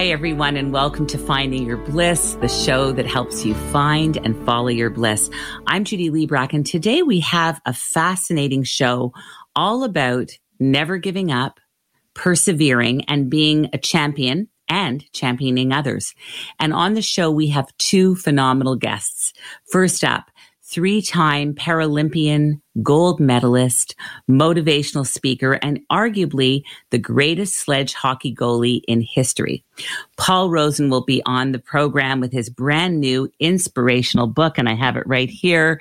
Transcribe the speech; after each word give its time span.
Hi, 0.00 0.06
everyone, 0.06 0.56
and 0.56 0.72
welcome 0.72 1.06
to 1.08 1.18
Finding 1.18 1.66
Your 1.66 1.76
Bliss, 1.76 2.32
the 2.40 2.48
show 2.48 2.90
that 2.90 3.04
helps 3.04 3.44
you 3.44 3.52
find 3.70 4.16
and 4.16 4.34
follow 4.46 4.68
your 4.68 4.88
bliss. 4.88 5.28
I'm 5.66 5.84
Judy 5.84 6.08
Liebrack, 6.08 6.54
and 6.54 6.64
today 6.64 7.02
we 7.02 7.20
have 7.20 7.60
a 7.66 7.74
fascinating 7.74 8.62
show 8.62 9.12
all 9.54 9.84
about 9.84 10.30
never 10.58 10.96
giving 10.96 11.30
up, 11.30 11.60
persevering, 12.14 13.04
and 13.08 13.28
being 13.28 13.68
a 13.74 13.78
champion 13.78 14.48
and 14.70 15.04
championing 15.12 15.70
others. 15.70 16.14
And 16.58 16.72
on 16.72 16.94
the 16.94 17.02
show, 17.02 17.30
we 17.30 17.48
have 17.48 17.76
two 17.76 18.14
phenomenal 18.14 18.76
guests. 18.76 19.34
First 19.70 20.02
up, 20.02 20.30
three 20.62 21.02
time 21.02 21.52
Paralympian 21.52 22.62
gold 22.82 23.20
medalist, 23.20 23.94
motivational 24.28 25.06
speaker, 25.06 25.54
and 25.54 25.80
arguably 25.90 26.62
the 26.90 26.98
greatest 26.98 27.56
sledge 27.56 27.94
hockey 27.94 28.34
goalie 28.34 28.82
in 28.86 29.00
history. 29.00 29.64
Paul 30.16 30.50
Rosen 30.50 30.90
will 30.90 31.04
be 31.04 31.22
on 31.24 31.52
the 31.52 31.58
program 31.58 32.20
with 32.20 32.32
his 32.32 32.50
brand 32.50 33.00
new 33.00 33.30
inspirational 33.40 34.26
book, 34.26 34.58
and 34.58 34.68
I 34.68 34.74
have 34.74 34.96
it 34.96 35.06
right 35.06 35.30
here. 35.30 35.80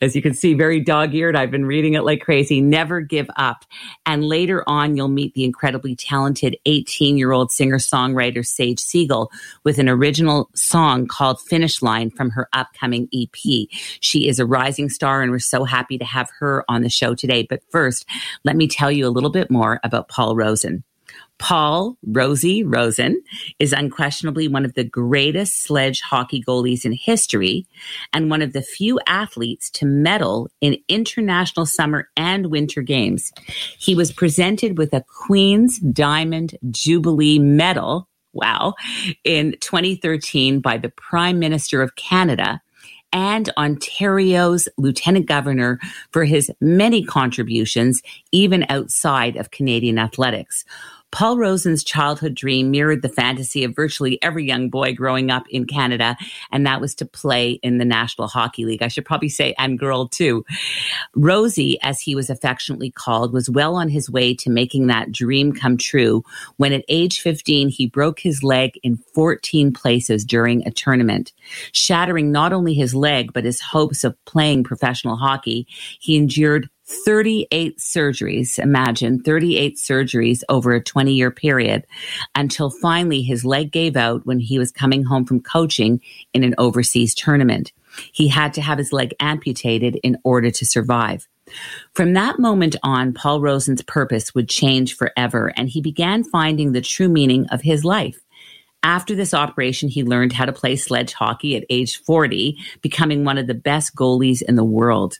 As 0.00 0.16
you 0.16 0.22
can 0.22 0.34
see, 0.34 0.54
very 0.54 0.80
dog 0.80 1.14
eared. 1.14 1.36
I've 1.36 1.50
been 1.50 1.64
reading 1.64 1.94
it 1.94 2.02
like 2.02 2.20
crazy. 2.20 2.60
Never 2.60 3.00
give 3.00 3.30
up. 3.36 3.64
And 4.04 4.24
later 4.24 4.64
on, 4.68 4.96
you'll 4.96 5.08
meet 5.08 5.34
the 5.34 5.44
incredibly 5.44 5.94
talented 5.94 6.56
18 6.66 7.16
year 7.16 7.30
old 7.30 7.52
singer 7.52 7.78
songwriter 7.78 8.44
Sage 8.44 8.80
Siegel 8.80 9.30
with 9.64 9.78
an 9.78 9.88
original 9.88 10.50
song 10.54 11.06
called 11.06 11.40
Finish 11.40 11.80
Line 11.80 12.10
from 12.10 12.30
her 12.30 12.48
upcoming 12.52 13.08
EP. 13.14 13.68
She 14.00 14.28
is 14.28 14.40
a 14.40 14.46
rising 14.46 14.88
star, 14.88 15.22
and 15.22 15.30
we're 15.30 15.38
so 15.38 15.64
happy 15.64 15.98
to 15.98 16.04
have 16.04 16.17
have 16.18 16.30
her 16.40 16.64
on 16.68 16.82
the 16.82 16.88
show 16.88 17.14
today. 17.14 17.46
But 17.48 17.62
first, 17.70 18.04
let 18.44 18.56
me 18.56 18.66
tell 18.66 18.90
you 18.90 19.06
a 19.06 19.10
little 19.10 19.30
bit 19.30 19.50
more 19.50 19.80
about 19.84 20.08
Paul 20.08 20.34
Rosen. 20.34 20.82
Paul 21.38 21.96
Rosie 22.04 22.64
Rosen 22.64 23.22
is 23.60 23.72
unquestionably 23.72 24.48
one 24.48 24.64
of 24.64 24.74
the 24.74 24.82
greatest 24.82 25.62
sledge 25.62 26.00
hockey 26.00 26.42
goalies 26.42 26.84
in 26.84 26.92
history 26.92 27.64
and 28.12 28.28
one 28.28 28.42
of 28.42 28.52
the 28.52 28.62
few 28.62 28.98
athletes 29.06 29.70
to 29.70 29.86
medal 29.86 30.48
in 30.60 30.78
international 30.88 31.64
summer 31.64 32.10
and 32.16 32.46
winter 32.46 32.82
games. 32.82 33.32
He 33.78 33.94
was 33.94 34.12
presented 34.12 34.78
with 34.78 34.92
a 34.92 35.04
Queen's 35.26 35.78
Diamond 35.78 36.58
Jubilee 36.70 37.38
Medal. 37.38 38.08
Wow. 38.32 38.74
In 39.22 39.54
2013 39.60 40.60
by 40.60 40.76
the 40.76 40.90
Prime 40.90 41.38
Minister 41.38 41.82
of 41.82 41.94
Canada 41.94 42.60
and 43.12 43.50
Ontario's 43.56 44.68
Lieutenant 44.76 45.26
Governor 45.26 45.78
for 46.10 46.24
his 46.24 46.50
many 46.60 47.04
contributions, 47.04 48.02
even 48.32 48.66
outside 48.68 49.36
of 49.36 49.50
Canadian 49.50 49.98
athletics. 49.98 50.64
Paul 51.10 51.38
Rosen's 51.38 51.82
childhood 51.82 52.34
dream 52.34 52.70
mirrored 52.70 53.02
the 53.02 53.08
fantasy 53.08 53.64
of 53.64 53.74
virtually 53.74 54.22
every 54.22 54.44
young 54.44 54.68
boy 54.68 54.94
growing 54.94 55.30
up 55.30 55.48
in 55.48 55.64
Canada, 55.66 56.16
and 56.52 56.66
that 56.66 56.80
was 56.80 56.94
to 56.96 57.06
play 57.06 57.52
in 57.62 57.78
the 57.78 57.84
National 57.84 58.28
Hockey 58.28 58.64
League. 58.64 58.82
I 58.82 58.88
should 58.88 59.06
probably 59.06 59.30
say, 59.30 59.54
and 59.58 59.78
girl 59.78 60.06
too. 60.06 60.44
Rosie, 61.16 61.78
as 61.82 62.00
he 62.00 62.14
was 62.14 62.28
affectionately 62.28 62.90
called, 62.90 63.32
was 63.32 63.48
well 63.48 63.74
on 63.74 63.88
his 63.88 64.10
way 64.10 64.34
to 64.34 64.50
making 64.50 64.88
that 64.88 65.10
dream 65.10 65.52
come 65.52 65.76
true 65.76 66.22
when 66.56 66.72
at 66.72 66.84
age 66.88 67.20
15, 67.20 67.68
he 67.68 67.86
broke 67.86 68.20
his 68.20 68.42
leg 68.42 68.78
in 68.82 68.98
14 69.14 69.72
places 69.72 70.24
during 70.24 70.66
a 70.66 70.70
tournament, 70.70 71.32
shattering 71.72 72.30
not 72.30 72.52
only 72.52 72.74
his 72.74 72.94
leg, 72.94 73.32
but 73.32 73.44
his 73.44 73.60
hopes 73.60 74.04
of 74.04 74.16
playing 74.24 74.64
professional 74.64 75.16
hockey. 75.16 75.66
He 75.98 76.16
endured 76.16 76.68
38 76.88 77.78
surgeries. 77.78 78.58
Imagine 78.58 79.20
38 79.20 79.76
surgeries 79.76 80.42
over 80.48 80.72
a 80.72 80.82
20 80.82 81.12
year 81.12 81.30
period 81.30 81.86
until 82.34 82.70
finally 82.70 83.22
his 83.22 83.44
leg 83.44 83.70
gave 83.70 83.96
out 83.96 84.24
when 84.26 84.40
he 84.40 84.58
was 84.58 84.72
coming 84.72 85.04
home 85.04 85.26
from 85.26 85.40
coaching 85.40 86.00
in 86.32 86.44
an 86.44 86.54
overseas 86.56 87.14
tournament. 87.14 87.72
He 88.12 88.28
had 88.28 88.54
to 88.54 88.62
have 88.62 88.78
his 88.78 88.92
leg 88.92 89.14
amputated 89.20 89.96
in 90.02 90.16
order 90.24 90.50
to 90.50 90.64
survive. 90.64 91.28
From 91.94 92.14
that 92.14 92.38
moment 92.38 92.76
on, 92.82 93.12
Paul 93.12 93.40
Rosen's 93.40 93.82
purpose 93.82 94.34
would 94.34 94.48
change 94.48 94.96
forever, 94.96 95.52
and 95.56 95.68
he 95.68 95.80
began 95.80 96.24
finding 96.24 96.72
the 96.72 96.82
true 96.82 97.08
meaning 97.08 97.46
of 97.48 97.62
his 97.62 97.84
life. 97.84 98.20
After 98.82 99.14
this 99.14 99.34
operation, 99.34 99.88
he 99.88 100.04
learned 100.04 100.32
how 100.32 100.44
to 100.44 100.52
play 100.52 100.76
sledge 100.76 101.12
hockey 101.12 101.56
at 101.56 101.64
age 101.68 101.98
40, 102.02 102.56
becoming 102.80 103.24
one 103.24 103.38
of 103.38 103.46
the 103.46 103.54
best 103.54 103.94
goalies 103.94 104.42
in 104.42 104.56
the 104.56 104.64
world. 104.64 105.18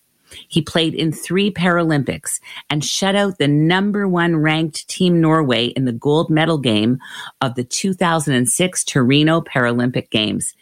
He 0.48 0.62
played 0.62 0.94
in 0.94 1.12
three 1.12 1.50
Paralympics 1.50 2.40
and 2.70 2.84
shut 2.84 3.14
out 3.14 3.38
the 3.38 3.48
number 3.48 4.08
one 4.08 4.36
ranked 4.36 4.88
Team 4.88 5.20
Norway 5.20 5.66
in 5.66 5.84
the 5.84 5.92
gold 5.92 6.30
medal 6.30 6.58
game 6.58 6.98
of 7.40 7.54
the 7.54 7.64
2006 7.64 8.84
Torino 8.84 9.40
Paralympic 9.40 10.10
Games. 10.10 10.54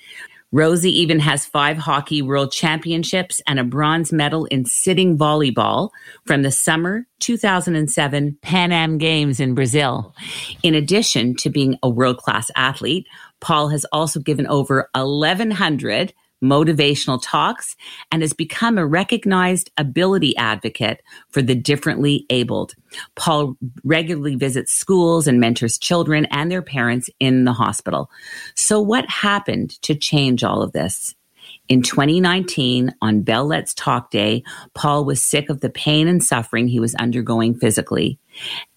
Rosie 0.52 1.00
even 1.00 1.18
has 1.18 1.44
five 1.44 1.76
hockey 1.76 2.22
world 2.22 2.52
championships 2.52 3.42
and 3.46 3.58
a 3.58 3.64
bronze 3.64 4.12
medal 4.12 4.44
in 4.46 4.64
sitting 4.64 5.18
volleyball 5.18 5.90
from 6.24 6.42
the 6.42 6.52
summer 6.52 7.06
2007 7.18 8.38
Pan 8.42 8.72
Am 8.72 8.96
Games 8.96 9.40
in 9.40 9.54
Brazil. 9.54 10.14
In 10.62 10.74
addition 10.74 11.34
to 11.36 11.50
being 11.50 11.76
a 11.82 11.90
world 11.90 12.18
class 12.18 12.50
athlete, 12.54 13.06
Paul 13.40 13.68
has 13.68 13.84
also 13.92 14.20
given 14.20 14.46
over 14.46 14.88
1,100 14.94 16.14
motivational 16.48 17.20
talks, 17.22 17.76
and 18.10 18.22
has 18.22 18.32
become 18.32 18.78
a 18.78 18.86
recognized 18.86 19.70
ability 19.76 20.36
advocate 20.36 21.02
for 21.30 21.42
the 21.42 21.54
differently 21.54 22.26
abled. 22.30 22.74
Paul 23.14 23.56
regularly 23.84 24.36
visits 24.36 24.72
schools 24.72 25.26
and 25.26 25.40
mentors 25.40 25.78
children 25.78 26.26
and 26.26 26.50
their 26.50 26.62
parents 26.62 27.10
in 27.20 27.44
the 27.44 27.52
hospital. 27.52 28.10
So, 28.54 28.80
what 28.80 29.08
happened 29.08 29.80
to 29.82 29.94
change 29.94 30.44
all 30.44 30.62
of 30.62 30.72
this? 30.72 31.14
In 31.68 31.82
2019, 31.82 32.94
on 33.02 33.22
Bell 33.22 33.44
Let's 33.44 33.74
Talk 33.74 34.10
Day, 34.12 34.44
Paul 34.74 35.04
was 35.04 35.20
sick 35.20 35.50
of 35.50 35.60
the 35.60 35.68
pain 35.68 36.06
and 36.06 36.22
suffering 36.22 36.68
he 36.68 36.78
was 36.78 36.94
undergoing 36.94 37.58
physically. 37.58 38.20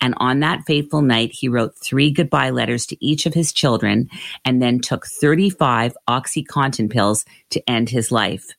And 0.01 0.15
on 0.17 0.39
that 0.39 0.63
fateful 0.65 1.03
night, 1.03 1.31
he 1.31 1.49
wrote 1.49 1.77
three 1.77 2.09
goodbye 2.09 2.49
letters 2.49 2.87
to 2.87 3.05
each 3.05 3.27
of 3.27 3.35
his 3.35 3.53
children 3.53 4.09
and 4.43 4.59
then 4.59 4.79
took 4.79 5.05
35 5.05 5.95
Oxycontin 6.07 6.89
pills 6.89 7.25
to 7.51 7.69
end 7.69 7.89
his 7.89 8.11
life. 8.11 8.55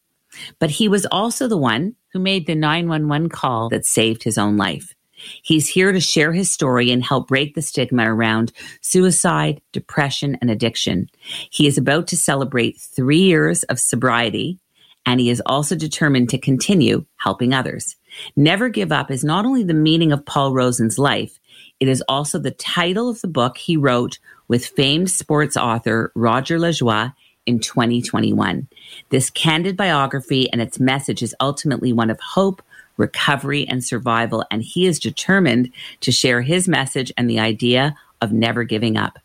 But 0.61 0.71
he 0.71 0.87
was 0.87 1.07
also 1.07 1.49
the 1.49 1.57
one 1.57 1.97
who 2.13 2.21
made 2.21 2.47
the 2.47 2.55
911 2.55 3.31
call 3.31 3.69
that 3.71 3.85
saved 3.85 4.23
his 4.23 4.39
own 4.39 4.57
life. 4.57 4.95
He's 5.43 5.69
here 5.69 5.93
to 5.93 6.01
share 6.01 6.33
his 6.33 6.51
story 6.51 6.91
and 6.91 7.03
help 7.03 7.29
break 7.29 7.55
the 7.55 7.63
stigma 7.63 8.13
around 8.13 8.53
suicide, 8.81 9.61
depression, 9.73 10.37
and 10.41 10.51
addiction. 10.51 11.09
He 11.51 11.67
is 11.67 11.79
about 11.79 12.07
to 12.09 12.17
celebrate 12.17 12.79
three 12.79 13.23
years 13.23 13.63
of 13.65 13.79
sobriety, 13.79 14.59
and 15.07 15.21
he 15.21 15.31
is 15.31 15.43
also 15.47 15.77
determined 15.77 16.31
to 16.31 16.39
continue 16.39 17.05
helping 17.17 17.55
others. 17.55 17.97
Never 18.37 18.69
Give 18.69 18.93
Up 18.93 19.11
is 19.11 19.25
not 19.25 19.45
only 19.45 19.63
the 19.63 19.75
meaning 19.75 20.13
of 20.13 20.27
Paul 20.27 20.53
Rosen's 20.53 20.99
life, 20.99 21.39
it 21.79 21.89
is 21.89 22.03
also 22.09 22.39
the 22.39 22.51
title 22.51 23.09
of 23.09 23.21
the 23.21 23.29
book 23.29 23.57
he 23.57 23.77
wrote 23.77 24.19
with 24.49 24.67
famed 24.67 25.11
sports 25.11 25.57
author 25.57 26.13
Roger 26.15 26.59
Lajoie 26.59 27.15
in 27.47 27.59
2021. 27.59 28.69
This 29.09 29.31
candid 29.31 29.77
biography 29.77 30.51
and 30.51 30.61
its 30.61 30.79
message 30.79 31.23
is 31.23 31.35
ultimately 31.41 31.93
one 31.93 32.11
of 32.11 32.21
hope, 32.21 32.63
recovery, 33.01 33.67
and 33.67 33.83
survival. 33.83 34.45
And 34.51 34.63
he 34.63 34.87
is 34.87 35.01
determined 35.01 35.73
to 36.01 36.13
share 36.13 36.43
his 36.43 36.69
message 36.69 37.13
and 37.17 37.29
the 37.29 37.41
idea 37.41 37.97
of 38.21 38.33
never 38.33 38.63
giving 38.63 38.97
up. 38.97 39.19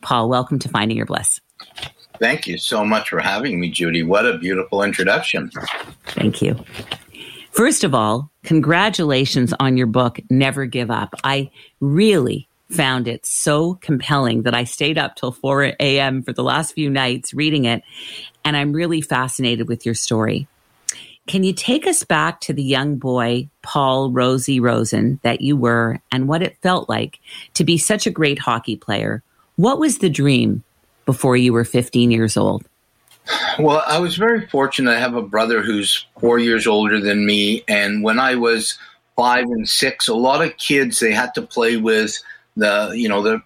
Paul, 0.00 0.28
welcome 0.28 0.58
to 0.60 0.68
Finding 0.68 0.96
Your 0.96 1.06
Bliss. 1.06 1.40
Thank 2.18 2.46
you 2.46 2.56
so 2.56 2.84
much 2.84 3.10
for 3.10 3.20
having 3.20 3.60
me, 3.60 3.70
Judy. 3.70 4.02
What 4.02 4.24
a 4.24 4.38
beautiful 4.38 4.82
introduction. 4.82 5.50
Thank 6.06 6.40
you. 6.40 6.64
First 7.50 7.84
of 7.84 7.94
all, 7.94 8.30
congratulations 8.44 9.52
on 9.58 9.76
your 9.76 9.86
book, 9.86 10.20
Never 10.30 10.66
Give 10.66 10.90
Up. 10.90 11.14
I 11.24 11.50
really 11.80 12.48
found 12.70 13.08
it 13.08 13.24
so 13.24 13.74
compelling 13.74 14.42
that 14.42 14.54
I 14.54 14.64
stayed 14.64 14.98
up 14.98 15.16
till 15.16 15.32
4 15.32 15.72
a.m. 15.80 16.22
for 16.22 16.32
the 16.32 16.42
last 16.42 16.74
few 16.74 16.90
nights 16.90 17.32
reading 17.32 17.64
it. 17.64 17.82
And 18.44 18.56
I'm 18.56 18.72
really 18.72 19.00
fascinated 19.00 19.68
with 19.68 19.86
your 19.86 19.94
story. 19.94 20.48
Can 21.26 21.42
you 21.42 21.52
take 21.52 21.86
us 21.86 22.04
back 22.04 22.40
to 22.42 22.52
the 22.52 22.62
young 22.62 22.96
boy, 22.96 23.48
Paul 23.62 24.10
Rosie 24.10 24.60
Rosen, 24.60 25.18
that 25.22 25.40
you 25.40 25.56
were 25.56 26.00
and 26.12 26.28
what 26.28 26.42
it 26.42 26.56
felt 26.62 26.88
like 26.88 27.18
to 27.54 27.64
be 27.64 27.78
such 27.78 28.06
a 28.06 28.12
great 28.12 28.38
hockey 28.38 28.76
player? 28.76 29.22
What 29.56 29.78
was 29.78 29.98
the 29.98 30.10
dream 30.10 30.62
before 31.04 31.36
you 31.36 31.52
were 31.52 31.64
15 31.64 32.10
years 32.10 32.36
old? 32.36 32.64
Well, 33.58 33.82
I 33.86 33.98
was 33.98 34.16
very 34.16 34.46
fortunate. 34.46 34.92
I 34.92 35.00
have 35.00 35.16
a 35.16 35.22
brother 35.22 35.62
who's 35.62 36.06
four 36.20 36.38
years 36.38 36.66
older 36.66 37.00
than 37.00 37.26
me. 37.26 37.64
And 37.66 38.04
when 38.04 38.20
I 38.20 38.36
was 38.36 38.78
five 39.16 39.44
and 39.46 39.68
six, 39.68 40.06
a 40.06 40.14
lot 40.14 40.44
of 40.44 40.56
kids, 40.58 41.00
they 41.00 41.12
had 41.12 41.34
to 41.34 41.42
play 41.42 41.76
with 41.76 42.16
the, 42.56 42.92
you 42.94 43.08
know, 43.08 43.22
the 43.22 43.42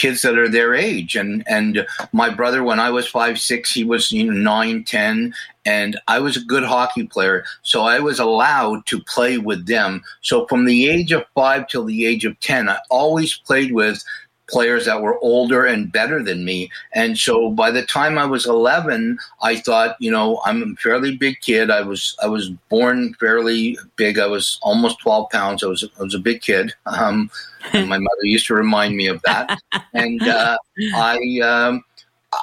kids 0.00 0.22
that 0.22 0.38
are 0.38 0.48
their 0.48 0.74
age. 0.74 1.14
And 1.14 1.44
and 1.46 1.86
my 2.12 2.30
brother, 2.30 2.64
when 2.64 2.80
I 2.80 2.90
was 2.90 3.06
five, 3.06 3.38
six, 3.38 3.70
he 3.70 3.84
was 3.84 4.10
you 4.10 4.24
know 4.24 4.32
nine, 4.32 4.84
ten, 4.84 5.34
and 5.64 5.98
I 6.08 6.18
was 6.18 6.36
a 6.36 6.44
good 6.44 6.64
hockey 6.64 7.06
player, 7.06 7.44
so 7.62 7.82
I 7.82 8.00
was 8.00 8.18
allowed 8.18 8.86
to 8.86 9.00
play 9.02 9.38
with 9.38 9.66
them. 9.66 10.02
So 10.22 10.46
from 10.46 10.64
the 10.64 10.88
age 10.88 11.12
of 11.12 11.24
five 11.34 11.68
till 11.68 11.84
the 11.84 12.06
age 12.06 12.24
of 12.24 12.38
ten, 12.40 12.68
I 12.68 12.78
always 12.90 13.36
played 13.36 13.72
with 13.72 14.02
players 14.50 14.84
that 14.86 15.00
were 15.00 15.18
older 15.20 15.64
and 15.64 15.92
better 15.92 16.22
than 16.22 16.44
me. 16.44 16.70
And 16.92 17.16
so 17.16 17.50
by 17.50 17.70
the 17.70 17.84
time 17.84 18.18
I 18.18 18.26
was 18.26 18.46
11, 18.46 19.18
I 19.42 19.56
thought, 19.56 19.96
you 20.00 20.10
know, 20.10 20.40
I'm 20.44 20.62
a 20.62 20.76
fairly 20.76 21.16
big 21.16 21.40
kid. 21.40 21.70
I 21.70 21.82
was 21.82 22.16
I 22.22 22.26
was 22.26 22.50
born 22.68 23.14
fairly 23.14 23.78
big. 23.96 24.18
I 24.18 24.26
was 24.26 24.58
almost 24.62 25.00
12 25.00 25.30
pounds. 25.30 25.62
I 25.62 25.66
was 25.66 25.84
I 25.98 26.02
was 26.02 26.14
a 26.14 26.18
big 26.18 26.42
kid. 26.42 26.74
Um, 26.86 27.30
my 27.74 27.98
mother 27.98 28.24
used 28.24 28.46
to 28.46 28.54
remind 28.54 28.96
me 28.96 29.06
of 29.06 29.22
that. 29.22 29.58
and 29.94 30.22
uh, 30.22 30.58
I. 30.94 31.40
Um, 31.42 31.84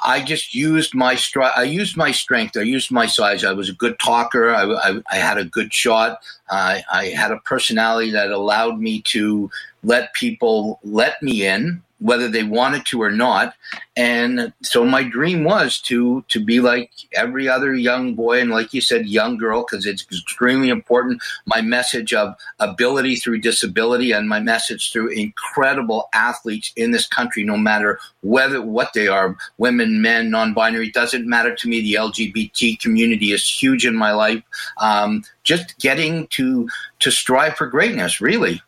I 0.04 0.22
just 0.22 0.54
used 0.54 0.94
my 0.94 1.14
stri- 1.14 1.56
I 1.56 1.62
used 1.62 1.96
my 1.96 2.10
strength. 2.10 2.58
I 2.58 2.60
used 2.60 2.90
my 2.90 3.06
size. 3.06 3.42
I 3.42 3.52
was 3.52 3.70
a 3.70 3.72
good 3.72 3.98
talker. 3.98 4.50
I, 4.50 4.64
I, 4.64 5.02
I 5.10 5.16
had 5.16 5.38
a 5.38 5.46
good 5.46 5.72
shot. 5.72 6.20
I, 6.50 6.82
I 6.92 7.06
had 7.06 7.30
a 7.30 7.38
personality 7.38 8.10
that 8.10 8.30
allowed 8.30 8.78
me 8.78 9.00
to 9.06 9.50
let 9.82 10.12
people 10.12 10.78
let 10.84 11.22
me 11.22 11.46
in 11.46 11.82
whether 12.00 12.28
they 12.28 12.44
wanted 12.44 12.86
to 12.86 13.02
or 13.02 13.10
not. 13.10 13.54
And 13.96 14.52
so 14.62 14.84
my 14.84 15.02
dream 15.02 15.42
was 15.42 15.80
to 15.82 16.24
to 16.28 16.44
be 16.44 16.60
like 16.60 16.90
every 17.14 17.48
other 17.48 17.74
young 17.74 18.14
boy 18.14 18.40
and 18.40 18.50
like 18.50 18.72
you 18.72 18.80
said, 18.80 19.08
young 19.08 19.36
girl, 19.36 19.64
because 19.68 19.86
it's 19.86 20.02
extremely 20.02 20.68
important. 20.68 21.20
My 21.46 21.60
message 21.60 22.14
of 22.14 22.36
ability 22.60 23.16
through 23.16 23.40
disability 23.40 24.12
and 24.12 24.28
my 24.28 24.38
message 24.38 24.92
through 24.92 25.08
incredible 25.08 26.08
athletes 26.14 26.72
in 26.76 26.92
this 26.92 27.06
country, 27.06 27.42
no 27.42 27.56
matter 27.56 27.98
whether 28.22 28.62
what 28.62 28.92
they 28.92 29.08
are, 29.08 29.36
women, 29.58 30.00
men, 30.00 30.30
non-binary, 30.30 30.90
doesn't 30.90 31.28
matter 31.28 31.54
to 31.56 31.68
me. 31.68 31.80
The 31.80 31.94
LGBT 31.94 32.80
community 32.80 33.32
is 33.32 33.44
huge 33.44 33.84
in 33.84 33.96
my 33.96 34.12
life. 34.12 34.42
Um, 34.78 35.24
just 35.42 35.78
getting 35.78 36.28
to 36.28 36.68
to 37.00 37.10
strive 37.10 37.56
for 37.56 37.66
greatness, 37.66 38.20
really. 38.20 38.62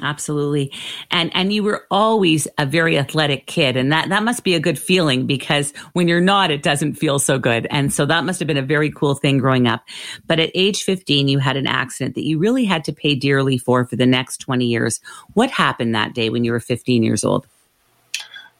Absolutely. 0.00 0.72
And 1.10 1.30
and 1.34 1.52
you 1.52 1.62
were 1.62 1.86
always 1.90 2.48
a 2.56 2.64
very 2.64 2.98
athletic 2.98 3.46
kid 3.46 3.76
and 3.76 3.92
that 3.92 4.08
that 4.08 4.22
must 4.22 4.42
be 4.42 4.54
a 4.54 4.60
good 4.60 4.78
feeling 4.78 5.26
because 5.26 5.72
when 5.92 6.08
you're 6.08 6.20
not 6.20 6.50
it 6.50 6.62
doesn't 6.62 6.94
feel 6.94 7.18
so 7.18 7.38
good. 7.38 7.66
And 7.70 7.92
so 7.92 8.06
that 8.06 8.24
must 8.24 8.40
have 8.40 8.46
been 8.46 8.56
a 8.56 8.62
very 8.62 8.90
cool 8.90 9.14
thing 9.14 9.36
growing 9.36 9.66
up. 9.66 9.84
But 10.26 10.40
at 10.40 10.50
age 10.54 10.82
15 10.82 11.28
you 11.28 11.38
had 11.38 11.58
an 11.58 11.66
accident 11.66 12.14
that 12.14 12.24
you 12.24 12.38
really 12.38 12.64
had 12.64 12.84
to 12.84 12.92
pay 12.92 13.14
dearly 13.14 13.58
for 13.58 13.84
for 13.84 13.96
the 13.96 14.06
next 14.06 14.38
20 14.38 14.64
years. 14.64 15.00
What 15.34 15.50
happened 15.50 15.94
that 15.94 16.14
day 16.14 16.30
when 16.30 16.42
you 16.42 16.52
were 16.52 16.60
15 16.60 17.02
years 17.02 17.22
old? 17.22 17.46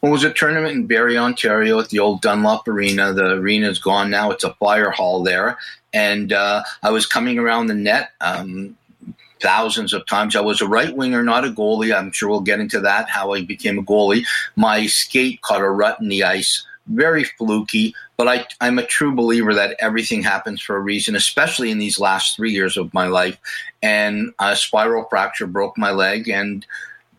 Well, 0.02 0.10
it 0.10 0.14
was 0.14 0.24
a 0.24 0.32
tournament 0.32 0.74
in 0.74 0.86
Barrie, 0.88 1.16
Ontario 1.16 1.78
at 1.78 1.90
the 1.90 2.00
old 2.00 2.22
Dunlop 2.22 2.66
Arena. 2.66 3.12
The 3.12 3.34
arena 3.34 3.70
is 3.70 3.78
gone 3.78 4.10
now. 4.10 4.32
It's 4.32 4.42
a 4.42 4.52
fire 4.54 4.90
hall 4.90 5.22
there. 5.22 5.58
And 5.92 6.32
uh, 6.32 6.64
I 6.82 6.90
was 6.90 7.06
coming 7.06 7.38
around 7.38 7.68
the 7.68 7.74
net. 7.74 8.10
Um, 8.20 8.76
thousands 9.42 9.92
of 9.92 10.06
times. 10.06 10.36
I 10.36 10.40
was 10.40 10.60
a 10.60 10.68
right 10.68 10.96
winger, 10.96 11.22
not 11.22 11.44
a 11.44 11.48
goalie. 11.48 11.94
I'm 11.94 12.12
sure 12.12 12.30
we'll 12.30 12.40
get 12.40 12.60
into 12.60 12.80
that, 12.80 13.08
how 13.08 13.32
I 13.32 13.42
became 13.42 13.78
a 13.78 13.82
goalie. 13.82 14.24
My 14.56 14.86
skate 14.86 15.42
caught 15.42 15.60
a 15.60 15.68
rut 15.68 16.00
in 16.00 16.08
the 16.08 16.24
ice, 16.24 16.64
very 16.86 17.24
fluky, 17.24 17.94
but 18.16 18.28
I, 18.28 18.46
I'm 18.60 18.78
a 18.78 18.86
true 18.86 19.14
believer 19.14 19.52
that 19.54 19.76
everything 19.80 20.22
happens 20.22 20.62
for 20.62 20.76
a 20.76 20.80
reason, 20.80 21.16
especially 21.16 21.70
in 21.70 21.78
these 21.78 21.98
last 21.98 22.36
three 22.36 22.52
years 22.52 22.76
of 22.76 22.94
my 22.94 23.06
life. 23.06 23.38
And 23.82 24.32
a 24.38 24.56
spiral 24.56 25.06
fracture 25.10 25.46
broke 25.46 25.76
my 25.76 25.90
leg. 25.90 26.28
And 26.28 26.64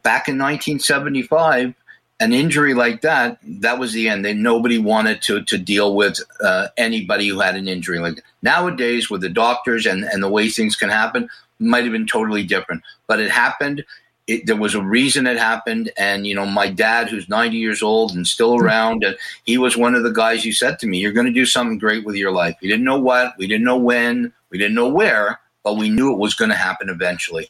back 0.01 0.27
in 0.27 0.37
1975, 0.37 1.73
an 2.19 2.31
injury 2.31 2.73
like 2.73 3.01
that, 3.01 3.37
that 3.43 3.79
was 3.79 3.91
the 3.91 4.07
end. 4.07 4.23
They, 4.23 4.33
nobody 4.33 4.77
wanted 4.77 5.21
to 5.23 5.43
to 5.43 5.57
deal 5.57 5.95
with 5.95 6.19
uh, 6.41 6.67
anybody 6.77 7.27
who 7.27 7.39
had 7.39 7.55
an 7.55 7.67
injury 7.67 7.99
like 7.99 8.15
that. 8.15 8.23
Nowadays, 8.41 9.09
with 9.09 9.21
the 9.21 9.29
doctors 9.29 9.85
and, 9.85 10.05
and 10.05 10.23
the 10.23 10.29
way 10.29 10.47
things 10.47 10.75
can 10.75 10.89
happen, 10.89 11.29
might 11.59 11.83
have 11.83 11.91
been 11.91 12.07
totally 12.07 12.43
different. 12.43 12.83
But 13.07 13.19
it 13.19 13.31
happened. 13.31 13.83
It, 14.25 14.45
there 14.45 14.55
was 14.55 14.73
a 14.73 14.81
reason 14.81 15.27
it 15.27 15.37
happened. 15.37 15.91
And, 15.97 16.25
you 16.25 16.33
know, 16.33 16.45
my 16.45 16.69
dad, 16.69 17.09
who's 17.09 17.27
90 17.27 17.57
years 17.57 17.83
old 17.83 18.13
and 18.13 18.25
still 18.25 18.57
hmm. 18.57 18.63
around, 18.65 19.03
and 19.03 19.17
he 19.45 19.57
was 19.57 19.75
one 19.75 19.95
of 19.95 20.03
the 20.03 20.11
guys 20.11 20.43
who 20.43 20.51
said 20.51 20.79
to 20.79 20.87
me, 20.87 20.99
You're 20.99 21.11
going 21.11 21.27
to 21.27 21.33
do 21.33 21.45
something 21.45 21.77
great 21.77 22.05
with 22.05 22.15
your 22.15 22.31
life. 22.31 22.55
We 22.61 22.67
didn't 22.67 22.85
know 22.85 22.99
what, 22.99 23.33
we 23.37 23.47
didn't 23.47 23.65
know 23.65 23.77
when, 23.77 24.33
we 24.49 24.57
didn't 24.57 24.75
know 24.75 24.89
where, 24.89 25.39
but 25.63 25.77
we 25.77 25.89
knew 25.89 26.11
it 26.11 26.19
was 26.19 26.33
going 26.33 26.51
to 26.51 26.57
happen 26.57 26.89
eventually. 26.89 27.49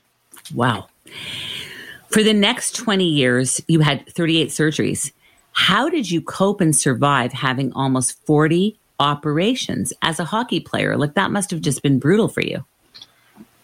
Wow. 0.54 0.88
For 2.10 2.22
the 2.22 2.34
next 2.34 2.76
20 2.76 3.06
years, 3.06 3.60
you 3.68 3.80
had 3.80 4.08
38 4.08 4.50
surgeries. 4.50 5.12
How 5.54 5.90
did 5.90 6.10
you 6.10 6.22
cope 6.22 6.62
and 6.62 6.76
survive 6.76 7.34
having 7.34 7.74
almost 7.74 8.24
40 8.26 8.78
operations 9.00 9.94
as 10.02 10.20
a 10.20 10.26
hockey 10.26 10.60
player? 10.60 10.96
Like 10.96 11.16
that 11.16 11.32
must 11.32 11.50
have 11.52 11.62
just 11.62 11.82
been 11.82 12.00
brutal 12.00 12.28
for 12.28 12.42
you. 12.42 12.66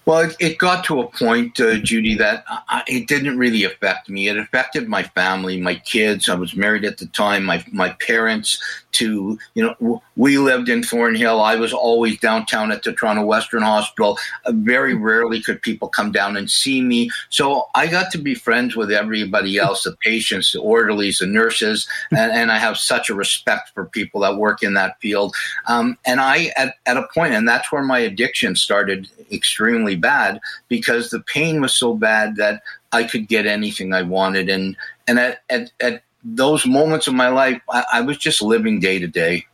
Well, 0.09 0.21
it, 0.21 0.35
it, 0.39 0.57
got 0.57 0.83
to 0.85 1.01
a 1.01 1.07
point, 1.07 1.59
uh, 1.59 1.77
Judy, 1.77 2.15
that 2.15 2.43
I, 2.67 2.81
it 2.87 3.07
didn't 3.07 3.37
really 3.37 3.63
affect 3.63 4.09
me. 4.09 4.27
It 4.27 4.37
affected 4.37 4.87
my 4.87 5.03
family, 5.03 5.61
my 5.61 5.75
kids. 5.75 6.27
I 6.29 6.33
was 6.33 6.55
married 6.55 6.83
at 6.83 6.97
the 6.97 7.05
time. 7.05 7.45
My 7.45 7.63
my 7.71 7.89
parents. 7.89 8.59
To 8.93 9.37
you 9.53 9.75
know, 9.79 10.01
we 10.15 10.39
lived 10.39 10.67
in 10.67 10.81
Thornhill. 10.81 11.39
I 11.41 11.55
was 11.55 11.71
always 11.71 12.19
downtown 12.19 12.71
at 12.71 12.81
the 12.81 12.91
Toronto 12.91 13.23
Western 13.23 13.61
Hospital. 13.61 14.17
Uh, 14.45 14.51
very 14.55 14.95
rarely 14.95 15.43
could 15.43 15.61
people 15.61 15.87
come 15.89 16.11
down 16.11 16.35
and 16.35 16.49
see 16.49 16.81
me. 16.81 17.11
So 17.29 17.67
I 17.75 17.85
got 17.85 18.11
to 18.13 18.17
be 18.17 18.33
friends 18.33 18.75
with 18.75 18.91
everybody 18.91 19.59
else, 19.59 19.83
the 19.83 19.95
patients, 20.03 20.53
the 20.53 20.59
orderlies, 20.59 21.19
the 21.19 21.27
nurses, 21.27 21.87
and, 22.09 22.31
and 22.31 22.51
I 22.51 22.57
have 22.57 22.79
such 22.79 23.11
a 23.11 23.13
respect 23.13 23.69
for 23.75 23.85
people 23.85 24.21
that 24.21 24.37
work 24.37 24.63
in 24.63 24.73
that 24.73 24.99
field. 24.99 25.35
Um, 25.67 25.95
and 26.03 26.19
I, 26.19 26.51
at, 26.57 26.73
at 26.87 26.97
a 26.97 27.07
point, 27.13 27.35
and 27.35 27.47
that's 27.47 27.71
where 27.71 27.83
my 27.83 27.99
addiction 27.99 28.55
started 28.55 29.07
extremely 29.31 29.95
bad 29.99 30.39
because 30.67 31.09
the 31.09 31.19
pain 31.21 31.61
was 31.61 31.75
so 31.75 31.93
bad 31.93 32.35
that 32.37 32.61
I 32.91 33.03
could 33.03 33.27
get 33.27 33.45
anything 33.45 33.93
I 33.93 34.01
wanted. 34.01 34.49
And 34.49 34.75
and 35.07 35.19
at 35.19 35.41
at, 35.49 35.71
at 35.79 36.03
those 36.23 36.65
moments 36.65 37.07
of 37.07 37.13
my 37.13 37.29
life, 37.29 37.61
I, 37.69 37.85
I 37.93 38.01
was 38.01 38.17
just 38.17 38.41
living 38.41 38.79
day 38.79 38.99
to 38.99 39.07
day. 39.07 39.45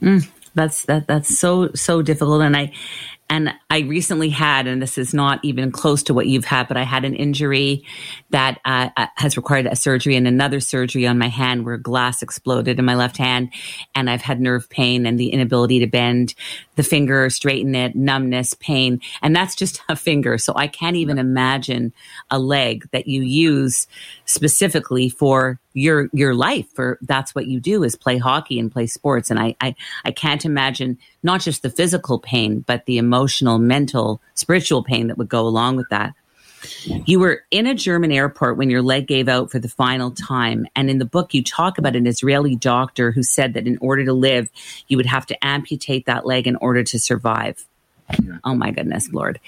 Mm, 0.00 0.28
that's 0.54 0.84
that 0.84 1.06
that's 1.06 1.38
so 1.38 1.70
so 1.74 2.02
difficult, 2.02 2.42
and 2.42 2.56
I 2.56 2.72
and 3.30 3.54
I 3.70 3.80
recently 3.80 4.28
had, 4.28 4.66
and 4.66 4.82
this 4.82 4.98
is 4.98 5.14
not 5.14 5.42
even 5.42 5.72
close 5.72 6.02
to 6.04 6.14
what 6.14 6.26
you've 6.26 6.44
had, 6.44 6.68
but 6.68 6.76
I 6.76 6.82
had 6.82 7.04
an 7.04 7.14
injury 7.14 7.84
that 8.30 8.60
uh, 8.64 8.90
uh, 8.96 9.06
has 9.16 9.36
required 9.36 9.66
a 9.66 9.76
surgery 9.76 10.14
and 10.14 10.28
another 10.28 10.60
surgery 10.60 11.06
on 11.06 11.18
my 11.18 11.28
hand 11.28 11.64
where 11.64 11.78
glass 11.78 12.22
exploded 12.22 12.78
in 12.78 12.84
my 12.84 12.94
left 12.94 13.16
hand. 13.16 13.50
And 13.94 14.10
I've 14.10 14.22
had 14.22 14.40
nerve 14.40 14.68
pain 14.68 15.06
and 15.06 15.18
the 15.18 15.30
inability 15.30 15.80
to 15.80 15.86
bend 15.86 16.34
the 16.76 16.82
finger, 16.82 17.30
straighten 17.30 17.74
it, 17.74 17.96
numbness, 17.96 18.54
pain. 18.54 19.00
And 19.22 19.34
that's 19.34 19.54
just 19.54 19.82
a 19.88 19.96
finger. 19.96 20.36
So 20.36 20.52
I 20.54 20.66
can't 20.66 20.96
even 20.96 21.18
imagine 21.18 21.92
a 22.30 22.38
leg 22.38 22.88
that 22.92 23.06
you 23.06 23.22
use 23.22 23.86
specifically 24.26 25.08
for 25.08 25.58
your 25.74 26.08
your 26.12 26.34
life 26.34 26.66
for 26.72 26.98
that's 27.02 27.34
what 27.34 27.46
you 27.46 27.60
do 27.60 27.82
is 27.82 27.96
play 27.96 28.16
hockey 28.16 28.58
and 28.58 28.72
play 28.72 28.86
sports. 28.86 29.30
And 29.30 29.38
I, 29.38 29.54
I 29.60 29.74
i 30.04 30.10
can't 30.12 30.44
imagine 30.44 30.98
not 31.22 31.40
just 31.40 31.62
the 31.62 31.70
physical 31.70 32.18
pain 32.18 32.60
but 32.60 32.86
the 32.86 32.96
emotional 32.96 33.58
mental 33.58 34.22
spiritual 34.34 34.82
pain 34.82 35.08
that 35.08 35.18
would 35.18 35.28
go 35.28 35.46
along 35.46 35.76
with 35.76 35.88
that. 35.90 36.14
You 36.86 37.18
were 37.18 37.42
in 37.50 37.66
a 37.66 37.74
german 37.74 38.12
airport 38.12 38.56
when 38.56 38.70
your 38.70 38.82
leg 38.82 39.08
gave 39.08 39.28
out 39.28 39.50
for 39.50 39.58
the 39.58 39.68
final 39.68 40.12
time. 40.12 40.66
And 40.76 40.88
in 40.88 40.98
the 40.98 41.04
book 41.04 41.34
you 41.34 41.42
talk 41.42 41.76
about 41.76 41.96
an 41.96 42.06
israeli 42.06 42.54
doctor 42.54 43.10
who 43.10 43.24
said 43.24 43.54
that 43.54 43.66
in 43.66 43.76
order 43.80 44.04
to 44.04 44.12
live 44.12 44.48
you 44.86 44.96
would 44.96 45.06
have 45.06 45.26
to 45.26 45.44
amputate 45.44 46.06
that 46.06 46.24
leg 46.24 46.46
in 46.46 46.56
order 46.56 46.84
to 46.84 46.98
survive. 46.98 47.66
Oh 48.44 48.54
my 48.54 48.70
goodness 48.70 49.12
lord. 49.12 49.40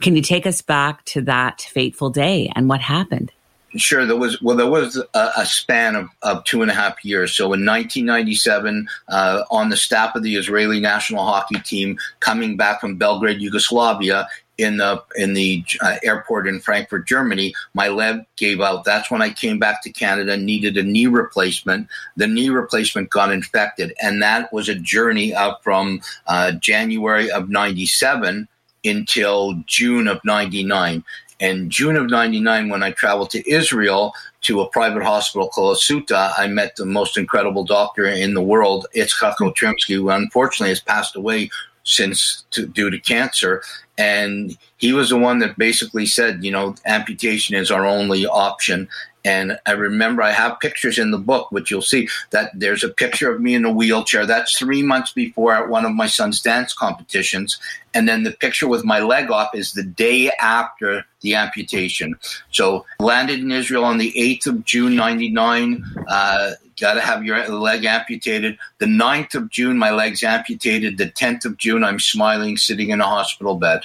Can 0.00 0.16
you 0.16 0.22
take 0.22 0.46
us 0.46 0.62
back 0.62 1.04
to 1.06 1.20
that 1.22 1.60
fateful 1.60 2.08
day 2.08 2.50
and 2.56 2.70
what 2.70 2.80
happened 2.80 3.32
Sure, 3.76 4.06
there 4.06 4.16
was 4.16 4.40
well, 4.40 4.56
there 4.56 4.70
was 4.70 4.96
a, 5.14 5.30
a 5.36 5.44
span 5.44 5.96
of, 5.96 6.08
of, 6.22 6.44
two 6.44 6.62
and 6.62 6.70
a 6.70 6.74
half 6.74 7.04
years. 7.04 7.32
So 7.32 7.46
in 7.46 7.66
1997, 7.66 8.88
uh, 9.08 9.42
on 9.50 9.68
the 9.68 9.76
staff 9.76 10.14
of 10.14 10.22
the 10.22 10.36
Israeli 10.36 10.78
national 10.78 11.24
hockey 11.24 11.58
team, 11.60 11.98
coming 12.20 12.56
back 12.56 12.80
from 12.80 12.96
Belgrade, 12.96 13.40
Yugoslavia, 13.40 14.28
in 14.58 14.76
the 14.76 15.02
in 15.16 15.34
the 15.34 15.64
uh, 15.80 15.96
airport 16.04 16.46
in 16.46 16.60
Frankfurt, 16.60 17.08
Germany, 17.08 17.54
my 17.74 17.88
leg 17.88 18.24
gave 18.36 18.60
out. 18.60 18.84
That's 18.84 19.10
when 19.10 19.22
I 19.22 19.30
came 19.30 19.58
back 19.58 19.82
to 19.82 19.90
Canada, 19.90 20.36
needed 20.36 20.76
a 20.76 20.82
knee 20.82 21.08
replacement. 21.08 21.88
The 22.16 22.28
knee 22.28 22.50
replacement 22.50 23.10
got 23.10 23.32
infected, 23.32 23.92
and 24.00 24.22
that 24.22 24.52
was 24.52 24.68
a 24.68 24.74
journey 24.74 25.34
up 25.34 25.62
from 25.64 26.00
uh, 26.26 26.52
January 26.52 27.30
of 27.30 27.48
'97 27.48 28.48
until 28.84 29.54
June 29.66 30.06
of 30.06 30.20
99. 30.24 31.02
In 31.40 31.70
June 31.70 31.96
of 31.96 32.08
99, 32.08 32.68
when 32.68 32.82
I 32.82 32.92
traveled 32.92 33.30
to 33.30 33.50
Israel 33.50 34.14
to 34.42 34.60
a 34.60 34.68
private 34.68 35.02
hospital 35.02 35.48
called 35.48 35.76
Asuta, 35.76 36.32
I 36.36 36.46
met 36.46 36.76
the 36.76 36.86
most 36.86 37.16
incredible 37.16 37.64
doctor 37.64 38.06
in 38.06 38.34
the 38.34 38.42
world, 38.42 38.86
Itzhak 38.94 39.36
Otremsky, 39.36 39.94
who 39.94 40.10
unfortunately 40.10 40.70
has 40.70 40.80
passed 40.80 41.16
away 41.16 41.50
since 41.84 42.44
to, 42.52 42.66
due 42.66 42.90
to 42.90 42.98
cancer. 42.98 43.62
And 43.98 44.56
he 44.78 44.92
was 44.92 45.10
the 45.10 45.18
one 45.18 45.38
that 45.40 45.58
basically 45.58 46.06
said, 46.06 46.44
you 46.44 46.50
know, 46.50 46.74
amputation 46.86 47.54
is 47.54 47.70
our 47.70 47.86
only 47.86 48.26
option. 48.26 48.88
And 49.24 49.58
I 49.66 49.72
remember 49.72 50.22
I 50.22 50.32
have 50.32 50.60
pictures 50.60 50.98
in 50.98 51.10
the 51.10 51.18
book, 51.18 51.50
which 51.50 51.70
you'll 51.70 51.82
see 51.82 52.08
that 52.30 52.50
there's 52.54 52.84
a 52.84 52.88
picture 52.88 53.32
of 53.32 53.40
me 53.40 53.54
in 53.54 53.64
a 53.64 53.72
wheelchair. 53.72 54.26
That's 54.26 54.58
three 54.58 54.82
months 54.82 55.12
before 55.12 55.54
at 55.54 55.68
one 55.68 55.84
of 55.84 55.92
my 55.92 56.06
son's 56.06 56.42
dance 56.42 56.74
competitions. 56.74 57.58
And 57.94 58.08
then 58.08 58.24
the 58.24 58.32
picture 58.32 58.68
with 58.68 58.84
my 58.84 59.00
leg 59.00 59.30
off 59.30 59.54
is 59.54 59.72
the 59.72 59.82
day 59.82 60.30
after 60.40 61.06
the 61.20 61.36
amputation. 61.36 62.16
So 62.50 62.84
landed 62.98 63.40
in 63.40 63.50
Israel 63.50 63.84
on 63.84 63.98
the 63.98 64.12
8th 64.12 64.46
of 64.46 64.64
June, 64.64 64.96
99. 64.96 65.84
Uh, 66.08 66.52
Got 66.80 66.94
to 66.94 67.00
have 67.00 67.24
your 67.24 67.46
leg 67.48 67.84
amputated. 67.84 68.58
The 68.78 68.86
9th 68.86 69.36
of 69.36 69.48
June, 69.50 69.78
my 69.78 69.90
leg's 69.90 70.24
amputated. 70.24 70.98
The 70.98 71.08
10th 71.08 71.44
of 71.44 71.56
June, 71.56 71.84
I'm 71.84 72.00
smiling, 72.00 72.56
sitting 72.56 72.90
in 72.90 73.00
a 73.00 73.06
hospital 73.06 73.56
bed. 73.56 73.82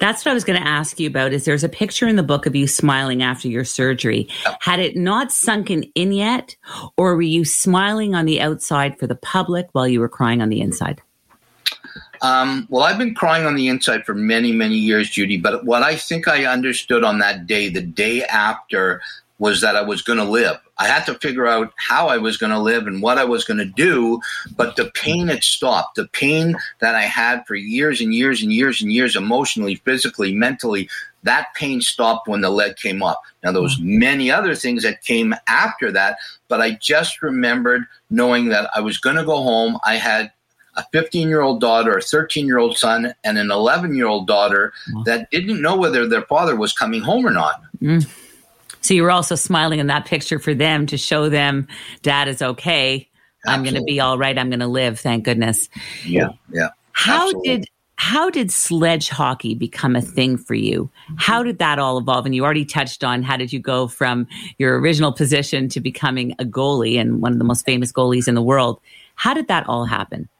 That's 0.00 0.24
what 0.24 0.30
I 0.32 0.34
was 0.34 0.44
going 0.44 0.60
to 0.60 0.66
ask 0.66 0.98
you 0.98 1.06
about. 1.06 1.32
Is 1.32 1.44
there's 1.44 1.62
a 1.62 1.68
picture 1.68 2.08
in 2.08 2.16
the 2.16 2.22
book 2.22 2.46
of 2.46 2.56
you 2.56 2.66
smiling 2.66 3.22
after 3.22 3.48
your 3.48 3.64
surgery? 3.64 4.28
Had 4.60 4.80
it 4.80 4.96
not 4.96 5.30
sunken 5.30 5.84
in 5.94 6.12
yet, 6.12 6.56
or 6.96 7.14
were 7.14 7.22
you 7.22 7.44
smiling 7.44 8.14
on 8.14 8.24
the 8.24 8.40
outside 8.40 8.98
for 8.98 9.06
the 9.06 9.14
public 9.14 9.68
while 9.72 9.86
you 9.86 10.00
were 10.00 10.08
crying 10.08 10.40
on 10.42 10.48
the 10.48 10.60
inside? 10.60 11.02
Um, 12.22 12.66
well, 12.70 12.82
I've 12.82 12.98
been 12.98 13.14
crying 13.14 13.46
on 13.46 13.54
the 13.54 13.68
inside 13.68 14.04
for 14.04 14.14
many, 14.14 14.52
many 14.52 14.74
years, 14.74 15.10
Judy. 15.10 15.36
But 15.36 15.64
what 15.64 15.82
I 15.82 15.96
think 15.96 16.28
I 16.28 16.44
understood 16.44 17.04
on 17.04 17.18
that 17.18 17.46
day, 17.46 17.68
the 17.68 17.82
day 17.82 18.24
after, 18.24 19.00
was 19.38 19.60
that 19.60 19.76
I 19.76 19.82
was 19.82 20.02
going 20.02 20.18
to 20.18 20.24
live. 20.24 20.58
I 20.80 20.86
had 20.86 21.04
to 21.06 21.14
figure 21.16 21.46
out 21.46 21.72
how 21.76 22.08
I 22.08 22.16
was 22.16 22.38
going 22.38 22.52
to 22.52 22.58
live 22.58 22.86
and 22.86 23.02
what 23.02 23.18
I 23.18 23.24
was 23.24 23.44
going 23.44 23.58
to 23.58 23.66
do, 23.66 24.18
but 24.56 24.76
the 24.76 24.90
pain 24.94 25.28
had 25.28 25.44
stopped. 25.44 25.96
The 25.96 26.08
pain 26.08 26.56
that 26.80 26.94
I 26.94 27.02
had 27.02 27.46
for 27.46 27.54
years 27.54 28.00
and 28.00 28.14
years 28.14 28.42
and 28.42 28.50
years 28.50 28.80
and 28.80 28.90
years, 28.90 29.14
emotionally, 29.14 29.74
physically, 29.76 30.34
mentally, 30.34 30.88
that 31.22 31.48
pain 31.54 31.82
stopped 31.82 32.28
when 32.28 32.40
the 32.40 32.48
leg 32.48 32.76
came 32.76 33.02
up. 33.02 33.20
Now 33.44 33.52
there 33.52 33.60
was 33.60 33.78
many 33.78 34.30
other 34.30 34.54
things 34.54 34.82
that 34.82 35.04
came 35.04 35.34
after 35.46 35.92
that, 35.92 36.16
but 36.48 36.62
I 36.62 36.72
just 36.80 37.20
remembered 37.20 37.84
knowing 38.08 38.48
that 38.48 38.70
I 38.74 38.80
was 38.80 38.96
going 38.96 39.16
to 39.16 39.24
go 39.24 39.42
home. 39.42 39.78
I 39.84 39.96
had 39.96 40.32
a 40.76 40.84
15 40.92 41.28
year 41.28 41.42
old 41.42 41.60
daughter, 41.60 41.92
a 41.98 42.00
13 42.00 42.46
year 42.46 42.58
old 42.58 42.78
son, 42.78 43.12
and 43.22 43.36
an 43.36 43.50
11 43.50 43.94
year 43.94 44.06
old 44.06 44.26
daughter 44.26 44.72
that 45.04 45.30
didn't 45.30 45.60
know 45.60 45.76
whether 45.76 46.06
their 46.06 46.22
father 46.22 46.56
was 46.56 46.72
coming 46.72 47.02
home 47.02 47.26
or 47.26 47.30
not. 47.30 47.60
Mm. 47.82 48.08
So 48.80 48.94
you 48.94 49.02
were 49.02 49.10
also 49.10 49.34
smiling 49.34 49.78
in 49.78 49.88
that 49.88 50.06
picture 50.06 50.38
for 50.38 50.54
them 50.54 50.86
to 50.86 50.96
show 50.96 51.28
them 51.28 51.68
dad 52.02 52.28
is 52.28 52.42
okay. 52.42 53.08
Absolutely. 53.46 53.46
I'm 53.46 53.62
going 53.62 53.74
to 53.74 53.84
be 53.84 54.00
all 54.00 54.18
right. 54.18 54.38
I'm 54.38 54.50
going 54.50 54.60
to 54.60 54.66
live. 54.66 55.00
Thank 55.00 55.24
goodness. 55.24 55.68
Yeah. 56.04 56.30
Yeah. 56.52 56.68
How 56.92 57.26
Absolutely. 57.26 57.56
did 57.58 57.66
how 57.96 58.30
did 58.30 58.50
sledge 58.50 59.10
hockey 59.10 59.54
become 59.54 59.94
a 59.94 60.00
thing 60.00 60.38
for 60.38 60.54
you? 60.54 60.90
How 61.16 61.42
did 61.42 61.58
that 61.58 61.78
all 61.78 61.98
evolve? 61.98 62.24
And 62.24 62.34
you 62.34 62.42
already 62.46 62.64
touched 62.64 63.04
on 63.04 63.22
how 63.22 63.36
did 63.36 63.52
you 63.52 63.60
go 63.60 63.88
from 63.88 64.26
your 64.56 64.80
original 64.80 65.12
position 65.12 65.68
to 65.68 65.80
becoming 65.80 66.34
a 66.38 66.46
goalie 66.46 66.98
and 66.98 67.20
one 67.20 67.32
of 67.32 67.38
the 67.38 67.44
most 67.44 67.66
famous 67.66 67.92
goalies 67.92 68.26
in 68.26 68.34
the 68.34 68.42
world? 68.42 68.80
How 69.16 69.34
did 69.34 69.48
that 69.48 69.68
all 69.68 69.84
happen? 69.84 70.30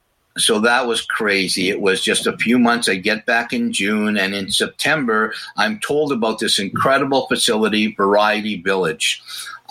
So 0.41 0.59
that 0.61 0.87
was 0.87 1.03
crazy. 1.03 1.69
It 1.69 1.81
was 1.81 2.03
just 2.03 2.27
a 2.27 2.37
few 2.37 2.59
months. 2.59 2.89
I 2.89 2.97
get 2.97 3.27
back 3.27 3.53
in 3.53 3.73
June, 3.73 4.17
and 4.17 4.35
in 4.35 4.51
September, 4.51 5.35
I'm 5.57 5.79
told 5.81 6.13
about 6.13 6.39
this 6.39 6.59
incredible 6.59 7.27
facility, 7.27 7.95
Variety 7.95 8.61
Village. 8.61 9.23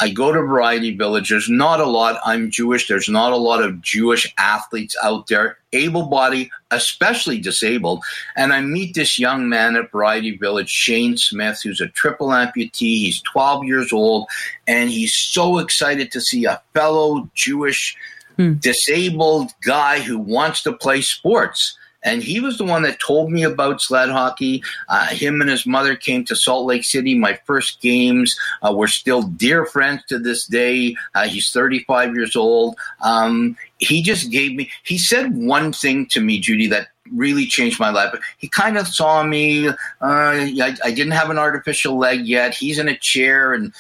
I 0.02 0.10
go 0.10 0.32
to 0.32 0.40
Variety 0.40 0.96
Village. 0.96 1.30
There's 1.30 1.50
not 1.50 1.82
a 1.82 1.86
lot. 1.86 2.22
I'm 2.24 2.50
Jewish. 2.50 2.88
There's 2.88 3.10
not 3.10 3.34
a 3.34 3.38
lot 3.38 3.62
of 3.62 3.82
Jewish 3.82 4.34
athletes 4.38 4.96
out 5.04 5.28
there, 5.28 5.58
able 5.74 6.04
bodied, 6.04 6.50
especially 6.72 7.40
disabled. 7.40 8.02
And 8.38 8.54
I 8.54 8.62
meet 8.62 8.96
this 8.96 9.20
young 9.20 9.50
man 9.50 9.76
at 9.76 9.92
Variety 9.92 10.38
Village, 10.38 10.70
Shane 10.70 11.18
Smith, 11.18 11.62
who's 11.62 11.82
a 11.82 11.88
triple 11.88 12.30
amputee. 12.30 13.00
He's 13.04 13.22
12 13.24 13.66
years 13.66 13.92
old, 13.92 14.30
and 14.68 14.90
he's 14.90 15.14
so 15.14 15.58
excited 15.58 16.14
to 16.14 16.22
see 16.22 16.46
a 16.46 16.62
fellow 16.74 17.30
Jewish 17.36 17.98
hmm. 18.40 18.54
disabled 18.54 19.52
guy 19.62 20.00
who 20.00 20.18
wants 20.18 20.64
to 20.64 20.74
play 20.74 21.02
sports. 21.02 21.78
And 22.02 22.24
he 22.24 22.40
was 22.40 22.58
the 22.58 22.64
one 22.64 22.84
that 22.84 23.02
told 23.06 23.30
me 23.30 23.44
about 23.44 23.82
sled 23.82 24.10
hockey. 24.10 24.64
Uh, 24.88 25.08
him 25.08 25.42
and 25.42 25.50
his 25.50 25.66
mother 25.66 25.98
came 25.98 26.24
to 26.26 26.36
Salt 26.36 26.66
Lake 26.66 26.86
City. 26.86 27.14
My 27.14 27.38
first 27.46 27.82
games 27.82 28.40
uh, 28.62 28.74
we're 28.74 28.88
still 28.88 29.24
dear 29.24 29.66
friends 29.66 30.04
to 30.08 30.18
this 30.18 30.48
day. 30.48 30.96
Uh, 31.14 31.28
he's 31.28 31.52
35 31.52 32.16
years 32.16 32.38
old. 32.38 32.78
Um, 33.02 33.58
he 33.80 34.02
just 34.02 34.32
gave 34.32 34.56
me, 34.56 34.70
he 34.84 34.98
said 34.98 35.36
one 35.36 35.74
thing 35.74 36.08
to 36.08 36.22
me, 36.22 36.40
Judy, 36.40 36.68
that 36.68 36.88
really 37.14 37.46
changed 37.46 37.80
my 37.80 37.90
life. 37.90 38.14
He 38.38 38.48
kind 38.48 38.78
of 38.78 38.88
saw 38.88 39.24
me. 39.24 39.68
Uh, 39.68 39.74
I, 40.02 40.76
I, 40.84 40.92
didn't 40.92 41.12
have 41.12 41.30
an 41.30 41.38
artificial 41.38 41.98
leg 41.98 42.26
yet. 42.26 42.54
He's 42.54 42.80
in 42.80 42.88
a 42.88 42.98
chair, 42.98 43.54
and 43.54 43.74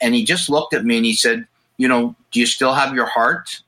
and 0.00 0.14
he 0.14 0.24
just 0.24 0.50
looked 0.50 0.74
at 0.74 0.84
me 0.84 0.98
and 0.98 1.06
he 1.06 1.14
said, 1.14 1.46
"You 1.78 1.88
know, 1.88 2.14
do 2.30 2.40
you 2.40 2.46
still 2.46 2.74
have 2.74 2.94
your 2.94 3.06
heart?" 3.06 3.62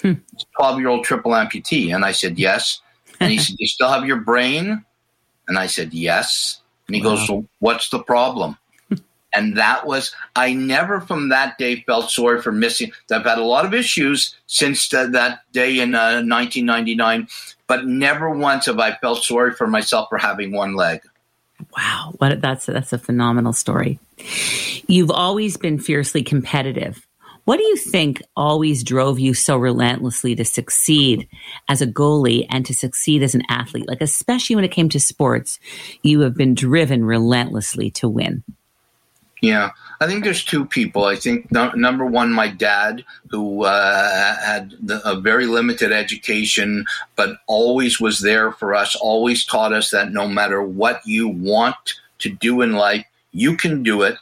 12 0.00 0.78
year 0.78 0.88
old 0.88 1.04
triple 1.04 1.32
amputee. 1.32 1.94
And 1.94 2.04
I 2.04 2.12
said, 2.12 2.38
Yes. 2.38 2.80
And 3.20 3.30
he 3.30 3.38
said, 3.38 3.56
You 3.58 3.66
still 3.66 3.88
have 3.88 4.06
your 4.06 4.18
brain? 4.18 4.84
And 5.48 5.58
I 5.58 5.66
said, 5.66 5.92
Yes. 5.92 6.60
And 6.86 6.96
he 6.96 7.02
wow. 7.02 7.16
goes, 7.16 7.26
So 7.26 7.46
what's 7.60 7.90
the 7.90 8.00
problem? 8.00 8.56
and 9.32 9.56
that 9.56 9.86
was, 9.86 10.14
I 10.36 10.52
never 10.52 11.00
from 11.00 11.28
that 11.30 11.58
day 11.58 11.82
felt 11.86 12.10
sorry 12.10 12.42
for 12.42 12.52
missing. 12.52 12.92
I've 13.10 13.24
had 13.24 13.38
a 13.38 13.44
lot 13.44 13.64
of 13.64 13.74
issues 13.74 14.36
since 14.46 14.88
the, 14.88 15.08
that 15.12 15.40
day 15.52 15.80
in 15.80 15.94
uh, 15.94 16.22
1999, 16.22 17.28
but 17.66 17.86
never 17.86 18.30
once 18.30 18.66
have 18.66 18.78
I 18.78 18.94
felt 18.96 19.24
sorry 19.24 19.52
for 19.52 19.66
myself 19.66 20.08
for 20.08 20.18
having 20.18 20.52
one 20.52 20.74
leg. 20.74 21.00
Wow, 21.76 22.14
what 22.18 22.40
that's 22.40 22.66
that's 22.66 22.92
a 22.92 22.98
phenomenal 22.98 23.52
story. 23.52 23.98
You've 24.88 25.10
always 25.10 25.56
been 25.56 25.78
fiercely 25.78 26.22
competitive. 26.22 27.06
What 27.44 27.56
do 27.56 27.64
you 27.64 27.76
think 27.76 28.22
always 28.36 28.84
drove 28.84 29.18
you 29.18 29.34
so 29.34 29.56
relentlessly 29.56 30.36
to 30.36 30.44
succeed 30.44 31.28
as 31.68 31.82
a 31.82 31.86
goalie 31.86 32.46
and 32.48 32.64
to 32.66 32.74
succeed 32.74 33.22
as 33.22 33.34
an 33.34 33.42
athlete? 33.48 33.88
Like, 33.88 34.00
especially 34.00 34.54
when 34.54 34.64
it 34.64 34.70
came 34.70 34.88
to 34.90 35.00
sports, 35.00 35.58
you 36.02 36.20
have 36.20 36.36
been 36.36 36.54
driven 36.54 37.04
relentlessly 37.04 37.90
to 37.92 38.08
win. 38.08 38.44
Yeah, 39.40 39.70
I 40.00 40.06
think 40.06 40.22
there's 40.22 40.44
two 40.44 40.64
people. 40.64 41.04
I 41.04 41.16
think 41.16 41.50
no, 41.50 41.72
number 41.72 42.06
one, 42.06 42.30
my 42.30 42.46
dad, 42.46 43.04
who 43.30 43.64
uh, 43.64 44.36
had 44.36 44.74
the, 44.80 45.02
a 45.04 45.18
very 45.18 45.46
limited 45.46 45.90
education, 45.90 46.86
but 47.16 47.38
always 47.48 48.00
was 48.00 48.20
there 48.20 48.52
for 48.52 48.72
us, 48.72 48.94
always 48.94 49.44
taught 49.44 49.72
us 49.72 49.90
that 49.90 50.12
no 50.12 50.28
matter 50.28 50.62
what 50.62 51.00
you 51.04 51.26
want 51.26 51.94
to 52.20 52.28
do 52.28 52.60
in 52.60 52.74
life, 52.74 53.04
you 53.32 53.56
can 53.56 53.82
do 53.82 54.02
it 54.02 54.14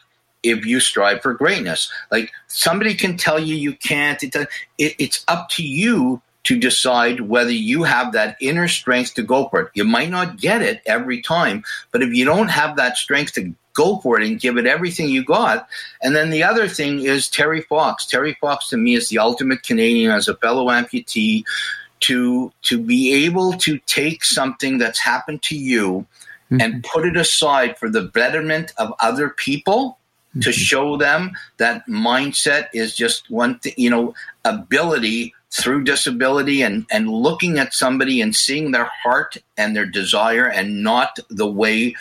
if 0.42 0.64
you 0.64 0.80
strive 0.80 1.22
for 1.22 1.34
greatness. 1.34 1.90
Like 2.10 2.32
somebody 2.46 2.94
can 2.94 3.16
tell 3.16 3.38
you 3.38 3.54
you 3.54 3.74
can't. 3.74 4.22
It, 4.22 4.34
it, 4.34 4.94
it's 4.98 5.24
up 5.28 5.48
to 5.50 5.62
you 5.62 6.20
to 6.44 6.58
decide 6.58 7.20
whether 7.20 7.52
you 7.52 7.82
have 7.82 8.12
that 8.12 8.36
inner 8.40 8.66
strength 8.66 9.14
to 9.14 9.22
go 9.22 9.48
for 9.48 9.60
it. 9.60 9.70
You 9.74 9.84
might 9.84 10.10
not 10.10 10.38
get 10.38 10.62
it 10.62 10.82
every 10.86 11.20
time, 11.20 11.62
but 11.92 12.02
if 12.02 12.14
you 12.14 12.24
don't 12.24 12.48
have 12.48 12.76
that 12.76 12.96
strength 12.96 13.34
to 13.34 13.54
go 13.74 13.98
for 13.98 14.20
it 14.20 14.26
and 14.26 14.40
give 14.40 14.56
it 14.56 14.66
everything 14.66 15.08
you 15.08 15.24
got. 15.24 15.68
And 16.02 16.14
then 16.14 16.30
the 16.30 16.42
other 16.42 16.68
thing 16.68 17.00
is 17.00 17.28
Terry 17.28 17.62
Fox. 17.62 18.06
Terry 18.06 18.36
Fox 18.40 18.68
to 18.70 18.76
me 18.76 18.94
is 18.94 19.08
the 19.08 19.18
ultimate 19.18 19.62
Canadian 19.62 20.10
as 20.10 20.28
a 20.28 20.36
fellow 20.36 20.66
amputee 20.66 21.44
to 22.00 22.52
to 22.62 22.78
be 22.78 23.12
able 23.26 23.52
to 23.54 23.78
take 23.86 24.24
something 24.24 24.78
that's 24.78 24.98
happened 24.98 25.42
to 25.42 25.56
you 25.56 26.06
mm-hmm. 26.50 26.60
and 26.60 26.84
put 26.84 27.06
it 27.06 27.16
aside 27.16 27.78
for 27.78 27.88
the 27.88 28.02
betterment 28.02 28.72
of 28.78 28.92
other 29.00 29.28
people 29.28 29.98
mm-hmm. 30.30 30.40
to 30.40 30.52
show 30.52 30.96
them 30.96 31.32
that 31.58 31.86
mindset 31.86 32.68
is 32.72 32.94
just 32.94 33.30
one 33.30 33.58
thing, 33.58 33.74
you 33.76 33.90
know, 33.90 34.14
ability 34.44 35.34
through 35.50 35.82
disability 35.82 36.62
and, 36.62 36.86
and 36.90 37.08
looking 37.08 37.58
at 37.58 37.74
somebody 37.74 38.20
and 38.20 38.36
seeing 38.36 38.70
their 38.70 38.88
heart 39.02 39.36
and 39.56 39.74
their 39.74 39.86
desire 39.86 40.46
and 40.46 40.82
not 40.82 41.18
the 41.28 41.46
way 41.46 41.94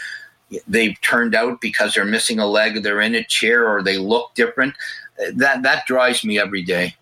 they've 0.68 1.00
turned 1.02 1.36
out 1.36 1.62
because 1.62 1.94
they're 1.94 2.06
missing 2.06 2.40
a 2.40 2.46
leg, 2.46 2.84
they're 2.84 3.02
in 3.02 3.16
a 3.16 3.24
chair, 3.24 3.68
or 3.68 3.82
they 3.82 3.98
look 3.98 4.34
different. 4.36 4.76
That 5.34 5.64
that 5.64 5.86
drives 5.86 6.24
me 6.24 6.40
every 6.40 6.64
day. 6.64 6.96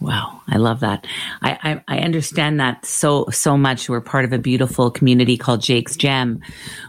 Wow, 0.00 0.40
I 0.46 0.58
love 0.58 0.80
that. 0.80 1.08
I, 1.42 1.58
I, 1.88 1.96
I, 1.96 1.98
understand 2.00 2.60
that 2.60 2.86
so 2.86 3.26
so 3.30 3.58
much. 3.58 3.88
We're 3.88 4.00
part 4.00 4.24
of 4.24 4.32
a 4.32 4.38
beautiful 4.38 4.92
community 4.92 5.36
called 5.36 5.60
Jake's 5.60 5.96
Gem, 5.96 6.40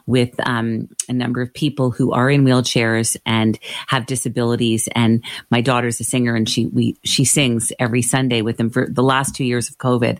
with 0.05 0.39
um, 0.47 0.89
a 1.07 1.13
number 1.13 1.41
of 1.41 1.51
people 1.51 1.89
who 1.89 2.11
are 2.11 2.29
in 2.29 2.45
wheelchairs 2.45 3.17
and 3.25 3.57
have 3.87 4.05
disabilities. 4.05 4.87
And 4.93 5.23
my 5.49 5.59
daughter's 5.59 5.99
a 5.99 6.03
singer, 6.03 6.35
and 6.35 6.47
she 6.47 6.67
we 6.67 6.97
she 7.03 7.25
sings 7.25 7.73
every 7.79 8.03
Sunday 8.03 8.43
with 8.43 8.57
them 8.57 8.69
for 8.69 8.87
the 8.87 9.03
last 9.03 9.35
two 9.35 9.43
years 9.43 9.69
of 9.69 9.79
COVID, 9.79 10.19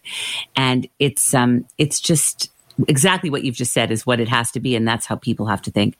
and 0.55 0.87
it's 0.97 1.35
um 1.35 1.65
it's 1.77 1.99
just 1.99 2.51
exactly 2.87 3.29
what 3.29 3.43
you've 3.43 3.55
just 3.55 3.73
said 3.73 3.91
is 3.91 4.05
what 4.05 4.19
it 4.19 4.27
has 4.29 4.51
to 4.51 4.59
be 4.59 4.75
and 4.75 4.87
that's 4.87 5.05
how 5.05 5.15
people 5.15 5.45
have 5.47 5.61
to 5.61 5.71
think 5.71 5.97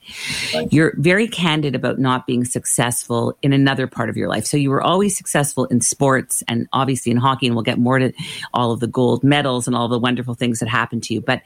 right. 0.54 0.72
you're 0.72 0.94
very 0.96 1.28
candid 1.28 1.74
about 1.74 1.98
not 1.98 2.26
being 2.26 2.44
successful 2.44 3.36
in 3.42 3.52
another 3.52 3.86
part 3.86 4.08
of 4.08 4.16
your 4.16 4.28
life 4.28 4.46
so 4.46 4.56
you 4.56 4.70
were 4.70 4.82
always 4.82 5.16
successful 5.16 5.64
in 5.66 5.80
sports 5.80 6.42
and 6.48 6.68
obviously 6.72 7.12
in 7.12 7.18
hockey 7.18 7.46
and 7.46 7.54
we'll 7.54 7.62
get 7.62 7.78
more 7.78 7.98
to 7.98 8.12
all 8.54 8.72
of 8.72 8.80
the 8.80 8.86
gold 8.86 9.22
medals 9.22 9.66
and 9.66 9.76
all 9.76 9.88
the 9.88 9.98
wonderful 9.98 10.34
things 10.34 10.60
that 10.60 10.68
happened 10.68 11.02
to 11.02 11.14
you 11.14 11.20
but 11.20 11.42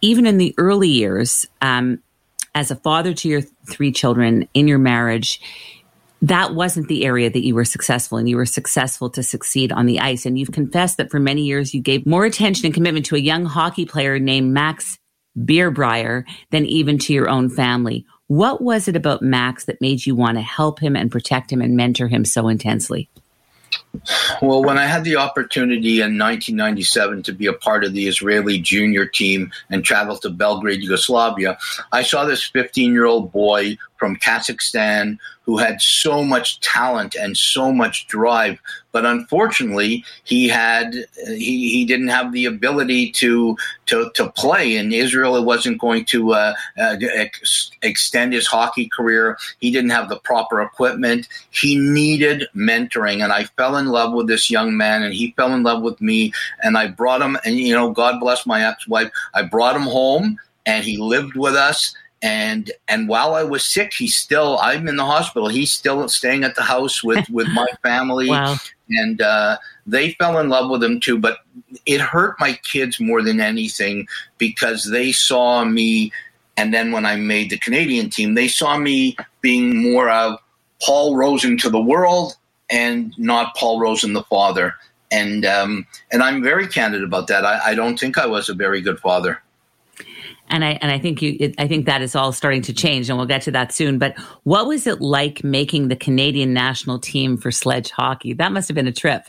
even 0.00 0.26
in 0.26 0.38
the 0.38 0.54
early 0.58 0.88
years 0.88 1.46
um, 1.60 2.02
as 2.54 2.70
a 2.70 2.76
father 2.76 3.14
to 3.14 3.28
your 3.28 3.40
three 3.40 3.92
children 3.92 4.48
in 4.54 4.68
your 4.68 4.78
marriage 4.78 5.40
that 6.22 6.54
wasn't 6.54 6.86
the 6.86 7.04
area 7.04 7.28
that 7.28 7.44
you 7.44 7.54
were 7.54 7.64
successful 7.64 8.16
in. 8.16 8.28
You 8.28 8.36
were 8.36 8.46
successful 8.46 9.10
to 9.10 9.24
succeed 9.24 9.72
on 9.72 9.86
the 9.86 9.98
ice. 9.98 10.24
And 10.24 10.38
you've 10.38 10.52
confessed 10.52 10.96
that 10.96 11.10
for 11.10 11.18
many 11.18 11.42
years 11.42 11.74
you 11.74 11.82
gave 11.82 12.06
more 12.06 12.24
attention 12.24 12.64
and 12.64 12.74
commitment 12.74 13.06
to 13.06 13.16
a 13.16 13.20
young 13.20 13.44
hockey 13.44 13.84
player 13.84 14.20
named 14.20 14.52
Max 14.52 14.98
Bierbryer 15.36 16.24
than 16.50 16.64
even 16.64 16.98
to 16.98 17.12
your 17.12 17.28
own 17.28 17.50
family. 17.50 18.06
What 18.28 18.62
was 18.62 18.86
it 18.86 18.94
about 18.94 19.22
Max 19.22 19.64
that 19.64 19.80
made 19.80 20.06
you 20.06 20.14
want 20.14 20.38
to 20.38 20.42
help 20.42 20.80
him 20.80 20.94
and 20.94 21.10
protect 21.10 21.52
him 21.52 21.60
and 21.60 21.76
mentor 21.76 22.06
him 22.06 22.24
so 22.24 22.48
intensely? 22.48 23.10
Well, 24.40 24.62
when 24.62 24.78
I 24.78 24.86
had 24.86 25.04
the 25.04 25.16
opportunity 25.16 26.00
in 26.00 26.18
1997 26.18 27.22
to 27.24 27.32
be 27.32 27.46
a 27.46 27.52
part 27.52 27.84
of 27.84 27.92
the 27.92 28.08
Israeli 28.08 28.58
junior 28.58 29.06
team 29.06 29.52
and 29.70 29.84
travel 29.84 30.16
to 30.18 30.30
Belgrade, 30.30 30.82
Yugoslavia, 30.82 31.58
I 31.92 32.02
saw 32.02 32.24
this 32.24 32.42
15 32.42 32.92
year 32.92 33.04
old 33.04 33.32
boy 33.32 33.76
from 34.02 34.16
Kazakhstan 34.16 35.16
who 35.42 35.58
had 35.58 35.80
so 35.80 36.24
much 36.24 36.58
talent 36.58 37.14
and 37.14 37.36
so 37.36 37.72
much 37.72 38.08
drive, 38.08 38.58
but 38.90 39.06
unfortunately, 39.06 40.04
he 40.24 40.48
had 40.48 40.92
he, 41.28 41.70
he 41.70 41.84
didn't 41.84 42.08
have 42.08 42.32
the 42.32 42.44
ability 42.44 43.12
to 43.12 43.56
to 43.86 44.10
to 44.16 44.28
play 44.30 44.76
in 44.76 44.92
Israel. 44.92 45.36
It 45.36 45.44
wasn't 45.44 45.80
going 45.80 46.04
to 46.06 46.32
uh, 46.32 46.54
uh, 46.76 46.96
ex- 47.14 47.70
extend 47.82 48.32
his 48.32 48.48
hockey 48.48 48.88
career. 48.88 49.38
He 49.60 49.70
didn't 49.70 49.90
have 49.90 50.08
the 50.08 50.18
proper 50.18 50.60
equipment. 50.60 51.28
He 51.50 51.76
needed 51.76 52.48
mentoring, 52.56 53.22
and 53.22 53.32
I 53.32 53.44
fell 53.44 53.76
in 53.76 53.86
love 53.86 54.12
with 54.14 54.26
this 54.26 54.50
young 54.50 54.76
man, 54.76 55.04
and 55.04 55.14
he 55.14 55.32
fell 55.36 55.54
in 55.54 55.62
love 55.62 55.82
with 55.82 56.00
me. 56.00 56.32
And 56.64 56.76
I 56.76 56.88
brought 56.88 57.22
him, 57.22 57.38
and 57.44 57.56
you 57.56 57.72
know, 57.72 57.92
God 57.92 58.18
bless 58.18 58.46
my 58.46 58.66
ex-wife. 58.66 59.12
I 59.32 59.42
brought 59.42 59.76
him 59.76 59.82
home, 59.82 60.40
and 60.66 60.84
he 60.84 60.96
lived 60.96 61.36
with 61.36 61.54
us 61.54 61.94
and 62.22 62.70
and 62.86 63.08
while 63.08 63.34
I 63.34 63.42
was 63.42 63.66
sick, 63.66 63.92
he's 63.92 64.16
still 64.16 64.58
I'm 64.60 64.86
in 64.86 64.96
the 64.96 65.04
hospital. 65.04 65.48
He's 65.48 65.72
still 65.72 66.08
staying 66.08 66.44
at 66.44 66.54
the 66.54 66.62
house 66.62 67.02
with 67.02 67.28
with 67.28 67.48
my 67.48 67.66
family, 67.82 68.30
wow. 68.30 68.56
and 68.88 69.20
uh, 69.20 69.58
they 69.86 70.12
fell 70.12 70.38
in 70.38 70.48
love 70.48 70.70
with 70.70 70.84
him 70.84 71.00
too. 71.00 71.18
But 71.18 71.38
it 71.84 72.00
hurt 72.00 72.38
my 72.38 72.54
kids 72.62 73.00
more 73.00 73.22
than 73.22 73.40
anything 73.40 74.06
because 74.38 74.88
they 74.90 75.10
saw 75.10 75.64
me, 75.64 76.12
and 76.56 76.72
then 76.72 76.92
when 76.92 77.04
I 77.04 77.16
made 77.16 77.50
the 77.50 77.58
Canadian 77.58 78.08
team, 78.08 78.34
they 78.34 78.48
saw 78.48 78.78
me 78.78 79.16
being 79.40 79.82
more 79.82 80.08
of 80.08 80.38
Paul 80.80 81.16
Rosen 81.16 81.58
to 81.58 81.70
the 81.70 81.82
world 81.82 82.36
and 82.70 83.12
not 83.18 83.56
Paul 83.56 83.80
Rosen 83.80 84.12
the 84.12 84.22
father. 84.24 84.74
And 85.10 85.44
um, 85.44 85.86
and 86.12 86.22
I'm 86.22 86.40
very 86.40 86.68
candid 86.68 87.02
about 87.02 87.26
that. 87.26 87.44
I, 87.44 87.70
I 87.70 87.74
don't 87.74 87.98
think 87.98 88.16
I 88.16 88.26
was 88.26 88.48
a 88.48 88.54
very 88.54 88.80
good 88.80 89.00
father 89.00 89.42
and 90.52 90.64
I 90.64 90.78
and 90.82 90.92
I 90.92 90.98
think 90.98 91.20
you 91.22 91.36
it, 91.40 91.54
I 91.58 91.66
think 91.66 91.86
that 91.86 92.02
is 92.02 92.14
all 92.14 92.30
starting 92.30 92.62
to 92.62 92.72
change, 92.72 93.08
and 93.08 93.18
we'll 93.18 93.26
get 93.26 93.42
to 93.42 93.50
that 93.52 93.72
soon. 93.72 93.98
But 93.98 94.16
what 94.44 94.66
was 94.66 94.86
it 94.86 95.00
like 95.00 95.42
making 95.42 95.88
the 95.88 95.96
Canadian 95.96 96.52
national 96.52 96.98
team 96.98 97.36
for 97.36 97.50
sledge 97.50 97.90
hockey? 97.90 98.34
That 98.34 98.52
must 98.52 98.68
have 98.68 98.74
been 98.74 98.86
a 98.86 98.92
trip. 98.92 99.24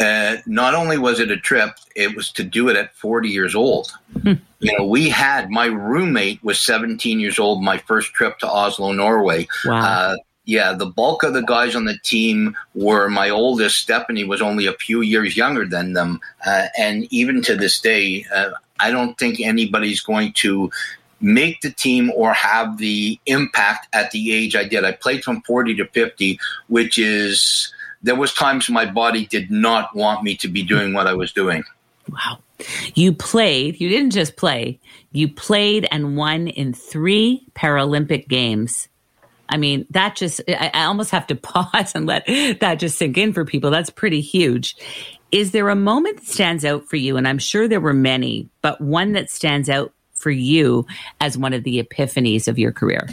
Uh, 0.00 0.38
not 0.46 0.74
only 0.74 0.98
was 0.98 1.20
it 1.20 1.30
a 1.30 1.36
trip, 1.36 1.70
it 1.94 2.16
was 2.16 2.32
to 2.32 2.42
do 2.42 2.68
it 2.68 2.76
at 2.76 2.94
40 2.96 3.28
years 3.28 3.54
old. 3.54 3.92
Hmm. 4.22 4.34
You 4.58 4.76
know, 4.76 4.86
we 4.86 5.08
had 5.08 5.50
my 5.50 5.66
roommate 5.66 6.42
was 6.42 6.58
17 6.58 7.20
years 7.20 7.38
old. 7.38 7.62
My 7.62 7.78
first 7.78 8.12
trip 8.14 8.38
to 8.40 8.48
Oslo, 8.48 8.92
Norway. 8.92 9.46
Wow. 9.64 9.82
Uh, 9.82 10.16
yeah, 10.44 10.72
the 10.72 10.86
bulk 10.86 11.22
of 11.22 11.34
the 11.34 11.42
guys 11.42 11.76
on 11.76 11.84
the 11.84 11.98
team 12.02 12.56
were 12.74 13.08
my 13.08 13.30
oldest. 13.30 13.76
Stephanie 13.76 14.24
was 14.24 14.42
only 14.42 14.66
a 14.66 14.72
few 14.72 15.00
years 15.00 15.36
younger 15.36 15.64
than 15.64 15.92
them, 15.92 16.20
uh, 16.44 16.66
and 16.76 17.06
even 17.12 17.42
to 17.42 17.54
this 17.54 17.80
day, 17.80 18.26
uh, 18.34 18.50
I 18.80 18.90
don't 18.90 19.18
think 19.18 19.40
anybody's 19.40 20.00
going 20.00 20.32
to 20.34 20.70
make 21.20 21.60
the 21.60 21.70
team 21.70 22.10
or 22.14 22.32
have 22.32 22.78
the 22.78 23.18
impact 23.26 23.88
at 23.94 24.10
the 24.10 24.32
age 24.32 24.56
I 24.56 24.64
did. 24.64 24.84
I 24.84 24.92
played 24.92 25.22
from 25.22 25.40
40 25.42 25.76
to 25.76 25.86
50, 25.86 26.38
which 26.66 26.98
is 26.98 27.72
there 28.02 28.16
was 28.16 28.34
times 28.34 28.68
my 28.68 28.84
body 28.84 29.26
did 29.26 29.50
not 29.50 29.94
want 29.94 30.22
me 30.24 30.36
to 30.38 30.48
be 30.48 30.62
doing 30.62 30.92
what 30.92 31.06
I 31.06 31.14
was 31.14 31.32
doing. 31.32 31.62
Wow. 32.08 32.38
You 32.94 33.12
played, 33.12 33.80
you 33.80 33.88
didn't 33.88 34.10
just 34.10 34.36
play, 34.36 34.80
you 35.12 35.28
played 35.28 35.86
and 35.90 36.16
won 36.16 36.48
in 36.48 36.72
3 36.72 37.46
Paralympic 37.54 38.28
games. 38.28 38.88
I 39.48 39.56
mean, 39.56 39.86
that 39.90 40.16
just, 40.16 40.40
I, 40.48 40.70
I 40.72 40.84
almost 40.84 41.10
have 41.10 41.26
to 41.28 41.34
pause 41.36 41.92
and 41.94 42.06
let 42.06 42.26
that 42.26 42.76
just 42.76 42.98
sink 42.98 43.18
in 43.18 43.32
for 43.32 43.44
people. 43.44 43.70
That's 43.70 43.90
pretty 43.90 44.20
huge. 44.20 44.76
Is 45.32 45.52
there 45.52 45.70
a 45.70 45.74
moment 45.74 46.18
that 46.18 46.26
stands 46.26 46.62
out 46.64 46.86
for 46.86 46.96
you? 46.96 47.16
And 47.16 47.26
I'm 47.26 47.38
sure 47.38 47.66
there 47.66 47.80
were 47.80 47.94
many, 47.94 48.50
but 48.60 48.80
one 48.80 49.12
that 49.12 49.30
stands 49.30 49.70
out 49.70 49.92
for 50.12 50.30
you 50.30 50.86
as 51.20 51.38
one 51.38 51.54
of 51.54 51.64
the 51.64 51.82
epiphanies 51.82 52.46
of 52.46 52.58
your 52.58 52.70
career? 52.70 53.08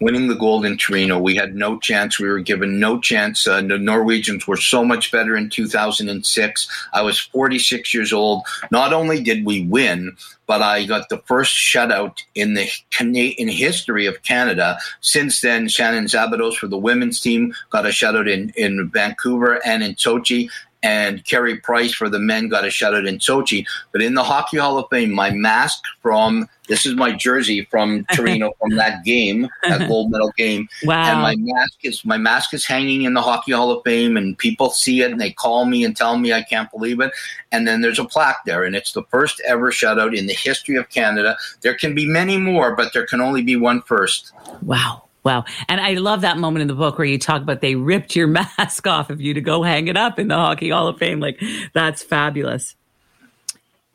winning 0.00 0.28
the 0.28 0.34
gold 0.34 0.64
in 0.64 0.76
Torino. 0.76 1.18
We 1.18 1.36
had 1.36 1.54
no 1.54 1.78
chance. 1.78 2.18
We 2.18 2.28
were 2.28 2.40
given 2.40 2.80
no 2.80 2.98
chance. 2.98 3.46
Uh, 3.46 3.60
the 3.60 3.78
Norwegians 3.78 4.46
were 4.46 4.56
so 4.56 4.84
much 4.84 5.12
better 5.12 5.36
in 5.36 5.50
2006. 5.50 6.68
I 6.92 7.02
was 7.02 7.18
46 7.18 7.92
years 7.92 8.12
old. 8.12 8.42
Not 8.70 8.92
only 8.92 9.22
did 9.22 9.44
we 9.44 9.66
win, 9.66 10.16
but 10.46 10.62
I 10.62 10.84
got 10.84 11.10
the 11.10 11.18
first 11.26 11.54
shutout 11.54 12.18
in 12.34 12.54
the 12.54 12.68
in 12.98 13.48
history 13.48 14.06
of 14.06 14.22
Canada. 14.22 14.78
Since 15.00 15.42
then, 15.42 15.68
Shannon 15.68 16.06
Szabados 16.06 16.56
for 16.56 16.66
the 16.66 16.78
women's 16.78 17.20
team 17.20 17.54
got 17.70 17.86
a 17.86 17.90
shutout 17.90 18.28
in, 18.28 18.50
in 18.56 18.88
Vancouver 18.88 19.64
and 19.64 19.82
in 19.82 19.94
Sochi, 19.94 20.48
and 20.82 21.24
Carey 21.24 21.56
Price 21.56 21.92
for 21.92 22.08
the 22.08 22.18
men 22.18 22.48
got 22.48 22.64
a 22.64 22.68
shutout 22.68 23.06
in 23.06 23.18
Sochi. 23.18 23.66
But 23.92 24.02
in 24.02 24.14
the 24.14 24.22
Hockey 24.22 24.58
Hall 24.58 24.78
of 24.78 24.86
Fame, 24.90 25.10
my 25.10 25.30
mask 25.30 25.82
from 26.00 26.48
this 26.68 26.86
is 26.86 26.94
my 26.94 27.12
jersey 27.12 27.66
from 27.70 28.06
Torino 28.14 28.52
from 28.60 28.76
that 28.76 29.04
game, 29.04 29.48
that 29.64 29.88
gold 29.88 30.10
medal 30.10 30.32
game. 30.36 30.68
Wow. 30.84 31.02
And 31.02 31.20
my 31.20 31.34
mask 31.36 31.78
is 31.82 32.04
my 32.04 32.16
mask 32.16 32.54
is 32.54 32.64
hanging 32.64 33.02
in 33.02 33.14
the 33.14 33.22
Hockey 33.22 33.52
Hall 33.52 33.70
of 33.70 33.82
Fame, 33.84 34.16
and 34.16 34.38
people 34.38 34.70
see 34.70 35.02
it 35.02 35.10
and 35.10 35.20
they 35.20 35.32
call 35.32 35.64
me 35.64 35.84
and 35.84 35.96
tell 35.96 36.16
me 36.16 36.32
I 36.32 36.42
can't 36.42 36.70
believe 36.70 37.00
it. 37.00 37.12
And 37.52 37.66
then 37.66 37.80
there's 37.80 37.98
a 37.98 38.04
plaque 38.04 38.44
there, 38.46 38.64
and 38.64 38.74
it's 38.74 38.92
the 38.92 39.02
first 39.04 39.42
ever 39.46 39.70
shutout 39.70 40.16
in 40.16 40.26
the 40.26 40.34
history 40.34 40.76
of 40.76 40.88
Canada. 40.88 41.36
There 41.60 41.74
can 41.74 41.94
be 41.94 42.06
many 42.06 42.38
more, 42.38 42.74
but 42.74 42.92
there 42.92 43.06
can 43.06 43.20
only 43.20 43.42
be 43.42 43.56
one 43.56 43.82
first. 43.82 44.32
Wow. 44.62 45.02
Wow. 45.22 45.44
And 45.68 45.80
I 45.80 45.94
love 45.94 46.22
that 46.22 46.38
moment 46.38 46.62
in 46.62 46.68
the 46.68 46.74
book 46.74 46.96
where 46.96 47.06
you 47.06 47.18
talk 47.18 47.42
about 47.42 47.60
they 47.60 47.74
ripped 47.74 48.16
your 48.16 48.26
mask 48.58 48.86
off 48.86 49.10
of 49.10 49.20
you 49.20 49.34
to 49.34 49.40
go 49.40 49.62
hang 49.62 49.88
it 49.88 49.96
up 49.96 50.18
in 50.18 50.28
the 50.28 50.36
Hockey 50.36 50.70
Hall 50.70 50.88
of 50.88 50.98
Fame. 50.98 51.20
Like, 51.20 51.42
that's 51.74 52.02
fabulous. 52.02 52.74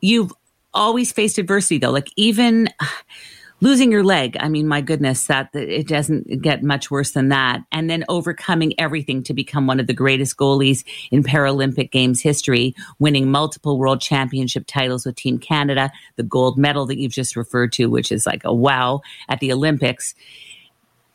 You've 0.01 0.33
always 0.73 1.11
faced 1.11 1.37
adversity, 1.37 1.79
though. 1.79 1.91
Like, 1.91 2.11
even 2.15 2.69
losing 3.61 3.91
your 3.91 4.03
leg. 4.03 4.35
I 4.39 4.49
mean, 4.49 4.67
my 4.67 4.81
goodness, 4.81 5.27
that 5.27 5.49
it 5.55 5.87
doesn't 5.87 6.41
get 6.41 6.61
much 6.61 6.91
worse 6.91 7.11
than 7.11 7.29
that. 7.29 7.61
And 7.71 7.89
then 7.89 8.03
overcoming 8.09 8.79
everything 8.79 9.23
to 9.23 9.33
become 9.33 9.65
one 9.65 9.79
of 9.79 9.87
the 9.87 9.93
greatest 9.93 10.37
goalies 10.37 10.83
in 11.09 11.23
Paralympic 11.23 11.91
Games 11.91 12.21
history, 12.21 12.75
winning 12.99 13.31
multiple 13.31 13.77
world 13.77 14.01
championship 14.01 14.65
titles 14.67 15.05
with 15.05 15.15
Team 15.15 15.39
Canada, 15.39 15.91
the 16.15 16.23
gold 16.23 16.57
medal 16.57 16.85
that 16.85 16.99
you've 16.99 17.13
just 17.13 17.35
referred 17.35 17.71
to, 17.73 17.87
which 17.87 18.11
is 18.11 18.25
like 18.25 18.43
a 18.43 18.53
wow 18.53 19.01
at 19.29 19.39
the 19.39 19.51
Olympics. 19.51 20.13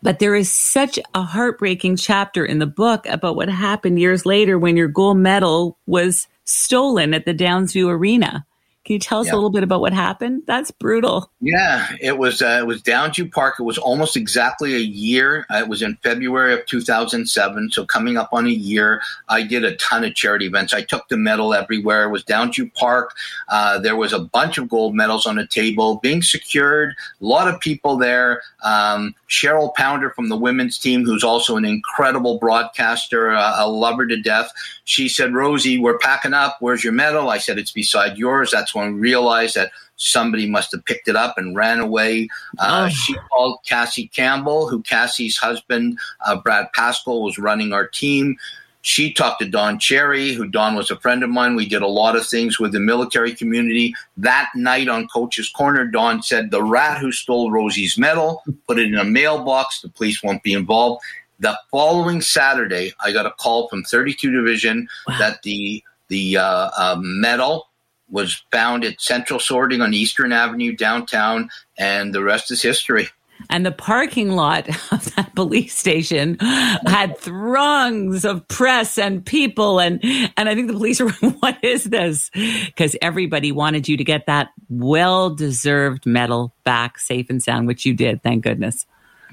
But 0.03 0.19
there 0.19 0.35
is 0.35 0.51
such 0.51 0.99
a 1.15 1.23
heartbreaking 1.23 1.97
chapter 1.97 2.45
in 2.45 2.59
the 2.59 2.67
book 2.67 3.07
about 3.07 3.37
what 3.37 3.49
happened 3.49 4.01
years 4.01 4.25
later 4.25 4.59
when 4.59 4.77
your 4.77 4.89
gold 4.89 5.19
medal 5.19 5.79
was 5.87 6.27
stolen 6.45 7.13
at 7.13 7.27
the 7.27 7.35
Downsview 7.35 7.89
Arena. 7.89 8.47
Can 8.87 8.95
you 8.95 8.99
tell 8.99 9.21
us 9.21 9.27
yeah. 9.27 9.35
a 9.35 9.37
little 9.37 9.51
bit 9.51 9.63
about 9.63 9.83
what 9.83 9.93
happened? 9.93 10.43
That's 10.47 10.71
brutal. 10.71 11.31
Yeah, 11.43 11.87
it 12.01 12.17
was. 12.17 12.41
Uh, 12.41 12.59
it 12.61 12.67
was 12.67 12.83
Downsview 12.83 13.31
Park. 13.31 13.57
It 13.61 13.65
was 13.65 13.77
almost 13.77 14.17
exactly 14.17 14.75
a 14.75 14.79
year. 14.79 15.45
Uh, 15.53 15.59
it 15.59 15.69
was 15.69 15.83
in 15.83 15.97
February 16.03 16.55
of 16.55 16.65
2007. 16.65 17.71
So 17.73 17.85
coming 17.85 18.17
up 18.17 18.31
on 18.33 18.47
a 18.47 18.51
year, 18.51 19.03
I 19.29 19.43
did 19.43 19.65
a 19.65 19.77
ton 19.77 20.03
of 20.05 20.15
charity 20.15 20.47
events. 20.47 20.73
I 20.73 20.81
took 20.81 21.09
the 21.09 21.19
medal 21.19 21.53
everywhere. 21.53 22.05
It 22.05 22.11
was 22.11 22.25
Downsview 22.25 22.73
Park. 22.73 23.15
Uh, 23.49 23.79
there 23.79 23.97
was 23.97 24.15
a 24.15 24.19
bunch 24.19 24.57
of 24.57 24.71
gold 24.71 24.95
medals 24.95 25.27
on 25.27 25.37
the 25.37 25.47
table 25.47 25.97
being 25.97 26.23
secured. 26.23 26.95
A 27.21 27.25
lot 27.25 27.49
of 27.49 27.61
people 27.61 27.99
there. 27.99 28.41
Um, 28.65 29.15
Cheryl 29.29 29.75
Pounder 29.75 30.11
from 30.11 30.29
the 30.29 30.37
women's 30.37 30.79
team, 30.79 31.05
who's 31.05 31.23
also 31.23 31.57
an 31.57 31.65
incredible 31.65 32.39
broadcaster. 32.39 33.31
Uh, 33.31 33.57
I 33.57 33.65
love 33.65 33.97
her 33.99 34.07
to 34.07 34.21
death. 34.21 34.51
She 34.85 35.09
said, 35.09 35.35
"Rosie, 35.35 35.79
we're 35.79 35.99
packing 35.99 36.35
up. 36.35 36.57
Where's 36.61 36.83
your 36.83 36.93
medal?" 36.93 37.29
I 37.31 37.39
said, 37.39 37.59
"It's 37.59 37.71
beside 37.71 38.19
yours." 38.19 38.51
That's 38.51 38.70
when 38.75 38.95
we 38.95 39.01
realized 39.01 39.55
that 39.57 39.73
somebody 40.01 40.49
must 40.49 40.73
have 40.73 40.85
picked 40.85 41.09
it 41.09 41.17
up 41.17 41.37
and 41.37 41.55
ran 41.55 41.79
away. 41.79 42.29
Uh, 42.59 42.87
oh. 42.87 42.89
She 42.89 43.15
called 43.31 43.59
Cassie 43.67 44.09
Campbell, 44.09 44.69
who 44.69 44.83
Cassie's 44.83 45.37
husband, 45.37 45.99
uh, 46.27 46.41
Brad 46.41 46.69
Pascall, 46.77 47.23
was 47.23 47.39
running 47.39 47.73
our 47.73 47.87
team. 47.87 48.37
she 48.83 49.13
talked 49.13 49.41
to 49.41 49.49
Don 49.49 49.79
Cherry, 49.79 50.33
who 50.33 50.49
Don 50.49 50.75
was 50.75 50.91
a 50.91 50.97
friend 50.97 51.23
of 51.23 51.29
mine. 51.29 51.55
We 51.55 51.69
did 51.69 51.83
a 51.83 51.87
lot 51.87 52.17
of 52.17 52.27
things 52.27 52.59
with 52.59 52.73
the 52.73 52.81
military 52.81 53.35
community. 53.35 53.95
That 54.17 54.49
night 54.55 54.89
on 54.89 55.07
Coach's 55.09 55.51
Corner, 55.51 55.85
Don 55.85 56.23
said, 56.23 56.51
The 56.51 56.63
rat 56.63 56.99
who 56.99 57.13
stole 57.13 57.51
Rosie's 57.51 57.99
medal, 57.99 58.43
put 58.67 58.79
it 58.79 58.89
in 58.89 58.97
a 58.97 59.05
mailbox. 59.05 59.83
The 59.83 59.91
police 59.91 60.23
won't 60.23 60.43
be 60.43 60.55
involved. 60.55 61.03
The 61.41 61.59
following 61.71 62.21
Saturday, 62.21 62.93
I 63.01 63.13
got 63.13 63.27
a 63.27 63.31
call 63.31 63.69
from 63.69 63.83
32 63.83 64.31
Division 64.31 64.89
wow. 65.07 65.19
that 65.19 65.43
the 65.43 65.83
the 66.09 66.37
uh, 66.37 66.71
uh, 66.77 66.97
medal 67.01 67.70
was 68.11 68.43
found 68.51 68.85
at 68.85 69.01
Central 69.01 69.41
Sorting 69.41 69.81
on 69.81 69.95
Eastern 69.95 70.33
Avenue 70.33 70.75
downtown, 70.75 71.51
and 71.79 72.15
the 72.15 72.23
rest 72.23 72.51
is 72.51 72.63
history. 72.63 73.09
And 73.49 73.65
the 73.65 73.73
parking 73.73 74.33
lot 74.33 74.69
of 74.93 75.15
that 75.15 75.35
police 75.35 75.75
station 75.75 76.37
had 76.39 77.17
throngs 77.19 78.25
of 78.25 78.47
press 78.49 78.99
and 78.99 79.25
people. 79.25 79.81
And, 79.81 80.01
and 80.37 80.49
I 80.49 80.55
think 80.55 80.67
the 80.67 80.75
police 80.75 81.01
were, 81.01 81.11
what 81.41 81.63
is 81.65 81.85
this? 81.85 82.31
Because 82.35 82.97
everybody 83.01 83.51
wanted 83.53 83.89
you 83.89 83.97
to 83.97 84.05
get 84.05 84.27
that 84.27 84.49
well 84.69 85.31
deserved 85.31 86.05
medal 86.05 86.55
back 86.65 86.99
safe 86.99 87.31
and 87.31 87.43
sound, 87.43 87.67
which 87.67 87.87
you 87.87 87.95
did. 87.95 88.23
Thank 88.23 88.45
goodness 88.45 88.87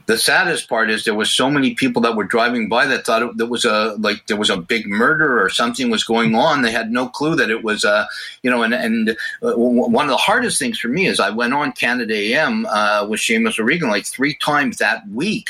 the 0.07 0.17
saddest 0.17 0.69
part 0.69 0.89
is 0.89 1.03
there 1.03 1.13
was 1.13 1.33
so 1.33 1.51
many 1.51 1.75
people 1.75 2.01
that 2.01 2.15
were 2.15 2.23
driving 2.23 2.69
by 2.69 2.85
that 2.85 3.05
thought 3.05 3.21
it, 3.21 3.49
was 3.49 3.65
a 3.65 3.95
like 3.99 4.25
there 4.27 4.37
was 4.37 4.49
a 4.49 4.55
big 4.55 4.87
murder 4.87 5.41
or 5.41 5.49
something 5.49 5.89
was 5.89 6.05
going 6.05 6.33
on. 6.33 6.61
They 6.61 6.71
had 6.71 6.91
no 6.91 7.09
clue 7.09 7.35
that 7.35 7.49
it 7.49 7.61
was 7.61 7.83
a 7.83 7.91
uh, 7.91 8.05
you 8.41 8.49
know. 8.49 8.63
And 8.63 8.73
and 8.73 9.09
uh, 9.43 9.53
one 9.55 10.05
of 10.05 10.09
the 10.09 10.17
hardest 10.17 10.59
things 10.59 10.79
for 10.79 10.87
me 10.87 11.07
is 11.07 11.19
I 11.19 11.29
went 11.29 11.53
on 11.53 11.73
Canada 11.73 12.15
AM 12.15 12.65
uh, 12.67 13.05
with 13.07 13.19
Seamus 13.19 13.59
O'Regan 13.59 13.89
like 13.89 14.05
three 14.05 14.35
times 14.35 14.77
that 14.77 15.05
week, 15.09 15.49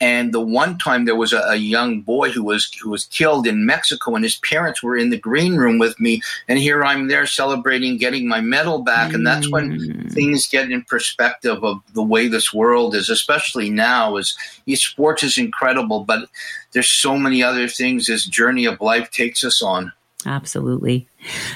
and 0.00 0.32
the 0.32 0.40
one 0.40 0.78
time 0.78 1.04
there 1.04 1.16
was 1.16 1.32
a, 1.32 1.40
a, 1.40 1.56
young 1.56 2.00
boy 2.00 2.30
who 2.30 2.42
was 2.42 2.72
who 2.80 2.88
was 2.88 3.04
killed 3.04 3.46
in 3.46 3.66
Mexico, 3.66 4.14
and 4.14 4.24
his 4.24 4.36
parents 4.36 4.82
were 4.82 4.96
in 4.96 5.10
the 5.10 5.18
green 5.18 5.56
room 5.56 5.78
with 5.78 6.00
me. 6.00 6.22
And 6.48 6.58
here 6.58 6.82
I'm 6.82 7.08
there 7.08 7.26
celebrating 7.26 7.98
getting 7.98 8.26
my 8.26 8.40
medal 8.40 8.82
back, 8.82 9.12
and 9.12 9.26
that's 9.26 9.50
when 9.50 9.78
mm. 9.78 10.12
things 10.12 10.48
get 10.48 10.70
in 10.70 10.82
perspective 10.82 11.62
of 11.62 11.80
the 11.92 12.02
way 12.02 12.28
this 12.28 12.52
world 12.52 12.94
is, 12.94 13.10
especially 13.10 13.68
now. 13.68 14.16
Is 14.16 14.36
sports 14.74 15.22
is 15.22 15.36
incredible, 15.36 16.04
but 16.04 16.28
there's 16.72 16.88
so 16.88 17.16
many 17.16 17.42
other 17.42 17.68
things 17.68 18.06
this 18.06 18.24
journey 18.24 18.64
of 18.64 18.80
life 18.80 19.10
takes 19.10 19.44
us 19.44 19.60
on. 19.60 19.92
Absolutely. 20.26 21.08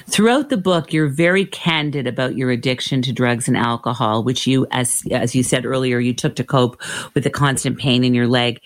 Throughout 0.08 0.48
the 0.48 0.56
book, 0.56 0.92
you're 0.92 1.08
very 1.08 1.44
candid 1.44 2.06
about 2.06 2.36
your 2.36 2.50
addiction 2.50 3.02
to 3.02 3.12
drugs 3.12 3.46
and 3.46 3.58
alcohol, 3.58 4.24
which 4.24 4.46
you, 4.46 4.66
as, 4.70 5.02
as 5.10 5.34
you 5.34 5.42
said 5.42 5.66
earlier, 5.66 5.98
you 5.98 6.14
took 6.14 6.34
to 6.36 6.44
cope 6.44 6.80
with 7.14 7.24
the 7.24 7.30
constant 7.30 7.78
pain 7.78 8.04
in 8.04 8.14
your 8.14 8.26
leg. 8.26 8.60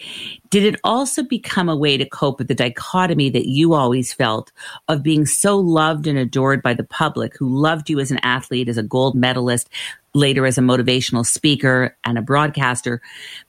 Did 0.50 0.62
it 0.62 0.80
also 0.84 1.24
become 1.24 1.68
a 1.68 1.76
way 1.76 1.96
to 1.96 2.08
cope 2.08 2.38
with 2.38 2.46
the 2.46 2.54
dichotomy 2.54 3.28
that 3.30 3.48
you 3.48 3.74
always 3.74 4.12
felt 4.12 4.52
of 4.86 5.02
being 5.02 5.26
so 5.26 5.58
loved 5.58 6.06
and 6.06 6.18
adored 6.18 6.62
by 6.62 6.74
the 6.74 6.84
public 6.84 7.36
who 7.36 7.48
loved 7.48 7.90
you 7.90 7.98
as 7.98 8.12
an 8.12 8.20
athlete, 8.22 8.68
as 8.68 8.78
a 8.78 8.84
gold 8.84 9.16
medalist, 9.16 9.68
later 10.14 10.46
as 10.46 10.58
a 10.58 10.62
motivational 10.62 11.26
speaker 11.26 11.96
and 12.04 12.18
a 12.18 12.22
broadcaster. 12.22 13.02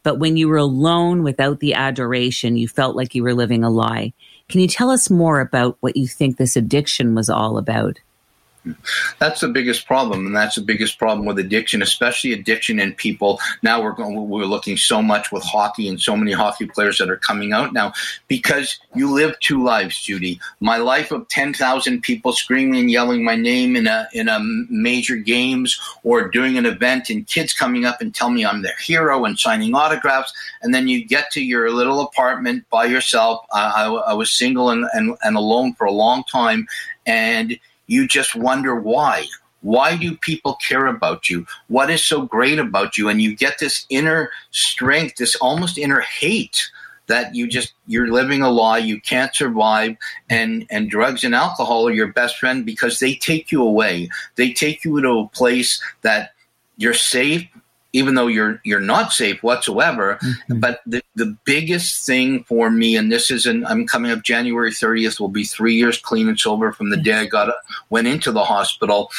But 0.04 0.20
when 0.20 0.36
you 0.36 0.48
were 0.48 0.58
alone 0.58 1.24
without 1.24 1.60
the 1.60 1.76
adoration, 1.76 2.58
you 2.58 2.68
felt 2.68 2.96
like 2.96 3.14
you 3.14 3.24
were 3.24 3.36
living 3.36 3.64
a 3.64 3.70
lie. 3.70 4.14
Can 4.50 4.60
you 4.62 4.68
tell 4.68 4.90
us 4.90 5.12
more 5.12 5.40
about 5.40 5.78
what 5.80 5.96
you 5.96 6.08
think 6.08 6.38
this 6.38 6.56
addiction 6.56 7.14
was 7.14 7.30
all 7.30 7.58
about? 7.58 8.00
That's 9.20 9.40
the 9.40 9.48
biggest 9.48 9.88
problem, 9.88 10.26
and 10.26 10.36
that's 10.36 10.56
the 10.56 10.62
biggest 10.62 11.00
problem 11.00 11.26
with 11.26 11.40
addiction, 11.40 11.82
especially 11.82 12.34
addiction 12.34 12.80
in 12.80 12.94
people. 12.94 13.40
Now 13.64 13.82
we're 13.82 13.94
going, 13.94 14.30
we're 14.30 14.46
looking 14.46 14.76
so 14.76 15.02
much 15.02 15.32
with 15.32 15.44
hockey 15.44 15.88
and 15.88 16.00
so 16.00 16.16
many 16.16 16.34
hockey 16.34 16.68
players 16.68 16.98
that 16.98 17.10
are 17.10 17.18
coming 17.18 17.54
out 17.54 17.74
now 17.74 17.94
because 18.28 18.78
you 18.96 19.12
live 19.12 19.40
two 19.40 19.64
lives, 19.64 20.02
Judy. 20.02 20.40
My 20.60 20.78
life 20.78 21.12
of 21.12 21.28
ten 21.30 21.54
thousand 21.54 22.02
people 22.02 22.34
screaming 22.34 22.80
and 22.82 22.92
yelling 22.92 23.24
my 23.24 23.36
name 23.36 23.76
in 23.76 23.88
a 23.88 24.08
in 24.14 24.28
a 24.28 24.40
major 24.70 25.16
games 25.16 25.80
or 26.04 26.28
doing 26.28 26.58
an 26.58 26.66
event, 26.66 27.10
and 27.10 27.26
kids 27.28 27.54
coming 27.54 27.86
up 27.86 28.02
and 28.02 28.14
tell 28.14 28.30
me 28.30 28.46
I'm 28.46 28.62
their 28.62 28.78
hero 28.82 29.26
and 29.26 29.40
signing 29.40 29.74
autographs, 29.74 30.34
and 30.62 30.74
then 30.74 30.88
you 30.88 31.06
get 31.06 31.32
to 31.32 31.42
your 31.42 31.72
little 31.72 32.02
apartment 32.02 32.70
by 32.70 32.86
yourself. 32.86 33.46
I, 33.54 33.86
I, 33.86 33.86
I 34.12 34.14
was 34.14 34.32
single 34.32 34.70
and, 34.70 34.86
and 34.94 35.16
and 35.24 35.38
alone 35.38 35.74
for 35.76 35.86
a 35.86 35.92
long 35.92 36.24
time, 36.26 36.68
and 37.06 37.58
you 37.90 38.08
just 38.08 38.36
wonder 38.36 38.76
why. 38.76 39.26
Why 39.62 39.98
do 39.98 40.16
people 40.16 40.56
care 40.56 40.86
about 40.86 41.30
you? 41.30 41.46
What 41.68 41.90
is 41.90 42.06
so 42.06 42.22
great 42.22 42.60
about 42.60 42.98
you? 42.98 43.10
And 43.10 43.22
you 43.22 43.36
get 43.36 43.60
this 43.60 43.86
inner 43.90 44.30
strength, 44.52 45.18
this 45.18 45.36
almost 45.36 45.78
inner 45.78 46.00
hate 46.00 46.70
that 47.08 47.34
you 47.34 47.48
just 47.48 47.74
you're 47.88 48.12
living 48.12 48.44
a 48.44 48.50
lie 48.50 48.78
you 48.78 49.02
can't 49.02 49.36
survive 49.36 49.98
and 50.30 50.68
and 50.70 50.92
drugs 50.92 51.24
and 51.24 51.34
alcohol 51.34 51.88
are 51.88 51.92
your 51.92 52.14
best 52.14 52.38
friend 52.38 52.68
because 52.68 53.00
they 53.00 53.16
take 53.16 53.52
you 53.52 53.64
away 53.64 54.08
they 54.36 54.54
take 54.54 54.86
you 54.86 55.02
to 55.02 55.20
a 55.22 55.28
place 55.30 55.82
that 56.04 56.34
you're 56.78 56.94
safe 56.94 57.48
even 57.94 58.16
though 58.16 58.28
you're 58.28 58.62
you're 58.64 58.80
not 58.80 59.12
safe 59.12 59.42
whatsoever. 59.42 60.20
Mm-hmm. 60.22 60.60
But 60.60 60.82
the, 60.86 61.02
the 61.16 61.38
biggest 61.46 62.06
thing 62.06 62.44
for 62.44 62.70
me, 62.70 62.96
and 62.96 63.12
this 63.12 63.32
is 63.32 63.46
in 63.46 63.66
I'm 63.66 63.88
coming 63.88 64.12
up 64.12 64.24
January 64.24 64.72
30th, 64.72 65.20
will 65.20 65.30
be 65.30 65.44
three 65.44 65.76
years 65.76 66.00
clean 66.00 66.28
and 66.28 66.40
sober 66.40 66.72
from 66.72 66.90
the 66.90 66.98
day 66.98 67.14
I 67.14 67.26
got 67.26 67.54
went 67.90 68.08
into 68.08 68.32
the 68.32 68.44
hospital. 68.44 69.12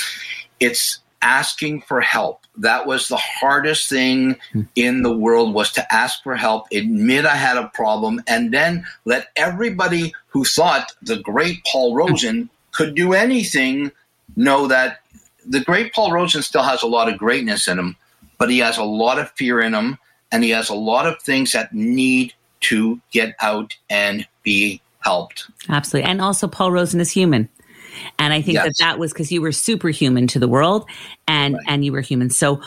It's 0.61 1.01
asking 1.23 1.83
for 1.83 2.01
help. 2.01 2.47
That 2.57 2.87
was 2.87 3.09
the 3.09 3.17
hardest 3.17 3.89
thing 3.89 4.35
mm-hmm. 4.35 4.63
in 4.75 5.03
the 5.03 5.17
world 5.17 5.55
was 5.55 5.73
to 5.73 5.95
ask 5.95 6.23
for 6.23 6.35
help, 6.37 6.67
admit 6.73 7.27
I 7.27 7.37
had 7.37 7.57
a 7.57 7.69
problem, 7.69 8.23
and 8.27 8.53
then 8.53 8.87
let 9.05 9.29
everybody 9.37 10.13
who 10.29 10.45
thought 10.45 10.93
the 11.03 11.19
great 11.19 11.59
Paul 11.71 11.95
Rosen 11.95 12.49
could 12.73 12.95
do 12.95 13.13
anything 13.13 13.93
know 14.37 14.67
that 14.69 15.01
the 15.47 15.61
great 15.61 15.93
Paul 15.93 16.13
Rosen 16.13 16.43
still 16.43 16.63
has 16.63 16.83
a 16.83 16.87
lot 16.87 17.09
of 17.09 17.19
greatness 17.19 17.67
in 17.69 17.79
him 17.79 17.97
but 18.41 18.51
he 18.51 18.59
has 18.59 18.79
a 18.79 18.83
lot 18.83 19.19
of 19.19 19.31
fear 19.33 19.61
in 19.61 19.75
him 19.75 19.99
and 20.33 20.43
he 20.43 20.51
has 20.51 20.71
a 20.71 20.75
lot 20.75 21.07
of 21.07 21.23
things 21.23 21.53
that 21.53 21.73
need 21.75 22.33
to 22.61 22.99
get 23.13 23.35
out 23.41 23.77
and 23.91 24.27
be 24.43 24.81
helped. 25.01 25.49
Absolutely. 25.69 26.11
And 26.11 26.23
also, 26.23 26.49
Paul 26.49 26.73
Rosen 26.73 27.01
is 27.01 27.11
human. 27.11 27.49
And 28.19 28.33
I 28.33 28.41
think 28.41 28.55
yes. 28.55 28.65
that 28.65 28.75
that 28.79 28.99
was 28.99 29.13
because 29.13 29.31
you 29.31 29.43
were 29.43 29.53
superhuman 29.53 30.27
to 30.29 30.39
the 30.39 30.49
world 30.49 30.89
and, 31.29 31.55
right. 31.55 31.65
and 31.69 31.85
you 31.85 31.93
were 31.93 32.01
human. 32.01 32.31
So, 32.31 32.61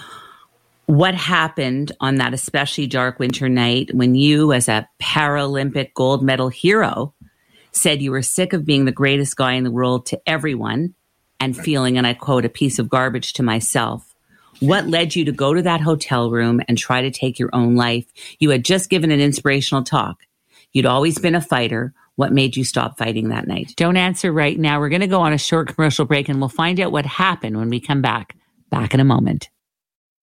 what 0.86 1.16
happened 1.16 1.94
on 2.02 2.16
that 2.16 2.34
especially 2.34 2.88
dark 2.88 3.18
winter 3.18 3.48
night 3.48 3.90
when 3.96 4.16
you, 4.16 4.52
as 4.52 4.68
a 4.68 4.88
Paralympic 5.02 5.94
gold 5.94 6.22
medal 6.22 6.50
hero, 6.50 7.14
said 7.72 8.02
you 8.02 8.12
were 8.12 8.22
sick 8.22 8.52
of 8.52 8.66
being 8.66 8.84
the 8.84 8.92
greatest 8.92 9.38
guy 9.38 9.54
in 9.54 9.64
the 9.64 9.72
world 9.72 10.06
to 10.08 10.22
everyone 10.28 10.94
and 11.40 11.58
feeling, 11.58 11.98
and 11.98 12.06
I 12.06 12.14
quote, 12.14 12.44
a 12.44 12.50
piece 12.50 12.80
of 12.80 12.90
garbage 12.90 13.34
to 13.34 13.44
myself? 13.44 14.13
What 14.60 14.88
led 14.88 15.16
you 15.16 15.26
to 15.26 15.32
go 15.32 15.54
to 15.54 15.62
that 15.64 15.82
hotel 15.82 16.30
room 16.30 16.62
and 16.68 16.78
try 16.78 17.02
to 17.02 17.12
take 17.12 17.40
your 17.40 17.50
own 17.54 17.76
life? 17.76 18.06
You 18.40 18.50
had 18.52 18.64
just 18.64 18.90
given 18.90 19.12
an 19.12 19.20
inspirational 19.20 19.84
talk. 19.84 20.24
You'd 20.72 20.86
always 20.86 21.20
been 21.20 21.36
a 21.36 21.42
fighter. 21.42 21.94
What 22.16 22.32
made 22.32 22.56
you 22.56 22.64
stop 22.64 22.98
fighting 22.98 23.30
that 23.30 23.48
night? 23.48 23.74
Don't 23.76 23.98
answer 23.98 24.32
right 24.32 24.58
now. 24.58 24.80
We're 24.80 24.90
going 24.90 25.02
to 25.02 25.08
go 25.08 25.22
on 25.22 25.34
a 25.34 25.38
short 25.38 25.74
commercial 25.74 26.06
break 26.06 26.30
and 26.30 26.40
we'll 26.40 26.50
find 26.50 26.80
out 26.80 26.92
what 26.92 27.06
happened 27.06 27.58
when 27.58 27.70
we 27.70 27.80
come 27.80 28.02
back. 28.02 28.36
Back 28.70 28.94
in 28.94 29.00
a 29.00 29.06
moment. 29.06 29.50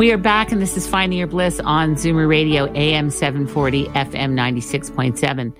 We 0.00 0.12
are 0.12 0.16
back, 0.16 0.50
and 0.50 0.62
this 0.62 0.78
is 0.78 0.86
Finding 0.86 1.18
Your 1.18 1.28
Bliss 1.28 1.60
on 1.60 1.94
Zoomer 1.94 2.26
Radio, 2.26 2.72
AM 2.74 3.10
740, 3.10 3.84
FM 3.88 4.32
96.7 4.32 5.54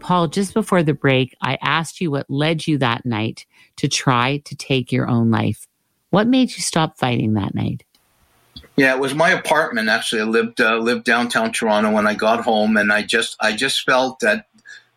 Paul, 0.00 0.28
just 0.28 0.54
before 0.54 0.82
the 0.82 0.94
break, 0.94 1.36
I 1.42 1.58
asked 1.60 2.00
you 2.00 2.10
what 2.10 2.24
led 2.30 2.66
you 2.66 2.78
that 2.78 3.04
night 3.04 3.44
to 3.76 3.88
try 3.88 4.38
to 4.46 4.56
take 4.56 4.92
your 4.92 5.06
own 5.08 5.30
life. 5.30 5.66
What 6.08 6.26
made 6.26 6.52
you 6.52 6.62
stop 6.62 6.96
fighting 6.96 7.34
that 7.34 7.54
night? 7.54 7.84
Yeah, 8.76 8.94
it 8.94 8.98
was 8.98 9.14
my 9.14 9.28
apartment. 9.28 9.90
Actually, 9.90 10.22
I 10.22 10.24
lived 10.24 10.62
uh, 10.62 10.78
lived 10.78 11.04
downtown 11.04 11.52
Toronto. 11.52 11.90
When 11.90 12.06
I 12.06 12.14
got 12.14 12.42
home, 12.42 12.78
and 12.78 12.90
I 12.90 13.02
just 13.02 13.36
I 13.40 13.52
just 13.52 13.82
felt 13.82 14.20
that 14.20 14.46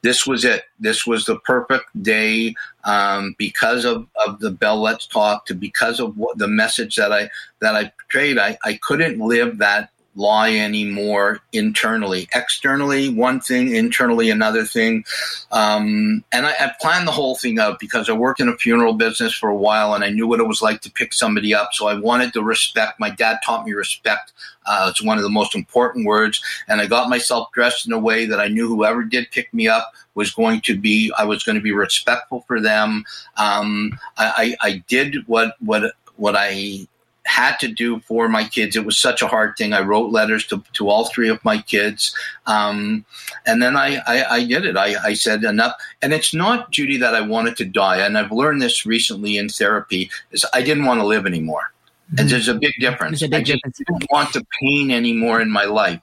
this 0.05 0.27
was 0.27 0.45
it. 0.45 0.65
This 0.79 1.07
was 1.07 1.25
the 1.25 1.39
perfect 1.39 1.85
day 2.03 2.53
um, 2.83 3.33
because 3.39 3.85
of, 3.85 4.05
of 4.27 4.39
the 4.39 4.51
Bell 4.51 4.79
Let's 4.79 5.07
Talk, 5.07 5.47
to 5.47 5.55
because 5.55 5.99
of 5.99 6.15
what, 6.15 6.37
the 6.37 6.47
message 6.47 6.95
that 6.97 7.11
I 7.11 7.31
that 7.59 7.75
I 7.75 7.91
portrayed. 7.99 8.37
I, 8.37 8.55
I 8.63 8.75
couldn't 8.83 9.17
live 9.17 9.57
that 9.57 9.89
lie 10.15 10.56
anymore 10.56 11.41
internally. 11.51 12.28
Externally, 12.34 13.10
one 13.10 13.39
thing, 13.39 13.75
internally, 13.75 14.30
another 14.30 14.63
thing. 14.63 15.04
Um, 15.51 16.23
and 16.32 16.45
I, 16.47 16.51
I, 16.51 16.71
planned 16.80 17.08
the 17.08 17.12
whole 17.12 17.36
thing 17.36 17.60
out 17.60 17.80
because 17.80 18.10
I 18.10 18.13
worked 18.13 18.39
in 18.39 18.47
a 18.47 18.58
funeral 18.58 18.93
business 18.93 19.34
for 19.34 19.49
a 19.49 19.56
while 19.56 19.93
and 19.93 20.04
I 20.04 20.10
knew 20.10 20.28
what 20.28 20.39
it 20.39 20.47
was 20.47 20.62
like 20.62 20.82
to 20.82 20.91
pick 20.91 21.13
somebody 21.13 21.54
up. 21.54 21.73
So 21.73 21.88
I 21.88 21.95
wanted 21.95 22.34
to 22.34 22.41
respect. 22.41 22.99
My 22.99 23.10
dad 23.10 23.39
taught 23.45 23.65
me 23.65 23.73
respect. 23.73 24.32
Uh, 24.65 24.88
it's 24.89 25.04
one 25.04 25.17
of 25.17 25.23
the 25.23 25.30
most 25.30 25.54
important 25.54 26.06
words. 26.06 26.41
And 26.67 26.82
I 26.82 26.88
got 26.88 27.10
myself 27.10 27.51
dressed 27.51 27.86
in 27.86 27.93
a 27.93 27.99
way 27.99 28.25
that 28.25 28.39
I 28.39 28.47
knew 28.47 28.67
whoever 28.67 29.04
did 29.04 29.32
pick 29.32 29.54
me 29.54 29.67
up 29.67 29.93
was 30.15 30.32
going 30.32 30.62
to 30.62 30.78
be, 30.78 31.12
I 31.17 31.25
was 31.25 31.43
going 31.43 31.58
to 31.58 31.62
be 31.62 31.73
respectful 31.73 32.45
for 32.47 32.62
them. 32.62 33.04
Um, 33.38 33.99
I, 34.17 34.56
I, 34.62 34.67
I 34.67 34.84
did 34.88 35.28
what, 35.28 35.56
what, 35.60 35.93
what 36.15 36.36
I 36.38 36.88
had 37.25 37.59
to 37.59 37.67
do 37.67 37.99
for 38.01 38.29
my 38.29 38.43
kids. 38.43 38.75
It 38.75 38.85
was 38.85 38.97
such 38.97 39.21
a 39.21 39.27
hard 39.27 39.57
thing. 39.57 39.73
I 39.73 39.81
wrote 39.81 40.11
letters 40.11 40.45
to, 40.47 40.63
to 40.73 40.89
all 40.89 41.05
three 41.05 41.27
of 41.27 41.43
my 41.43 41.59
kids. 41.61 42.15
Um, 42.45 43.05
and 43.45 43.61
then 43.61 43.75
I, 43.75 43.97
I, 44.07 44.35
I 44.35 44.45
did 44.45 44.65
it. 44.65 44.77
I, 44.77 44.95
I, 45.03 45.13
said 45.13 45.43
enough. 45.43 45.73
And 46.01 46.13
it's 46.13 46.33
not, 46.33 46.71
Judy, 46.71 46.97
that 46.97 47.15
I 47.15 47.21
wanted 47.21 47.57
to 47.57 47.65
die. 47.65 47.97
And 47.97 48.17
I've 48.17 48.31
learned 48.31 48.61
this 48.61 48.85
recently 48.85 49.38
in 49.38 49.49
therapy 49.49 50.09
is 50.31 50.45
I 50.53 50.61
didn't 50.61 50.85
want 50.85 50.99
to 50.99 51.05
live 51.05 51.25
anymore. 51.25 51.71
Mm-hmm. 52.07 52.19
And 52.19 52.29
there's 52.29 52.47
a 52.47 52.53
big 52.53 52.73
difference. 52.79 53.21
A 53.23 53.27
big 53.27 53.33
I 53.33 53.43
just 53.43 53.63
difference. 53.63 53.77
didn't 53.77 54.05
want 54.11 54.33
the 54.33 54.45
pain 54.61 54.91
anymore 54.91 55.41
in 55.41 55.49
my 55.49 55.65
life. 55.65 56.01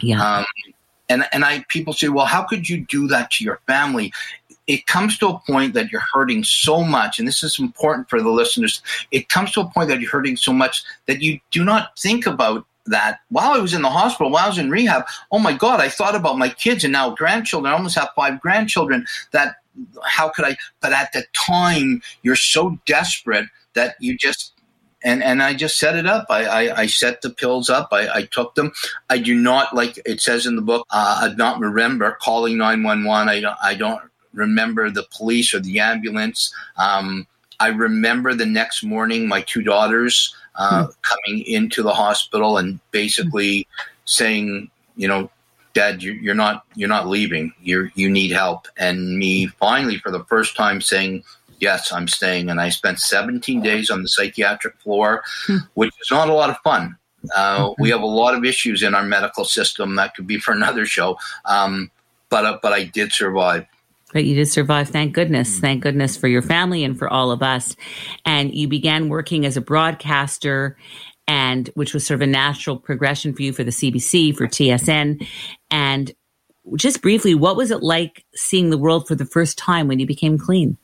Yeah. 0.00 0.38
Um, 0.38 0.44
and 1.08 1.26
and 1.32 1.44
I 1.44 1.64
people 1.68 1.92
say, 1.92 2.08
well, 2.08 2.24
how 2.24 2.42
could 2.42 2.68
you 2.68 2.80
do 2.80 3.06
that 3.08 3.30
to 3.32 3.44
your 3.44 3.60
family? 3.66 4.12
It 4.66 4.86
comes 4.86 5.18
to 5.18 5.28
a 5.28 5.38
point 5.46 5.74
that 5.74 5.90
you're 5.90 6.04
hurting 6.12 6.44
so 6.44 6.82
much, 6.82 7.18
and 7.18 7.28
this 7.28 7.42
is 7.42 7.58
important 7.58 8.08
for 8.08 8.20
the 8.22 8.30
listeners. 8.30 8.82
It 9.10 9.28
comes 9.28 9.52
to 9.52 9.60
a 9.60 9.70
point 9.70 9.88
that 9.88 10.00
you're 10.00 10.10
hurting 10.10 10.36
so 10.36 10.52
much 10.52 10.82
that 11.06 11.22
you 11.22 11.38
do 11.50 11.64
not 11.64 11.98
think 11.98 12.26
about 12.26 12.66
that 12.86 13.20
while 13.30 13.52
I 13.52 13.58
was 13.58 13.74
in 13.74 13.82
the 13.82 13.90
hospital, 13.90 14.30
while 14.30 14.44
I 14.44 14.48
was 14.48 14.58
in 14.58 14.70
rehab. 14.70 15.04
Oh 15.32 15.38
my 15.38 15.52
God, 15.52 15.80
I 15.80 15.88
thought 15.88 16.14
about 16.14 16.38
my 16.38 16.48
kids 16.48 16.84
and 16.84 16.92
now 16.92 17.10
grandchildren. 17.10 17.72
I 17.72 17.76
almost 17.76 17.96
have 17.96 18.10
five 18.14 18.40
grandchildren. 18.40 19.06
That 19.32 19.56
how 20.04 20.28
could 20.28 20.44
I? 20.44 20.56
But 20.80 20.92
at 20.92 21.12
the 21.12 21.24
time, 21.34 22.02
you're 22.22 22.36
so 22.36 22.78
desperate 22.86 23.46
that 23.74 23.96
you 24.00 24.16
just 24.16 24.52
and 25.02 25.22
and 25.22 25.42
I 25.42 25.54
just 25.54 25.78
set 25.78 25.96
it 25.96 26.06
up. 26.06 26.26
I 26.30 26.44
I, 26.44 26.80
I 26.80 26.86
set 26.86 27.22
the 27.22 27.30
pills 27.30 27.70
up. 27.70 27.88
I, 27.92 28.08
I, 28.08 28.22
took 28.24 28.54
them. 28.54 28.72
I 29.10 29.18
do 29.18 29.34
not 29.34 29.74
like 29.74 29.98
it 30.06 30.20
says 30.20 30.46
in 30.46 30.56
the 30.56 30.62
book. 30.62 30.86
Uh, 30.90 31.30
I 31.30 31.34
not 31.34 31.60
remember 31.60 32.16
calling 32.20 32.56
nine 32.56 32.82
one 32.82 33.04
one. 33.04 33.28
I 33.28 33.40
don't 33.40 33.56
I 33.62 33.74
don't 33.74 34.00
remember 34.34 34.90
the 34.90 35.06
police 35.16 35.54
or 35.54 35.60
the 35.60 35.80
ambulance. 35.80 36.54
Um, 36.76 37.26
I 37.60 37.68
remember 37.68 38.34
the 38.34 38.46
next 38.46 38.82
morning 38.82 39.28
my 39.28 39.42
two 39.42 39.62
daughters 39.62 40.34
uh, 40.56 40.84
hmm. 40.84 40.90
coming 41.02 41.44
into 41.46 41.82
the 41.82 41.94
hospital 41.94 42.58
and 42.58 42.80
basically 42.90 43.66
saying, 44.04 44.70
you 44.96 45.08
know, 45.08 45.30
Dad, 45.72 46.04
you're, 46.04 46.36
not 46.36 46.64
you're 46.76 46.88
not 46.88 47.08
leaving. 47.08 47.52
You 47.60 47.90
you 47.96 48.08
need 48.08 48.30
help. 48.30 48.68
And 48.76 49.18
me 49.18 49.48
finally, 49.48 49.98
for 49.98 50.12
the 50.12 50.22
first 50.26 50.56
time, 50.56 50.80
saying, 50.80 51.24
yes, 51.58 51.90
I'm 51.90 52.06
staying. 52.06 52.48
And 52.48 52.60
I 52.60 52.68
spent 52.68 53.00
17 53.00 53.60
days 53.60 53.90
on 53.90 54.02
the 54.02 54.08
psychiatric 54.08 54.78
floor, 54.80 55.24
hmm. 55.46 55.58
which 55.74 55.92
is 56.00 56.12
not 56.12 56.28
a 56.28 56.32
lot 56.32 56.50
of 56.50 56.58
fun. 56.58 56.96
Uh, 57.34 57.72
we 57.78 57.90
have 57.90 58.02
a 58.02 58.06
lot 58.06 58.34
of 58.34 58.44
issues 58.44 58.82
in 58.82 58.94
our 58.94 59.02
medical 59.02 59.44
system 59.44 59.96
that 59.96 60.14
could 60.14 60.26
be 60.26 60.38
for 60.38 60.52
another 60.52 60.86
show. 60.86 61.18
Um, 61.44 61.90
but 62.28 62.44
uh, 62.44 62.58
but 62.62 62.72
I 62.72 62.84
did 62.84 63.12
survive. 63.12 63.66
But 64.14 64.24
you 64.24 64.34
did 64.34 64.48
survive. 64.48 64.88
Thank 64.88 65.12
goodness. 65.12 65.58
Mm. 65.58 65.60
Thank 65.60 65.82
goodness 65.82 66.16
for 66.16 66.28
your 66.28 66.40
family 66.40 66.84
and 66.84 66.98
for 66.98 67.12
all 67.12 67.30
of 67.30 67.42
us. 67.42 67.76
And 68.24 68.54
you 68.54 68.68
began 68.68 69.10
working 69.10 69.44
as 69.44 69.58
a 69.58 69.60
broadcaster 69.60 70.78
and 71.26 71.68
which 71.74 71.92
was 71.92 72.06
sort 72.06 72.22
of 72.22 72.28
a 72.28 72.30
natural 72.30 72.76
progression 72.76 73.34
for 73.34 73.42
you 73.42 73.52
for 73.52 73.64
the 73.64 73.70
CBC, 73.70 74.36
for 74.36 74.46
TSN. 74.46 75.26
And 75.70 76.12
just 76.76 77.02
briefly, 77.02 77.34
what 77.34 77.56
was 77.56 77.70
it 77.70 77.82
like 77.82 78.24
seeing 78.34 78.70
the 78.70 78.78
world 78.78 79.08
for 79.08 79.14
the 79.14 79.26
first 79.26 79.58
time 79.58 79.88
when 79.88 79.98
you 79.98 80.06
became 80.06 80.38
clean? 80.38 80.78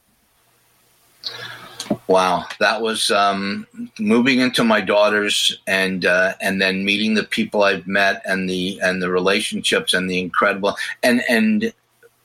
Wow, 2.06 2.46
that 2.60 2.82
was 2.82 3.10
um, 3.10 3.66
moving 3.98 4.40
into 4.40 4.64
my 4.64 4.80
daughters 4.80 5.58
and 5.66 6.04
uh, 6.04 6.34
and 6.40 6.60
then 6.60 6.84
meeting 6.84 7.14
the 7.14 7.24
people 7.24 7.62
I've 7.62 7.86
met 7.86 8.22
and 8.24 8.48
the 8.48 8.80
and 8.82 9.02
the 9.02 9.10
relationships 9.10 9.92
and 9.92 10.08
the 10.08 10.20
incredible 10.20 10.76
and 11.02 11.22
and 11.28 11.72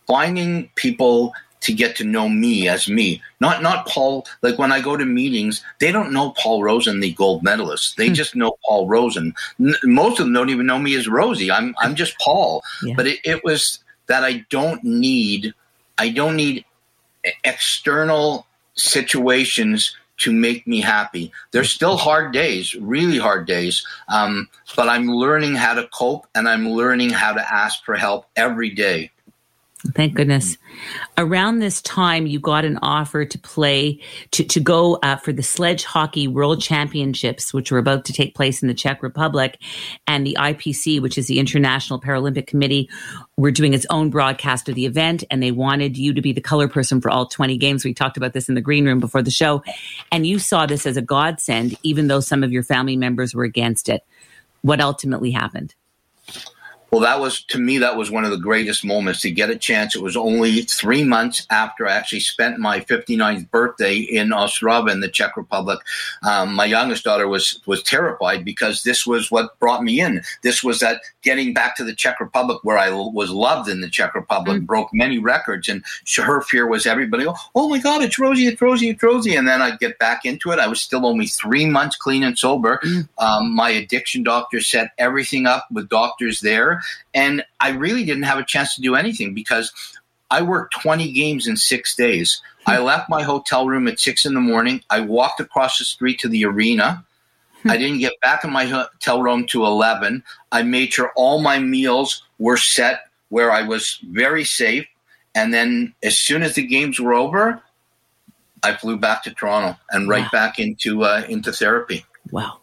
finding 0.07 0.69
people 0.75 1.33
to 1.61 1.73
get 1.73 1.95
to 1.95 2.03
know 2.03 2.29
me 2.29 2.67
as 2.67 2.87
me. 2.87 3.21
Not 3.39 3.63
not 3.63 3.87
Paul. 3.87 4.27
Like 4.41 4.59
when 4.59 4.71
I 4.71 4.81
go 4.81 4.95
to 4.95 5.05
meetings, 5.05 5.63
they 5.79 5.91
don't 5.91 6.13
know 6.13 6.31
Paul 6.31 6.61
Rosen, 6.63 6.99
the 6.99 7.13
gold 7.13 7.43
medalist. 7.43 7.97
They 7.97 8.09
hmm. 8.09 8.13
just 8.13 8.35
know 8.35 8.57
Paul 8.67 8.87
Rosen. 8.87 9.33
N- 9.59 9.75
most 9.83 10.19
of 10.19 10.25
them 10.25 10.33
don't 10.33 10.49
even 10.49 10.67
know 10.67 10.77
me 10.77 10.95
as 10.95 11.07
Rosie. 11.07 11.51
I'm 11.51 11.75
I'm 11.79 11.95
just 11.95 12.17
Paul. 12.19 12.63
Yeah. 12.83 12.93
But 12.95 13.07
it, 13.07 13.19
it 13.23 13.43
was 13.43 13.79
that 14.07 14.23
I 14.23 14.45
don't 14.49 14.83
need. 14.83 15.53
I 15.97 16.09
don't 16.09 16.35
need 16.35 16.65
external 17.43 18.45
situations 18.75 19.95
to 20.17 20.31
make 20.31 20.65
me 20.67 20.81
happy. 20.81 21.31
There's 21.51 21.71
still 21.71 21.97
hard 21.97 22.31
days, 22.31 22.75
really 22.75 23.17
hard 23.17 23.47
days, 23.47 23.85
um, 24.07 24.47
but 24.75 24.87
I'm 24.87 25.07
learning 25.07 25.55
how 25.55 25.73
to 25.73 25.87
cope 25.87 26.25
and 26.35 26.47
I'm 26.47 26.69
learning 26.69 27.09
how 27.09 27.33
to 27.33 27.53
ask 27.53 27.83
for 27.83 27.95
help 27.95 28.27
every 28.35 28.69
day. 28.69 29.11
Thank 29.93 30.15
goodness. 30.15 30.57
Around 31.17 31.59
this 31.59 31.81
time, 31.81 32.25
you 32.25 32.39
got 32.39 32.65
an 32.65 32.79
offer 32.81 33.23
to 33.23 33.39
play, 33.39 33.99
to, 34.31 34.43
to 34.43 34.59
go 34.59 34.95
uh, 35.03 35.17
for 35.17 35.31
the 35.31 35.43
Sledge 35.43 35.83
Hockey 35.83 36.27
World 36.27 36.61
Championships, 36.61 37.53
which 37.53 37.71
were 37.71 37.77
about 37.77 38.05
to 38.05 38.13
take 38.13 38.35
place 38.35 38.61
in 38.61 38.67
the 38.67 38.73
Czech 38.73 39.03
Republic. 39.03 39.59
And 40.07 40.25
the 40.25 40.37
IPC, 40.39 41.01
which 41.01 41.17
is 41.17 41.27
the 41.27 41.39
International 41.39 41.99
Paralympic 41.99 42.47
Committee, 42.47 42.89
were 43.37 43.51
doing 43.51 43.73
its 43.73 43.85
own 43.89 44.09
broadcast 44.09 44.67
of 44.69 44.75
the 44.75 44.85
event. 44.85 45.23
And 45.29 45.43
they 45.43 45.51
wanted 45.51 45.97
you 45.97 46.13
to 46.13 46.21
be 46.21 46.33
the 46.33 46.41
color 46.41 46.67
person 46.67 46.99
for 46.99 47.11
all 47.11 47.27
20 47.27 47.57
games. 47.57 47.85
We 47.85 47.93
talked 47.93 48.17
about 48.17 48.33
this 48.33 48.49
in 48.49 48.55
the 48.55 48.61
green 48.61 48.85
room 48.85 48.99
before 48.99 49.21
the 49.21 49.31
show. 49.31 49.63
And 50.11 50.25
you 50.25 50.39
saw 50.39 50.65
this 50.65 50.85
as 50.85 50.97
a 50.97 51.01
godsend, 51.01 51.77
even 51.83 52.07
though 52.07 52.21
some 52.21 52.43
of 52.43 52.51
your 52.51 52.63
family 52.63 52.97
members 52.97 53.35
were 53.35 53.43
against 53.43 53.89
it. 53.89 54.03
What 54.61 54.81
ultimately 54.81 55.31
happened? 55.31 55.75
Well, 56.95 57.03
that 57.03 57.19
was 57.19 57.43
to 57.47 57.59
me 57.59 57.79
that 57.79 57.97
was 57.97 58.09
one 58.09 58.23
of 58.23 58.31
the 58.31 58.37
greatest 58.37 58.85
moments 58.85 59.19
to 59.23 59.29
get 59.29 59.49
a 59.49 59.57
chance. 59.57 59.97
It 59.97 60.01
was 60.01 60.15
only 60.15 60.61
three 60.61 61.03
months 61.03 61.45
after 61.49 61.85
I 61.85 61.91
actually 61.91 62.21
spent 62.21 62.57
my 62.57 62.79
59th 62.79 63.51
birthday 63.51 63.97
in 63.97 64.29
Ostrava 64.29 64.93
in 64.93 65.01
the 65.01 65.09
Czech 65.09 65.35
Republic. 65.35 65.81
Um, 66.23 66.55
my 66.55 66.63
youngest 66.63 67.03
daughter 67.03 67.27
was 67.27 67.59
was 67.65 67.83
terrified 67.83 68.45
because 68.45 68.83
this 68.83 69.05
was 69.05 69.29
what 69.29 69.59
brought 69.59 69.83
me 69.83 69.99
in. 69.99 70.23
This 70.41 70.63
was 70.63 70.79
that 70.79 71.01
getting 71.21 71.53
back 71.53 71.75
to 71.75 71.83
the 71.83 71.93
Czech 71.93 72.21
Republic 72.21 72.59
where 72.63 72.77
I 72.77 72.89
was 72.91 73.29
loved 73.29 73.67
in 73.67 73.81
the 73.81 73.89
Czech 73.89 74.15
Republic, 74.15 74.61
mm. 74.61 74.65
broke 74.65 74.93
many 74.93 75.19
records, 75.19 75.67
and 75.67 75.83
her 76.15 76.43
fear 76.43 76.65
was 76.65 76.85
everybody. 76.85 77.25
Oh 77.55 77.67
my 77.67 77.79
God, 77.79 78.03
it's 78.03 78.17
Rosie, 78.17 78.47
it's 78.47 78.61
Rosie, 78.61 78.91
it's 78.91 79.03
Rosie, 79.03 79.35
and 79.35 79.49
then 79.49 79.61
I'd 79.61 79.79
get 79.79 79.99
back 79.99 80.23
into 80.23 80.51
it. 80.51 80.59
I 80.59 80.67
was 80.67 80.79
still 80.79 81.05
only 81.05 81.27
three 81.27 81.65
months 81.65 81.97
clean 81.97 82.23
and 82.23 82.39
sober. 82.39 82.79
Mm. 82.85 83.09
Um, 83.17 83.53
my 83.53 83.69
addiction 83.69 84.23
doctor 84.23 84.61
set 84.61 84.91
everything 84.97 85.45
up 85.45 85.67
with 85.69 85.89
doctors 85.89 86.39
there 86.39 86.81
and 87.13 87.43
I 87.59 87.69
really 87.69 88.03
didn't 88.03 88.23
have 88.23 88.39
a 88.39 88.45
chance 88.45 88.75
to 88.75 88.81
do 88.81 88.95
anything 88.95 89.33
because 89.33 89.71
I 90.31 90.41
worked 90.41 90.79
20 90.81 91.11
games 91.11 91.47
in 91.47 91.57
six 91.57 91.95
days. 91.95 92.41
Hmm. 92.65 92.71
I 92.71 92.77
left 92.79 93.09
my 93.09 93.23
hotel 93.23 93.67
room 93.67 93.87
at 93.87 93.99
six 93.99 94.25
in 94.25 94.33
the 94.33 94.41
morning. 94.41 94.81
I 94.89 94.99
walked 95.01 95.39
across 95.39 95.77
the 95.77 95.85
street 95.85 96.19
to 96.19 96.27
the 96.27 96.45
arena. 96.45 97.05
Hmm. 97.61 97.71
I 97.71 97.77
didn't 97.77 97.99
get 97.99 98.19
back 98.21 98.43
in 98.43 98.51
my 98.51 98.65
hotel 98.65 99.21
room 99.21 99.45
to 99.47 99.65
11. 99.65 100.23
I 100.51 100.63
made 100.63 100.93
sure 100.93 101.11
all 101.15 101.41
my 101.41 101.59
meals 101.59 102.23
were 102.39 102.57
set 102.57 103.07
where 103.29 103.51
I 103.51 103.61
was 103.63 103.99
very 104.09 104.43
safe. 104.43 104.85
And 105.33 105.53
then 105.53 105.93
as 106.01 106.17
soon 106.17 106.43
as 106.43 106.55
the 106.55 106.65
games 106.65 106.99
were 106.99 107.13
over, 107.13 107.61
I 108.63 108.75
flew 108.75 108.97
back 108.97 109.23
to 109.23 109.33
Toronto 109.33 109.77
and 109.91 110.09
right 110.09 110.23
wow. 110.23 110.29
back 110.31 110.59
into 110.59 111.03
uh, 111.03 111.23
into 111.29 111.51
therapy. 111.51 112.05
Wow. 112.31 112.59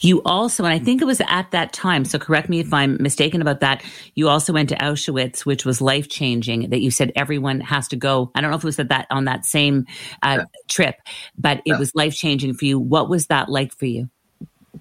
You 0.00 0.22
also, 0.24 0.64
and 0.64 0.72
I 0.72 0.78
think 0.78 1.02
it 1.02 1.06
was 1.06 1.20
at 1.28 1.50
that 1.50 1.72
time, 1.72 2.04
so 2.04 2.18
correct 2.18 2.48
me 2.48 2.60
if 2.60 2.72
I'm 2.72 2.96
mistaken 3.00 3.42
about 3.42 3.60
that. 3.60 3.82
You 4.14 4.28
also 4.28 4.52
went 4.52 4.68
to 4.68 4.76
Auschwitz, 4.76 5.44
which 5.44 5.64
was 5.64 5.80
life 5.80 6.08
changing, 6.08 6.70
that 6.70 6.80
you 6.80 6.90
said 6.90 7.12
everyone 7.16 7.60
has 7.60 7.88
to 7.88 7.96
go. 7.96 8.30
I 8.34 8.40
don't 8.40 8.50
know 8.50 8.56
if 8.56 8.62
it 8.62 8.66
was 8.66 8.78
at 8.78 8.88
that 8.88 9.06
on 9.10 9.24
that 9.24 9.44
same 9.44 9.86
uh, 10.22 10.38
yeah. 10.38 10.44
trip, 10.68 10.96
but 11.36 11.58
it 11.58 11.62
yeah. 11.66 11.78
was 11.78 11.94
life 11.94 12.14
changing 12.14 12.54
for 12.54 12.64
you. 12.64 12.78
What 12.78 13.08
was 13.08 13.26
that 13.26 13.48
like 13.48 13.74
for 13.74 13.86
you? 13.86 14.08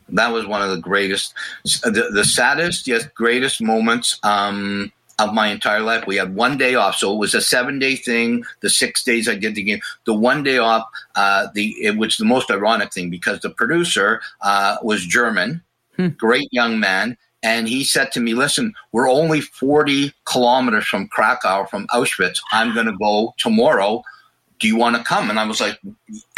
That 0.09 0.31
was 0.31 0.45
one 0.45 0.61
of 0.61 0.69
the 0.69 0.79
greatest, 0.79 1.33
the, 1.63 2.09
the 2.13 2.25
saddest 2.25 2.87
yet 2.87 3.13
greatest 3.15 3.61
moments. 3.61 4.19
Um, 4.23 4.91
of 5.19 5.33
my 5.33 5.47
entire 5.47 5.79
life. 5.79 6.05
We 6.05 6.17
had 6.17 6.35
one 6.35 6.57
day 6.57 6.75
off, 6.75 6.95
so 6.95 7.13
it 7.13 7.17
was 7.17 7.33
a 7.33 7.41
seven 7.41 7.79
day 7.79 7.95
thing. 7.95 8.43
The 8.61 8.69
six 8.69 9.03
days 9.03 9.29
I 9.29 9.35
did 9.35 9.55
the 9.55 9.63
game, 9.63 9.81
the 10.05 10.13
one 10.13 10.43
day 10.43 10.57
off. 10.57 10.85
Uh, 11.15 11.47
the 11.53 11.75
it 11.81 11.97
was 11.97 12.17
the 12.17 12.25
most 12.25 12.51
ironic 12.51 12.93
thing 12.93 13.09
because 13.09 13.39
the 13.39 13.49
producer 13.49 14.21
uh, 14.41 14.77
was 14.81 15.05
German, 15.05 15.61
hmm. 15.95 16.09
great 16.09 16.49
young 16.51 16.79
man, 16.79 17.17
and 17.43 17.67
he 17.67 17.83
said 17.83 18.11
to 18.13 18.19
me, 18.19 18.33
"Listen, 18.33 18.73
we're 18.91 19.09
only 19.09 19.41
forty 19.41 20.13
kilometers 20.25 20.85
from 20.85 21.07
Krakow, 21.07 21.65
from 21.65 21.87
Auschwitz. 21.87 22.39
I'm 22.51 22.73
going 22.73 22.87
to 22.87 22.97
go 22.97 23.33
tomorrow." 23.37 24.03
Do 24.57 24.69
you 24.69 24.77
want 24.77 24.95
to 24.95 25.03
come? 25.03 25.29
And 25.29 25.37
I 25.37 25.45
was 25.45 25.59
like, 25.59 25.77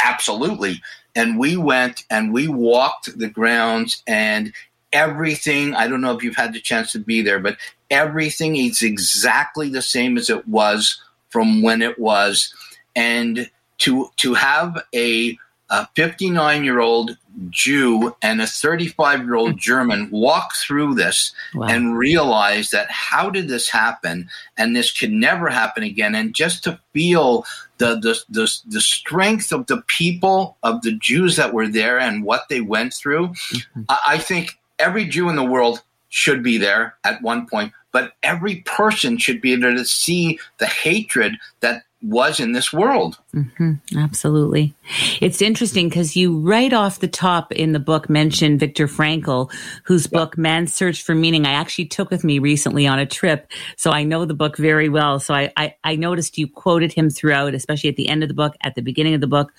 absolutely. 0.03 0.81
And 1.15 1.37
we 1.37 1.55
went 1.55 2.03
and 2.09 2.33
we 2.33 2.47
walked 2.47 3.15
the 3.15 3.29
grounds 3.29 4.01
and 4.07 4.51
everything. 4.91 5.75
I 5.75 5.87
don't 5.87 6.01
know 6.01 6.15
if 6.15 6.23
you've 6.23 6.35
had 6.35 6.53
the 6.53 6.59
chance 6.59 6.91
to 6.93 6.99
be 6.99 7.21
there, 7.21 7.39
but 7.39 7.57
everything 7.89 8.55
is 8.55 8.81
exactly 8.81 9.69
the 9.69 9.81
same 9.81 10.17
as 10.17 10.29
it 10.29 10.47
was 10.47 11.01
from 11.29 11.61
when 11.61 11.81
it 11.81 11.99
was. 11.99 12.53
And 12.95 13.49
to 13.79 14.09
to 14.17 14.33
have 14.33 14.81
a 14.93 15.37
a 15.69 15.87
59 15.95 16.63
year 16.63 16.79
old 16.79 17.17
Jew 17.49 18.15
and 18.21 18.41
a 18.41 18.47
35 18.47 19.21
year 19.21 19.35
old 19.35 19.57
German 19.57 20.09
walk 20.11 20.55
through 20.55 20.95
this 20.95 21.33
wow. 21.53 21.67
and 21.67 21.97
realize 21.97 22.71
that 22.71 22.89
how 22.89 23.29
did 23.29 23.47
this 23.47 23.69
happen 23.69 24.29
and 24.57 24.75
this 24.75 24.91
can 24.91 25.19
never 25.19 25.49
happen 25.49 25.83
again 25.83 26.15
and 26.15 26.33
just 26.33 26.63
to 26.63 26.79
feel 26.93 27.45
the, 27.77 27.95
the 27.95 28.19
the 28.29 28.51
the 28.65 28.81
strength 28.81 29.51
of 29.51 29.67
the 29.67 29.83
people 29.87 30.57
of 30.63 30.81
the 30.81 30.93
Jews 30.93 31.35
that 31.35 31.53
were 31.53 31.67
there 31.67 31.99
and 31.99 32.23
what 32.23 32.49
they 32.49 32.61
went 32.61 32.93
through 32.93 33.27
mm-hmm. 33.27 33.81
I, 33.89 33.99
I 34.07 34.17
think 34.17 34.57
every 34.79 35.05
Jew 35.05 35.29
in 35.29 35.35
the 35.35 35.43
world 35.43 35.83
should 36.09 36.41
be 36.41 36.57
there 36.57 36.95
at 37.03 37.21
one 37.21 37.45
point 37.47 37.73
but 37.91 38.13
every 38.23 38.57
person 38.61 39.17
should 39.17 39.41
be 39.41 39.53
able 39.53 39.75
to 39.75 39.85
see 39.85 40.39
the 40.59 40.67
hatred 40.67 41.35
that 41.61 41.83
was 42.03 42.39
in 42.39 42.51
this 42.51 42.71
world. 42.71 43.17
Mm-hmm, 43.33 43.97
absolutely. 43.97 44.75
It's 45.19 45.41
interesting 45.41 45.89
because 45.89 46.15
you 46.15 46.37
right 46.37 46.71
off 46.71 46.99
the 46.99 47.07
top 47.07 47.51
in 47.51 47.71
the 47.71 47.79
book 47.79 48.07
mentioned 48.07 48.59
Viktor 48.59 48.87
Frankl, 48.87 49.51
whose 49.83 50.05
book 50.05 50.37
Man's 50.37 50.73
Search 50.73 51.01
for 51.01 51.15
Meaning 51.15 51.47
I 51.47 51.53
actually 51.53 51.87
took 51.87 52.11
with 52.11 52.23
me 52.23 52.37
recently 52.37 52.85
on 52.85 52.99
a 52.99 53.05
trip. 53.05 53.51
So 53.77 53.91
I 53.91 54.03
know 54.03 54.25
the 54.25 54.35
book 54.35 54.57
very 54.57 54.89
well. 54.89 55.19
So 55.19 55.33
I, 55.33 55.51
I, 55.57 55.75
I 55.83 55.95
noticed 55.95 56.37
you 56.37 56.47
quoted 56.47 56.93
him 56.93 57.09
throughout, 57.09 57.55
especially 57.55 57.89
at 57.89 57.95
the 57.95 58.09
end 58.09 58.21
of 58.21 58.29
the 58.29 58.35
book, 58.35 58.55
at 58.61 58.75
the 58.75 58.81
beginning 58.81 59.15
of 59.15 59.21
the 59.21 59.27
book. 59.27 59.53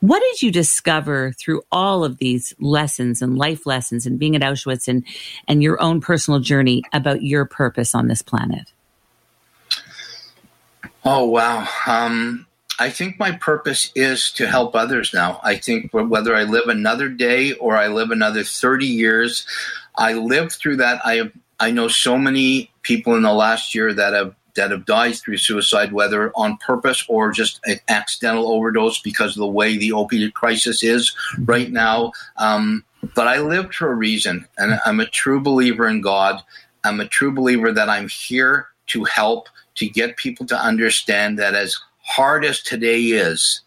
What 0.00 0.20
did 0.20 0.42
you 0.42 0.50
discover 0.50 1.32
through 1.32 1.62
all 1.70 2.04
of 2.04 2.18
these 2.18 2.54
lessons 2.58 3.20
and 3.20 3.36
life 3.36 3.66
lessons 3.66 4.06
and 4.06 4.18
being 4.18 4.34
at 4.34 4.42
Auschwitz 4.42 4.88
and, 4.88 5.04
and 5.46 5.62
your 5.62 5.80
own 5.80 6.00
personal 6.00 6.40
journey 6.40 6.82
about 6.92 7.22
your 7.22 7.44
purpose 7.44 7.94
on 7.94 8.08
this 8.08 8.22
planet? 8.22 8.72
Oh, 11.04 11.26
wow. 11.26 11.68
Um, 11.86 12.46
I 12.78 12.88
think 12.88 13.18
my 13.18 13.32
purpose 13.32 13.92
is 13.94 14.32
to 14.32 14.46
help 14.46 14.74
others 14.74 15.12
now. 15.12 15.38
I 15.42 15.56
think 15.56 15.92
whether 15.92 16.34
I 16.34 16.44
live 16.44 16.68
another 16.68 17.10
day 17.10 17.52
or 17.52 17.76
I 17.76 17.88
live 17.88 18.10
another 18.10 18.42
30 18.42 18.86
years, 18.86 19.46
I 19.96 20.14
lived 20.14 20.52
through 20.52 20.76
that. 20.76 21.04
I 21.04 21.16
have, 21.16 21.32
I 21.58 21.72
know 21.72 21.88
so 21.88 22.16
many 22.16 22.70
people 22.80 23.16
in 23.16 23.22
the 23.22 23.34
last 23.34 23.74
year 23.74 23.92
that 23.92 24.14
have 24.14 24.34
that 24.54 24.70
have 24.70 24.86
died 24.86 25.16
through 25.16 25.38
suicide, 25.38 25.92
whether 25.92 26.30
on 26.34 26.56
purpose 26.58 27.04
or 27.08 27.30
just 27.30 27.60
an 27.64 27.78
accidental 27.88 28.50
overdose 28.52 29.00
because 29.00 29.36
of 29.36 29.40
the 29.40 29.46
way 29.46 29.76
the 29.76 29.92
opiate 29.92 30.34
crisis 30.34 30.82
is 30.82 31.14
right 31.44 31.70
now. 31.70 32.12
Um, 32.36 32.84
but 33.14 33.28
I 33.28 33.38
lived 33.38 33.74
for 33.74 33.90
a 33.90 33.94
reason, 33.94 34.46
and 34.58 34.78
I'm 34.84 35.00
a 35.00 35.06
true 35.06 35.40
believer 35.40 35.88
in 35.88 36.00
God. 36.00 36.42
I'm 36.84 37.00
a 37.00 37.08
true 37.08 37.32
believer 37.32 37.72
that 37.72 37.88
I'm 37.88 38.08
here 38.08 38.68
to 38.88 39.04
help 39.04 39.48
to 39.76 39.88
get 39.88 40.16
people 40.16 40.46
to 40.46 40.58
understand 40.58 41.38
that 41.38 41.54
as 41.54 41.78
hard 42.02 42.44
as 42.44 42.62
today 42.62 43.00
is, 43.00 43.62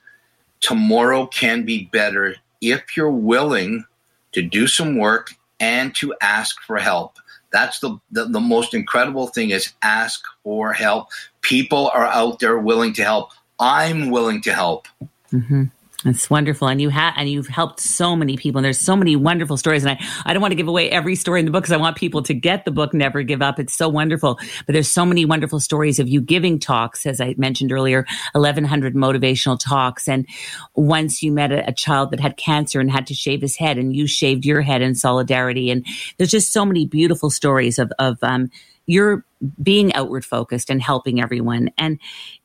tomorrow 0.59 1.25
can 1.27 1.63
be 1.63 1.85
better 1.91 2.35
if 2.61 2.95
you're 2.95 3.11
willing 3.11 3.85
to 4.31 4.41
do 4.41 4.67
some 4.67 4.97
work 4.97 5.33
and 5.59 5.95
to 5.95 6.13
ask 6.21 6.61
for 6.61 6.77
help. 6.77 7.17
That's 7.53 7.79
the, 7.79 7.97
the, 8.11 8.25
the, 8.25 8.39
most 8.39 8.73
incredible 8.73 9.27
thing 9.27 9.51
is 9.51 9.73
ask 9.83 10.25
for 10.43 10.73
help. 10.73 11.09
People 11.41 11.91
are 11.93 12.07
out 12.07 12.39
there 12.39 12.57
willing 12.57 12.93
to 12.93 13.03
help. 13.03 13.31
I'm 13.59 14.09
willing 14.09 14.41
to 14.41 14.53
help. 14.53 14.87
Mm-hmm. 15.31 15.65
That's 16.03 16.29
wonderful. 16.29 16.67
And 16.67 16.81
you 16.81 16.89
have, 16.89 17.13
and 17.15 17.29
you've 17.29 17.47
helped 17.47 17.79
so 17.79 18.15
many 18.15 18.35
people. 18.35 18.59
And 18.59 18.65
there's 18.65 18.79
so 18.79 18.95
many 18.95 19.15
wonderful 19.15 19.55
stories. 19.55 19.85
And 19.85 19.97
I, 19.97 20.05
I 20.25 20.33
don't 20.33 20.41
want 20.41 20.51
to 20.51 20.55
give 20.55 20.67
away 20.67 20.89
every 20.89 21.15
story 21.15 21.39
in 21.39 21.45
the 21.45 21.51
book 21.51 21.63
because 21.63 21.71
I 21.71 21.77
want 21.77 21.95
people 21.95 22.21
to 22.23 22.33
get 22.33 22.65
the 22.65 22.71
book, 22.71 22.93
Never 22.93 23.23
Give 23.23 23.41
Up. 23.41 23.59
It's 23.59 23.75
so 23.75 23.87
wonderful. 23.87 24.37
But 24.65 24.73
there's 24.73 24.89
so 24.89 25.05
many 25.05 25.23
wonderful 25.23 25.59
stories 25.59 25.99
of 25.99 26.09
you 26.09 26.19
giving 26.19 26.59
talks, 26.59 27.05
as 27.05 27.21
I 27.21 27.35
mentioned 27.37 27.71
earlier, 27.71 28.05
1100 28.33 28.95
motivational 28.95 29.57
talks. 29.59 30.07
And 30.07 30.27
once 30.75 31.23
you 31.23 31.31
met 31.31 31.51
a, 31.51 31.67
a 31.69 31.73
child 31.73 32.11
that 32.11 32.19
had 32.19 32.35
cancer 32.35 32.81
and 32.81 32.91
had 32.91 33.07
to 33.07 33.13
shave 33.13 33.41
his 33.41 33.55
head 33.55 33.77
and 33.77 33.95
you 33.95 34.05
shaved 34.05 34.45
your 34.45 34.61
head 34.61 34.81
in 34.81 34.95
solidarity. 34.95 35.71
And 35.71 35.85
there's 36.17 36.31
just 36.31 36.51
so 36.51 36.65
many 36.65 36.85
beautiful 36.85 37.29
stories 37.29 37.79
of, 37.79 37.91
of, 37.99 38.17
um, 38.21 38.49
you're 38.85 39.25
being 39.61 39.93
outward 39.93 40.25
focused 40.25 40.69
and 40.69 40.81
helping 40.81 41.21
everyone. 41.21 41.69
And 41.77 41.99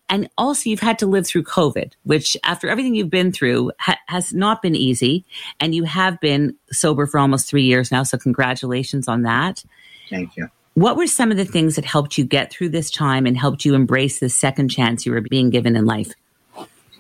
and 0.09 0.29
also, 0.39 0.71
you've 0.71 0.81
had 0.81 0.99
to 1.01 1.07
live 1.07 1.27
through 1.27 1.45
COVID, 1.45 1.93
which, 2.05 2.37
after 2.45 2.69
everything 2.69 2.95
you've 2.95 3.11
been 3.11 3.31
through, 3.31 3.73
ha- 3.79 3.99
has 4.07 4.33
not 4.33 4.63
been 4.63 4.75
easy. 4.75 5.25
And 5.61 5.75
you 5.75 5.85
have 5.85 6.19
been 6.21 6.57
sober 6.73 7.07
for 7.07 7.19
almost 7.19 7.49
three 7.49 7.65
years 7.65 7.93
now. 7.93 8.03
So, 8.05 8.17
congratulations 8.17 9.07
on 9.07 9.23
that. 9.23 9.65
Thank 10.09 10.37
you. 10.37 10.49
What 10.75 10.97
were 10.97 11.07
some 11.07 11.31
of 11.31 11.37
the 11.37 11.45
things 11.45 11.77
that 11.77 11.85
helped 11.85 12.17
you 12.17 12.25
get 12.25 12.53
through 12.53 12.71
this 12.71 12.91
time 12.91 13.27
and 13.27 13.37
helped 13.37 13.65
you 13.65 13.75
embrace 13.75 14.21
the 14.21 14.29
second 14.29 14.69
chance 14.69 15.05
you 15.05 15.13
were 15.13 15.21
being 15.21 15.51
given 15.51 15.77
in 15.77 15.85
life? 15.85 16.13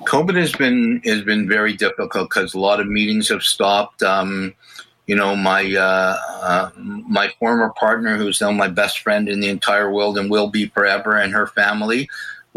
COVID 0.00 0.36
has 0.36 0.52
been 0.52 1.00
has 1.04 1.22
been 1.22 1.48
very 1.48 1.74
difficult 1.74 2.28
because 2.28 2.54
a 2.54 2.60
lot 2.60 2.80
of 2.80 2.86
meetings 2.86 3.28
have 3.28 3.42
stopped. 3.42 4.02
Um, 4.02 4.54
you 5.06 5.16
know, 5.16 5.34
my 5.34 5.64
uh, 5.74 6.16
uh, 6.42 6.70
my 6.76 7.32
former 7.38 7.70
partner, 7.70 8.16
who's 8.16 8.40
now 8.40 8.50
my 8.50 8.68
best 8.68 8.98
friend 9.00 9.28
in 9.28 9.40
the 9.40 9.48
entire 9.48 9.90
world 9.90 10.18
and 10.18 10.30
will 10.30 10.48
be 10.48 10.66
forever, 10.66 11.16
and 11.16 11.32
her 11.32 11.46
family 11.46 12.08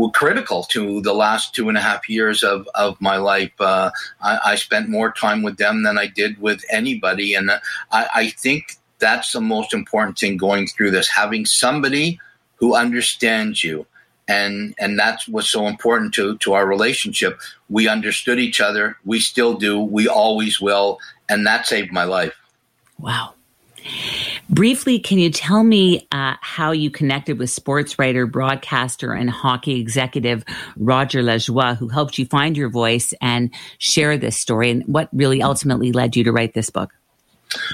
were 0.01 0.09
critical 0.09 0.63
to 0.63 0.99
the 1.01 1.13
last 1.13 1.53
two 1.53 1.69
and 1.69 1.77
a 1.77 1.81
half 1.81 2.09
years 2.09 2.41
of, 2.41 2.67
of 2.73 2.99
my 2.99 3.17
life. 3.17 3.51
Uh, 3.59 3.91
I, 4.19 4.39
I, 4.45 4.55
spent 4.55 4.89
more 4.89 5.11
time 5.11 5.43
with 5.43 5.57
them 5.57 5.83
than 5.83 5.99
I 5.99 6.07
did 6.07 6.41
with 6.41 6.65
anybody. 6.71 7.35
And 7.35 7.51
I, 7.51 7.61
I 7.91 8.29
think 8.31 8.77
that's 8.97 9.31
the 9.31 9.41
most 9.41 9.75
important 9.75 10.17
thing 10.17 10.37
going 10.37 10.65
through 10.65 10.89
this 10.89 11.07
having 11.07 11.45
somebody 11.45 12.19
who 12.55 12.75
understands 12.75 13.63
you. 13.63 13.85
And, 14.27 14.73
and 14.79 14.97
that's 14.97 15.27
what's 15.27 15.49
so 15.49 15.67
important 15.67 16.15
to, 16.15 16.35
to 16.39 16.53
our 16.53 16.65
relationship. 16.65 17.39
We 17.69 17.87
understood 17.87 18.39
each 18.39 18.59
other. 18.59 18.97
We 19.05 19.19
still 19.19 19.53
do. 19.53 19.79
We 19.79 20.07
always 20.07 20.59
will. 20.59 20.99
And 21.29 21.45
that 21.45 21.67
saved 21.67 21.91
my 21.91 22.05
life. 22.05 22.33
Wow. 22.97 23.35
Briefly, 24.49 24.99
can 24.99 25.17
you 25.17 25.29
tell 25.29 25.63
me 25.63 26.07
uh, 26.11 26.35
how 26.41 26.71
you 26.71 26.91
connected 26.91 27.39
with 27.39 27.49
sports 27.49 27.97
writer, 27.97 28.25
broadcaster, 28.25 29.13
and 29.13 29.29
hockey 29.29 29.79
executive 29.79 30.43
Roger 30.77 31.21
Lajoie, 31.23 31.77
who 31.77 31.87
helped 31.87 32.17
you 32.17 32.25
find 32.25 32.57
your 32.57 32.69
voice 32.69 33.13
and 33.21 33.49
share 33.77 34.17
this 34.17 34.39
story, 34.39 34.71
and 34.71 34.83
what 34.85 35.09
really 35.13 35.41
ultimately 35.41 35.91
led 35.91 36.15
you 36.15 36.23
to 36.25 36.31
write 36.31 36.53
this 36.53 36.69
book? 36.69 36.91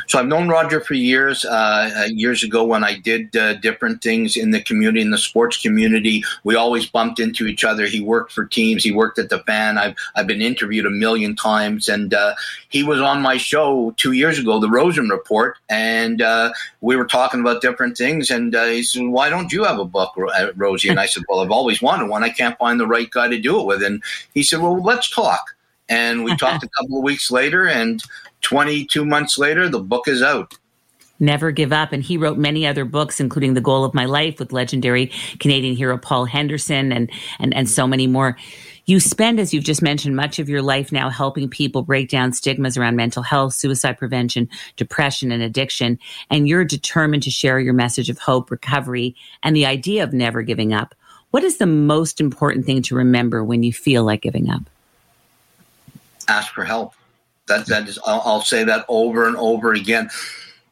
So 0.08 0.20
I've 0.20 0.28
known 0.28 0.50
Roger 0.50 0.80
for 0.80 0.94
years. 0.94 1.46
Uh, 1.46 1.92
uh, 1.96 2.04
years 2.06 2.44
ago, 2.44 2.64
when 2.64 2.84
I 2.84 2.98
did 3.00 3.36
uh, 3.36 3.56
different 3.56 4.02
things 4.02 4.36
in 4.36 4.52
the 4.52 4.62
community, 4.62 5.02
in 5.02 5.12
the 5.12 5.18
sports 5.18 5.62
community, 5.62 6.24
we 6.44 6.56
always 6.56 6.88
bumped 6.88 7.20
into 7.20 7.46
each 7.48 7.64
other. 7.64 7.86
He 7.86 8.02
worked 8.02 8.32
for 8.32 8.46
teams. 8.46 8.84
He 8.84 8.92
worked 8.92 9.20
at 9.20 9.30
the 9.30 9.40
Fan. 9.40 9.78
I've 9.78 9.96
I've 10.16 10.28
been 10.28 10.42
interviewed 10.42 10.86
a 10.86 10.90
million 10.90 11.36
times, 11.36 11.88
and 11.88 12.14
uh, 12.14 12.34
he 12.70 12.84
was 12.84 13.00
on 13.00 13.22
my 13.22 13.38
show 13.38 13.94
two 13.98 14.14
years 14.14 14.40
ago, 14.40 14.60
The 14.60 14.70
Rosen 14.70 15.10
Report, 15.10 15.58
and 15.70 16.22
uh, 16.22 16.52
we 16.82 16.96
were 16.96 17.06
talking 17.06 17.40
about 17.40 17.62
different 17.62 17.98
things. 17.98 18.30
And 18.30 18.56
uh, 18.56 18.66
he 18.66 18.84
said, 18.84 19.04
"Why 19.04 19.30
don't 19.30 19.52
you 19.52 19.64
have 19.64 19.80
a 19.80 19.86
book, 19.86 20.14
Rosie?" 20.56 20.90
And 20.90 21.00
I 21.00 21.06
said, 21.06 21.24
"Well, 21.30 21.40
I've 21.40 21.52
always 21.52 21.82
wanted 21.82 22.10
one. 22.10 22.24
I 22.24 22.30
can't 22.30 22.58
find 22.58 22.80
the 22.80 22.88
right 22.88 23.10
guy 23.10 23.28
to 23.28 23.40
do 23.40 23.60
it 23.60 23.66
with." 23.66 23.84
And 23.84 24.04
he 24.34 24.44
said, 24.44 24.62
"Well, 24.62 24.82
let's 24.82 25.10
talk." 25.10 25.57
And 25.90 26.24
we 26.24 26.36
talked 26.38 26.64
a 26.64 26.70
couple 26.70 26.98
of 26.98 27.04
weeks 27.04 27.32
later, 27.32 27.68
and 27.68 28.02
22 28.42 29.06
months 29.06 29.38
later, 29.38 29.70
the 29.70 29.80
book 29.80 30.08
is 30.08 30.22
out. 30.22 30.54
Never 31.20 31.52
Give 31.52 31.74
Up. 31.74 31.92
And 31.92 32.04
he 32.04 32.18
wrote 32.18 32.38
many 32.38 32.68
other 32.68 32.86
books, 32.86 33.20
including 33.20 33.54
The 33.54 33.62
Goal 33.62 33.84
of 33.84 33.94
My 33.94 34.06
Life 34.06 34.40
with 34.40 34.54
legendary 34.54 35.12
Canadian 35.40 35.76
hero 35.76 35.98
Paul 35.98 36.26
Henderson 36.26 36.92
and, 36.92 37.12
and, 37.40 37.54
and 37.56 37.70
so 37.70 37.88
many 37.88 38.08
more. 38.08 38.38
You 38.86 39.02
spend, 39.02 39.40
as 39.40 39.54
you've 39.54 39.66
just 39.66 39.82
mentioned, 39.82 40.16
much 40.16 40.40
of 40.40 40.48
your 40.48 40.62
life 40.62 40.94
now 40.94 41.10
helping 41.10 41.50
people 41.50 41.82
break 41.82 42.10
down 42.10 42.32
stigmas 42.32 42.78
around 42.78 42.96
mental 42.96 43.22
health, 43.22 43.54
suicide 43.54 43.98
prevention, 43.98 44.48
depression, 44.78 45.32
and 45.32 45.44
addiction. 45.44 46.00
And 46.30 46.48
you're 46.48 46.64
determined 46.64 47.24
to 47.24 47.32
share 47.32 47.60
your 47.60 47.74
message 47.74 48.10
of 48.10 48.20
hope, 48.20 48.50
recovery, 48.50 49.16
and 49.44 49.56
the 49.56 49.66
idea 49.66 50.04
of 50.04 50.14
never 50.14 50.42
giving 50.42 50.72
up. 50.72 50.96
What 51.32 51.44
is 51.44 51.58
the 51.58 51.66
most 51.66 52.22
important 52.22 52.66
thing 52.66 52.82
to 52.84 52.96
remember 52.96 53.44
when 53.44 53.62
you 53.62 53.74
feel 53.74 54.06
like 54.06 54.22
giving 54.22 54.50
up? 54.50 54.70
Ask 56.28 56.54
for 56.54 56.64
help. 56.64 56.94
That 57.48 57.66
that 57.68 57.88
is, 57.88 57.98
I'll, 58.06 58.22
I'll 58.26 58.42
say 58.42 58.64
that 58.66 58.86
over 58.88 59.28
and 59.28 59.38
over 59.38 59.74
again. 59.74 60.10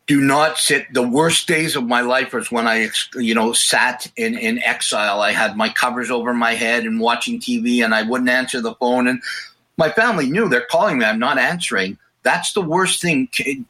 do 0.07 0.21
not 0.21 0.57
sit. 0.57 0.93
The 0.93 1.07
worst 1.07 1.47
days 1.47 1.75
of 1.75 1.85
my 1.85 2.01
life 2.01 2.33
was 2.33 2.51
when 2.51 2.67
I, 2.67 2.89
you 3.15 3.33
know, 3.33 3.53
sat 3.53 4.11
in, 4.17 4.37
in 4.37 4.61
exile. 4.61 5.21
I 5.21 5.31
had 5.31 5.57
my 5.57 5.69
covers 5.69 6.11
over 6.11 6.33
my 6.33 6.53
head 6.53 6.83
and 6.83 6.99
watching 6.99 7.39
TV, 7.39 7.83
and 7.83 7.95
I 7.95 8.03
wouldn't 8.03 8.29
answer 8.29 8.61
the 8.61 8.75
phone. 8.75 9.07
And 9.07 9.21
my 9.77 9.89
family 9.89 10.29
knew 10.29 10.47
they're 10.47 10.67
calling 10.69 10.99
me. 10.99 11.05
I'm 11.05 11.19
not 11.19 11.37
answering. 11.37 11.97
That's 12.23 12.53
the 12.53 12.61
worst 12.61 13.01
thing. 13.01 13.29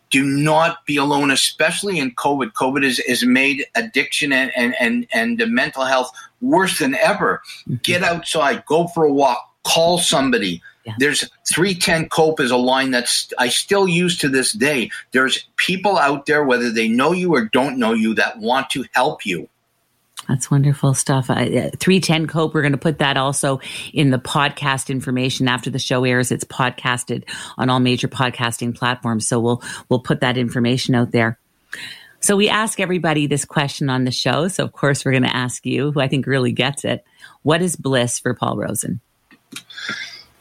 Do 0.09 0.23
not 0.23 0.85
be 0.85 0.95
alone, 0.97 1.29
especially 1.29 1.99
in 1.99 2.11
COVID. 2.11 2.53
COVID 2.53 2.83
has, 2.83 2.99
has 2.99 3.25
made 3.25 3.65
addiction 3.75 4.31
and, 4.31 4.51
and, 4.55 4.75
and, 4.79 5.07
and 5.13 5.41
mental 5.51 5.83
health 5.83 6.09
worse 6.41 6.79
than 6.79 6.95
ever. 6.95 7.41
Mm-hmm. 7.61 7.75
Get 7.83 8.01
outside, 8.01 8.65
go 8.65 8.87
for 8.87 9.03
a 9.03 9.11
walk, 9.11 9.51
call 9.63 9.97
somebody 9.97 10.61
yeah. 10.85 10.93
There's 10.99 11.29
310 11.51 12.09
cope 12.09 12.39
is 12.39 12.51
a 12.51 12.57
line 12.57 12.91
that's 12.91 13.33
I 13.39 13.49
still 13.49 13.87
use 13.87 14.17
to 14.19 14.29
this 14.29 14.51
day. 14.51 14.91
There's 15.11 15.47
people 15.57 15.97
out 15.97 16.27
there, 16.27 16.43
whether 16.43 16.69
they 16.69 16.87
know 16.87 17.11
you 17.11 17.33
or 17.33 17.45
don't 17.45 17.79
know 17.79 17.93
you, 17.93 18.13
that 18.15 18.39
want 18.39 18.69
to 18.71 18.85
help 18.93 19.25
you. 19.25 19.49
That's 20.27 20.49
wonderful 20.49 20.93
stuff. 20.93 21.29
Uh, 21.29 21.69
310 21.77 22.27
Cope, 22.27 22.53
we're 22.53 22.61
going 22.61 22.71
to 22.71 22.77
put 22.77 22.99
that 22.99 23.17
also 23.17 23.59
in 23.93 24.09
the 24.11 24.17
podcast 24.17 24.89
information 24.89 25.47
after 25.47 25.69
the 25.69 25.79
show 25.79 26.03
airs. 26.03 26.31
It's 26.31 26.45
podcasted 26.45 27.29
on 27.57 27.69
all 27.69 27.79
major 27.79 28.07
podcasting 28.07 28.75
platforms. 28.75 29.27
So 29.27 29.39
we'll, 29.39 29.61
we'll 29.89 29.99
put 29.99 30.21
that 30.21 30.37
information 30.37 30.95
out 30.95 31.11
there. 31.11 31.37
So 32.21 32.35
we 32.35 32.49
ask 32.49 32.79
everybody 32.79 33.27
this 33.27 33.45
question 33.45 33.89
on 33.89 34.03
the 34.03 34.11
show. 34.11 34.47
So 34.47 34.63
of 34.63 34.71
course 34.71 35.05
we're 35.05 35.11
going 35.11 35.23
to 35.23 35.35
ask 35.35 35.63
you, 35.65 35.91
who 35.91 35.99
I 35.99 36.07
think 36.07 36.25
really 36.25 36.53
gets 36.53 36.85
it. 36.85 37.03
What 37.43 37.61
is 37.61 37.75
bliss 37.75 38.17
for 38.17 38.33
Paul 38.33 38.57
Rosen? 38.57 39.01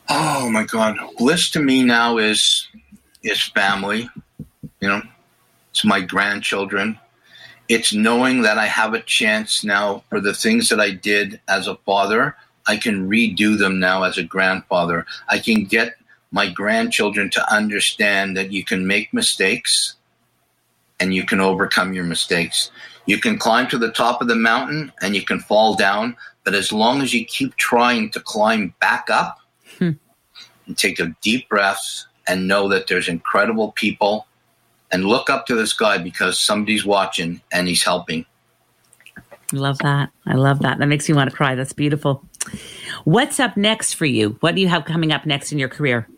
Oh 0.08 0.50
my 0.50 0.64
God, 0.64 0.98
bliss 1.16 1.50
to 1.50 1.60
me 1.60 1.82
now 1.82 2.18
is 2.18 2.68
is 3.22 3.42
family. 3.42 4.08
You 4.80 4.88
know, 4.88 5.02
it's 5.70 5.84
my 5.84 6.00
grandchildren. 6.00 6.98
It's 7.68 7.94
knowing 7.94 8.42
that 8.42 8.58
I 8.58 8.66
have 8.66 8.92
a 8.92 9.00
chance 9.00 9.64
now 9.64 10.04
for 10.10 10.20
the 10.20 10.34
things 10.34 10.68
that 10.68 10.80
I 10.80 10.90
did 10.90 11.40
as 11.48 11.66
a 11.66 11.76
father. 11.86 12.36
I 12.66 12.76
can 12.76 13.08
redo 13.08 13.58
them 13.58 13.80
now 13.80 14.02
as 14.02 14.18
a 14.18 14.22
grandfather. 14.22 15.06
I 15.28 15.38
can 15.38 15.64
get 15.64 15.94
my 16.30 16.50
grandchildren 16.50 17.30
to 17.30 17.52
understand 17.52 18.36
that 18.36 18.52
you 18.52 18.64
can 18.64 18.86
make 18.86 19.14
mistakes 19.14 19.94
and 21.00 21.14
you 21.14 21.24
can 21.24 21.40
overcome 21.40 21.94
your 21.94 22.04
mistakes. 22.04 22.70
You 23.06 23.18
can 23.18 23.38
climb 23.38 23.68
to 23.68 23.78
the 23.78 23.92
top 23.92 24.20
of 24.20 24.28
the 24.28 24.34
mountain 24.34 24.92
and 25.00 25.14
you 25.14 25.22
can 25.22 25.40
fall 25.40 25.74
down, 25.74 26.16
but 26.44 26.54
as 26.54 26.72
long 26.72 27.00
as 27.02 27.14
you 27.14 27.24
keep 27.24 27.56
trying 27.56 28.10
to 28.10 28.20
climb 28.20 28.74
back 28.80 29.08
up. 29.10 29.38
And 30.66 30.76
take 30.76 30.98
a 30.98 31.14
deep 31.22 31.48
breath 31.48 32.04
and 32.26 32.48
know 32.48 32.68
that 32.68 32.86
there's 32.86 33.08
incredible 33.08 33.72
people 33.72 34.26
and 34.90 35.04
look 35.04 35.28
up 35.28 35.46
to 35.46 35.54
this 35.54 35.72
guy 35.72 35.98
because 35.98 36.38
somebody's 36.38 36.84
watching 36.84 37.40
and 37.52 37.68
he's 37.68 37.82
helping. 37.82 38.24
I 39.52 39.56
love 39.56 39.78
that. 39.78 40.10
I 40.26 40.34
love 40.34 40.60
that. 40.60 40.78
That 40.78 40.86
makes 40.86 41.08
me 41.08 41.14
want 41.14 41.30
to 41.30 41.36
cry. 41.36 41.54
That's 41.54 41.72
beautiful. 41.72 42.24
What's 43.04 43.38
up 43.40 43.56
next 43.56 43.94
for 43.94 44.06
you? 44.06 44.36
What 44.40 44.54
do 44.54 44.60
you 44.60 44.68
have 44.68 44.84
coming 44.84 45.12
up 45.12 45.26
next 45.26 45.52
in 45.52 45.58
your 45.58 45.68
career? 45.68 46.08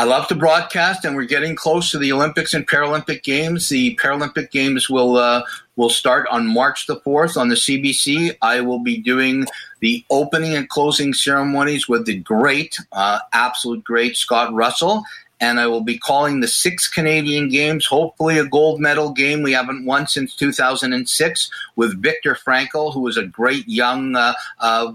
I 0.00 0.04
love 0.04 0.28
to 0.28 0.34
broadcast, 0.34 1.04
and 1.04 1.14
we're 1.14 1.24
getting 1.24 1.54
close 1.54 1.90
to 1.90 1.98
the 1.98 2.10
Olympics 2.10 2.54
and 2.54 2.66
Paralympic 2.66 3.22
Games. 3.22 3.68
The 3.68 3.96
Paralympic 3.96 4.50
Games 4.50 4.88
will 4.88 5.18
uh, 5.18 5.42
will 5.76 5.90
start 5.90 6.26
on 6.30 6.46
March 6.46 6.86
the 6.86 6.96
fourth 7.00 7.36
on 7.36 7.50
the 7.50 7.54
CBC. 7.54 8.34
I 8.40 8.62
will 8.62 8.78
be 8.78 8.96
doing 8.96 9.44
the 9.80 10.02
opening 10.08 10.54
and 10.54 10.66
closing 10.70 11.12
ceremonies 11.12 11.86
with 11.86 12.06
the 12.06 12.16
great, 12.16 12.78
uh, 12.92 13.18
absolute 13.34 13.84
great 13.84 14.16
Scott 14.16 14.54
Russell, 14.54 15.04
and 15.38 15.60
I 15.60 15.66
will 15.66 15.82
be 15.82 15.98
calling 15.98 16.40
the 16.40 16.48
six 16.48 16.88
Canadian 16.88 17.50
Games, 17.50 17.84
hopefully 17.84 18.38
a 18.38 18.46
gold 18.46 18.80
medal 18.80 19.12
game. 19.12 19.42
We 19.42 19.52
haven't 19.52 19.84
won 19.84 20.06
since 20.06 20.34
2006 20.34 21.50
with 21.76 22.02
Victor 22.02 22.34
Frankel, 22.34 22.94
who 22.94 23.00
was 23.00 23.18
a 23.18 23.26
great 23.26 23.68
young 23.68 24.16
uh, 24.16 24.32
uh, 24.60 24.92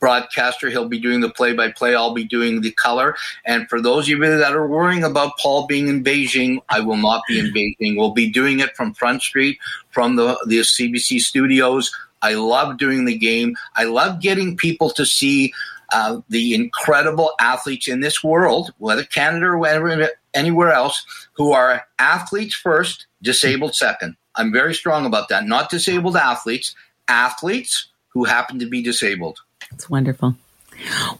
broadcaster. 0.00 0.70
He'll 0.70 0.88
be 0.88 0.98
doing 0.98 1.20
the 1.20 1.30
play 1.30 1.52
by 1.52 1.70
play. 1.70 1.94
I'll 1.94 2.14
be 2.14 2.24
doing 2.24 2.60
the 2.60 2.72
color. 2.72 3.16
And 3.44 3.68
for 3.68 3.80
those 3.80 4.04
of 4.04 4.08
you 4.08 4.18
that 4.18 4.52
are 4.52 4.66
worrying 4.66 5.04
about 5.04 5.38
Paul 5.38 5.66
being 5.66 5.88
in 5.88 6.04
Beijing, 6.04 6.58
I 6.68 6.80
will 6.80 6.96
not 6.96 7.22
be 7.28 7.38
in 7.38 7.46
Beijing. 7.46 7.96
We'll 7.96 8.12
be 8.12 8.30
doing 8.30 8.60
it 8.60 8.76
from 8.76 8.94
Front 8.94 9.22
Street, 9.22 9.58
from 9.90 10.16
the, 10.16 10.38
the 10.46 10.60
CBC 10.60 11.20
studios. 11.20 11.90
I 12.22 12.34
love 12.34 12.78
doing 12.78 13.04
the 13.04 13.16
game. 13.16 13.54
I 13.76 13.84
love 13.84 14.20
getting 14.20 14.56
people 14.56 14.90
to 14.90 15.06
see 15.06 15.52
uh, 15.92 16.20
the 16.28 16.54
incredible 16.54 17.32
athletes 17.40 17.88
in 17.88 18.00
this 18.00 18.22
world, 18.24 18.72
whether 18.78 19.04
Canada 19.04 19.46
or 19.46 20.10
anywhere 20.34 20.72
else, 20.72 21.04
who 21.34 21.52
are 21.52 21.86
athletes 21.98 22.54
first, 22.54 23.06
disabled 23.22 23.74
second. 23.74 24.16
I'm 24.34 24.52
very 24.52 24.74
strong 24.74 25.06
about 25.06 25.28
that. 25.28 25.46
Not 25.46 25.70
disabled 25.70 26.16
athletes, 26.16 26.74
athletes 27.08 27.88
who 28.08 28.24
happen 28.24 28.58
to 28.58 28.66
be 28.66 28.82
disabled. 28.82 29.40
It's 29.72 29.90
wonderful. 29.90 30.36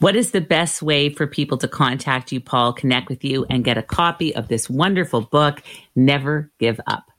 What 0.01 0.17
is 0.17 0.33
the 0.33 0.41
best 0.41 0.83
way 0.83 1.09
for 1.09 1.25
people 1.27 1.57
to 1.59 1.69
contact 1.69 2.33
you, 2.33 2.41
Paul, 2.41 2.73
connect 2.73 3.09
with 3.09 3.23
you, 3.25 3.47
and 3.49 3.65
get 3.65 3.79
a 3.79 3.83
copy 3.83 4.35
of 4.35 4.49
this 4.49 4.69
wonderful 4.69 5.21
book, 5.23 5.63
Never 5.95 6.51
Give 6.59 6.81
Up? 6.87 7.11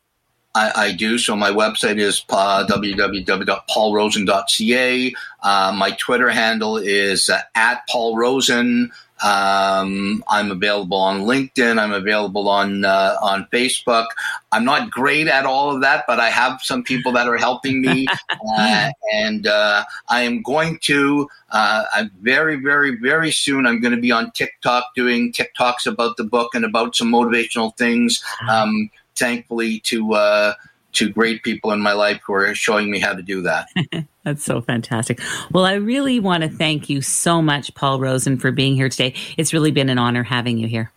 I, 0.53 0.71
I, 0.75 0.91
do. 0.91 1.17
So 1.17 1.35
my 1.35 1.49
website 1.49 1.99
is 1.99 2.23
uh, 2.29 2.67
www.paulrosen.ca. 2.69 5.15
Uh, 5.41 5.73
my 5.75 5.89
Twitter 5.97 6.29
handle 6.29 6.77
is 6.77 7.29
uh, 7.29 7.41
at 7.55 7.81
Paul 7.89 8.15
Rosen. 8.15 8.91
Um, 9.23 10.23
I'm 10.27 10.51
available 10.51 10.97
on 10.97 11.21
LinkedIn. 11.21 11.79
I'm 11.79 11.93
available 11.93 12.49
on 12.49 12.83
uh, 12.83 13.15
on 13.21 13.47
Facebook. 13.53 14.07
I'm 14.51 14.65
not 14.65 14.91
great 14.91 15.27
at 15.27 15.45
all 15.45 15.73
of 15.73 15.81
that, 15.81 16.03
but 16.07 16.19
I 16.19 16.29
have 16.29 16.61
some 16.61 16.83
people 16.83 17.11
that 17.13 17.27
are 17.27 17.37
helping 17.37 17.81
me, 17.81 18.05
uh, 18.57 18.89
and 19.13 19.47
uh, 19.47 19.85
I 20.09 20.21
am 20.21 20.41
going 20.41 20.77
to. 20.83 21.29
Uh, 21.49 21.85
I'm 21.93 22.11
very, 22.21 22.57
very, 22.57 22.97
very 22.97 23.31
soon. 23.31 23.65
I'm 23.65 23.79
going 23.79 23.95
to 23.95 24.01
be 24.01 24.11
on 24.11 24.31
TikTok 24.31 24.93
doing 24.95 25.31
TikToks 25.31 25.85
about 25.85 26.17
the 26.17 26.23
book 26.23 26.53
and 26.53 26.65
about 26.65 26.95
some 26.95 27.11
motivational 27.11 27.75
things. 27.77 28.23
Um, 28.49 28.89
thankfully, 29.15 29.79
to 29.81 30.13
uh, 30.15 30.53
to 30.93 31.09
great 31.09 31.43
people 31.43 31.71
in 31.71 31.79
my 31.79 31.93
life 31.93 32.21
who 32.25 32.33
are 32.33 32.53
showing 32.55 32.89
me 32.89 32.99
how 32.99 33.13
to 33.13 33.21
do 33.21 33.41
that. 33.41 33.67
That's 34.23 34.43
so 34.43 34.61
fantastic. 34.61 35.19
Well, 35.51 35.65
I 35.65 35.73
really 35.73 36.19
want 36.19 36.43
to 36.43 36.49
thank 36.49 36.89
you 36.89 37.01
so 37.01 37.41
much, 37.41 37.73
Paul 37.75 37.99
Rosen, 37.99 38.37
for 38.37 38.51
being 38.51 38.75
here 38.75 38.89
today. 38.89 39.13
It's 39.37 39.53
really 39.53 39.71
been 39.71 39.89
an 39.89 39.97
honor 39.97 40.23
having 40.23 40.57
you 40.57 40.67
here. 40.67 40.91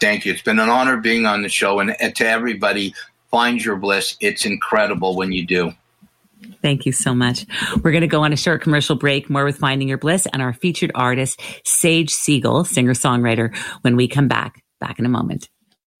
Thank 0.00 0.24
you. 0.24 0.32
It's 0.32 0.42
been 0.42 0.58
an 0.58 0.70
honor 0.70 0.96
being 0.96 1.26
on 1.26 1.42
the 1.42 1.48
show. 1.48 1.80
And 1.80 1.94
to 2.16 2.26
everybody, 2.26 2.94
find 3.30 3.62
your 3.62 3.76
bliss. 3.76 4.16
It's 4.20 4.46
incredible 4.46 5.16
when 5.16 5.32
you 5.32 5.46
do. 5.46 5.72
Thank 6.62 6.86
you 6.86 6.92
so 6.92 7.14
much. 7.14 7.44
We're 7.82 7.90
going 7.90 8.00
to 8.00 8.06
go 8.06 8.24
on 8.24 8.32
a 8.32 8.36
short 8.36 8.62
commercial 8.62 8.96
break, 8.96 9.28
more 9.28 9.44
with 9.44 9.58
Finding 9.58 9.88
Your 9.88 9.98
Bliss 9.98 10.26
and 10.32 10.40
our 10.40 10.54
featured 10.54 10.90
artist, 10.94 11.40
Sage 11.64 12.10
Siegel, 12.10 12.64
singer 12.64 12.94
songwriter, 12.94 13.54
when 13.82 13.96
we 13.96 14.08
come 14.08 14.28
back. 14.28 14.62
Back 14.80 14.98
in 14.98 15.04
a 15.04 15.10
moment. 15.10 15.50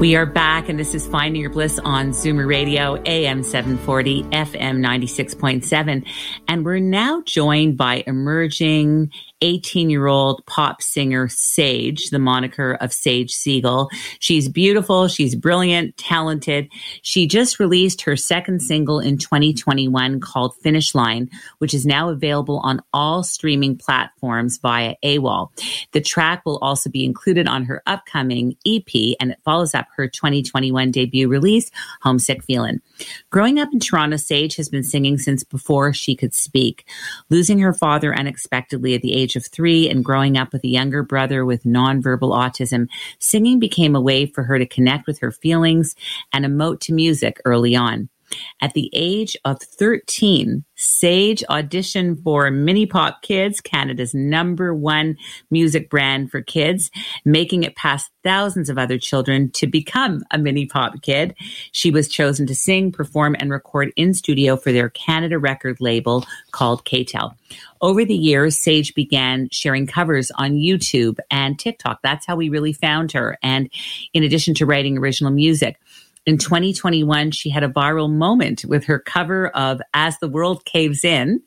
We 0.00 0.16
are 0.16 0.24
back, 0.24 0.70
and 0.70 0.78
this 0.78 0.94
is 0.94 1.06
Finding 1.06 1.42
Your 1.42 1.50
Bliss 1.50 1.78
on 1.84 2.12
Zoomer 2.12 2.48
Radio, 2.48 2.96
AM 3.04 3.42
740, 3.42 4.22
FM 4.22 4.78
96.7. 4.78 6.06
And 6.48 6.64
we're 6.64 6.78
now 6.78 7.20
joined 7.26 7.76
by 7.76 8.02
emerging 8.06 9.12
18 9.42 9.90
year 9.90 10.06
old 10.06 10.44
pop 10.46 10.82
singer 10.82 11.28
Sage, 11.28 12.10
the 12.10 12.18
moniker 12.18 12.76
of 12.80 12.92
Sage 12.92 13.32
Siegel. 13.32 13.90
She's 14.18 14.48
beautiful. 14.48 15.08
She's 15.08 15.34
brilliant, 15.34 15.96
talented. 15.96 16.68
She 17.02 17.26
just 17.26 17.58
released 17.58 18.02
her 18.02 18.16
second 18.16 18.60
single 18.60 19.00
in 19.00 19.18
2021 19.18 20.20
called 20.20 20.56
Finish 20.56 20.94
Line, 20.94 21.30
which 21.58 21.74
is 21.74 21.86
now 21.86 22.10
available 22.10 22.60
on 22.60 22.82
all 22.92 23.22
streaming 23.22 23.76
platforms 23.76 24.58
via 24.58 24.94
AWAL. 25.02 25.52
The 25.92 26.00
track 26.00 26.42
will 26.44 26.58
also 26.58 26.90
be 26.90 27.04
included 27.04 27.48
on 27.48 27.64
her 27.64 27.82
upcoming 27.86 28.56
EP 28.66 29.16
and 29.20 29.32
it 29.32 29.38
follows 29.44 29.74
up 29.74 29.86
her 29.96 30.08
2021 30.08 30.90
debut 30.90 31.28
release, 31.28 31.70
Homesick 32.02 32.42
Feelin'. 32.44 32.80
Growing 33.30 33.58
up 33.58 33.68
in 33.72 33.80
Toronto, 33.80 34.16
Sage 34.16 34.56
has 34.56 34.68
been 34.68 34.82
singing 34.82 35.18
since 35.18 35.44
before 35.44 35.92
she 35.92 36.14
could 36.14 36.34
speak. 36.34 36.86
Losing 37.30 37.58
her 37.60 37.72
father 37.72 38.14
unexpectedly 38.14 38.94
at 38.94 39.02
the 39.02 39.14
age 39.14 39.29
of 39.36 39.46
three 39.46 39.88
and 39.88 40.04
growing 40.04 40.36
up 40.36 40.52
with 40.52 40.64
a 40.64 40.68
younger 40.68 41.02
brother 41.02 41.44
with 41.44 41.64
nonverbal 41.64 42.36
autism, 42.36 42.88
singing 43.18 43.58
became 43.58 43.96
a 43.96 44.00
way 44.00 44.26
for 44.26 44.42
her 44.44 44.58
to 44.58 44.66
connect 44.66 45.06
with 45.06 45.18
her 45.20 45.32
feelings 45.32 45.94
and 46.32 46.44
emote 46.44 46.80
to 46.80 46.92
music 46.92 47.40
early 47.44 47.74
on. 47.74 48.08
At 48.60 48.74
the 48.74 48.90
age 48.92 49.36
of 49.44 49.60
13, 49.60 50.64
Sage 50.76 51.44
auditioned 51.50 52.22
for 52.22 52.50
Mini 52.50 52.86
Pop 52.86 53.22
Kids, 53.22 53.60
Canada's 53.60 54.14
number 54.14 54.74
one 54.74 55.16
music 55.50 55.90
brand 55.90 56.30
for 56.30 56.40
kids, 56.40 56.90
making 57.24 57.64
it 57.64 57.76
past 57.76 58.10
thousands 58.22 58.68
of 58.68 58.78
other 58.78 58.98
children 58.98 59.50
to 59.52 59.66
become 59.66 60.22
a 60.30 60.38
Mini 60.38 60.66
Pop 60.66 61.02
Kid. 61.02 61.34
She 61.72 61.90
was 61.90 62.08
chosen 62.08 62.46
to 62.46 62.54
sing, 62.54 62.92
perform, 62.92 63.36
and 63.38 63.50
record 63.50 63.92
in 63.96 64.14
studio 64.14 64.56
for 64.56 64.72
their 64.72 64.88
Canada 64.90 65.38
record 65.38 65.78
label 65.80 66.24
called 66.50 66.84
K-tel. 66.84 67.36
Over 67.82 68.04
the 68.04 68.14
years, 68.14 68.58
Sage 68.58 68.94
began 68.94 69.48
sharing 69.50 69.86
covers 69.86 70.30
on 70.32 70.52
YouTube 70.52 71.18
and 71.30 71.58
TikTok. 71.58 72.00
That's 72.02 72.26
how 72.26 72.36
we 72.36 72.48
really 72.48 72.72
found 72.72 73.12
her. 73.12 73.38
And 73.42 73.70
in 74.12 74.22
addition 74.22 74.54
to 74.54 74.66
writing 74.66 74.98
original 74.98 75.32
music, 75.32 75.78
in 76.26 76.36
2021, 76.36 77.30
she 77.30 77.48
had 77.48 77.62
a 77.62 77.68
viral 77.68 78.10
moment 78.10 78.62
with 78.66 78.84
her 78.84 78.98
cover 78.98 79.48
of 79.48 79.80
As 79.94 80.18
the 80.18 80.28
World 80.28 80.66
Caves 80.66 81.02
In 81.02 81.40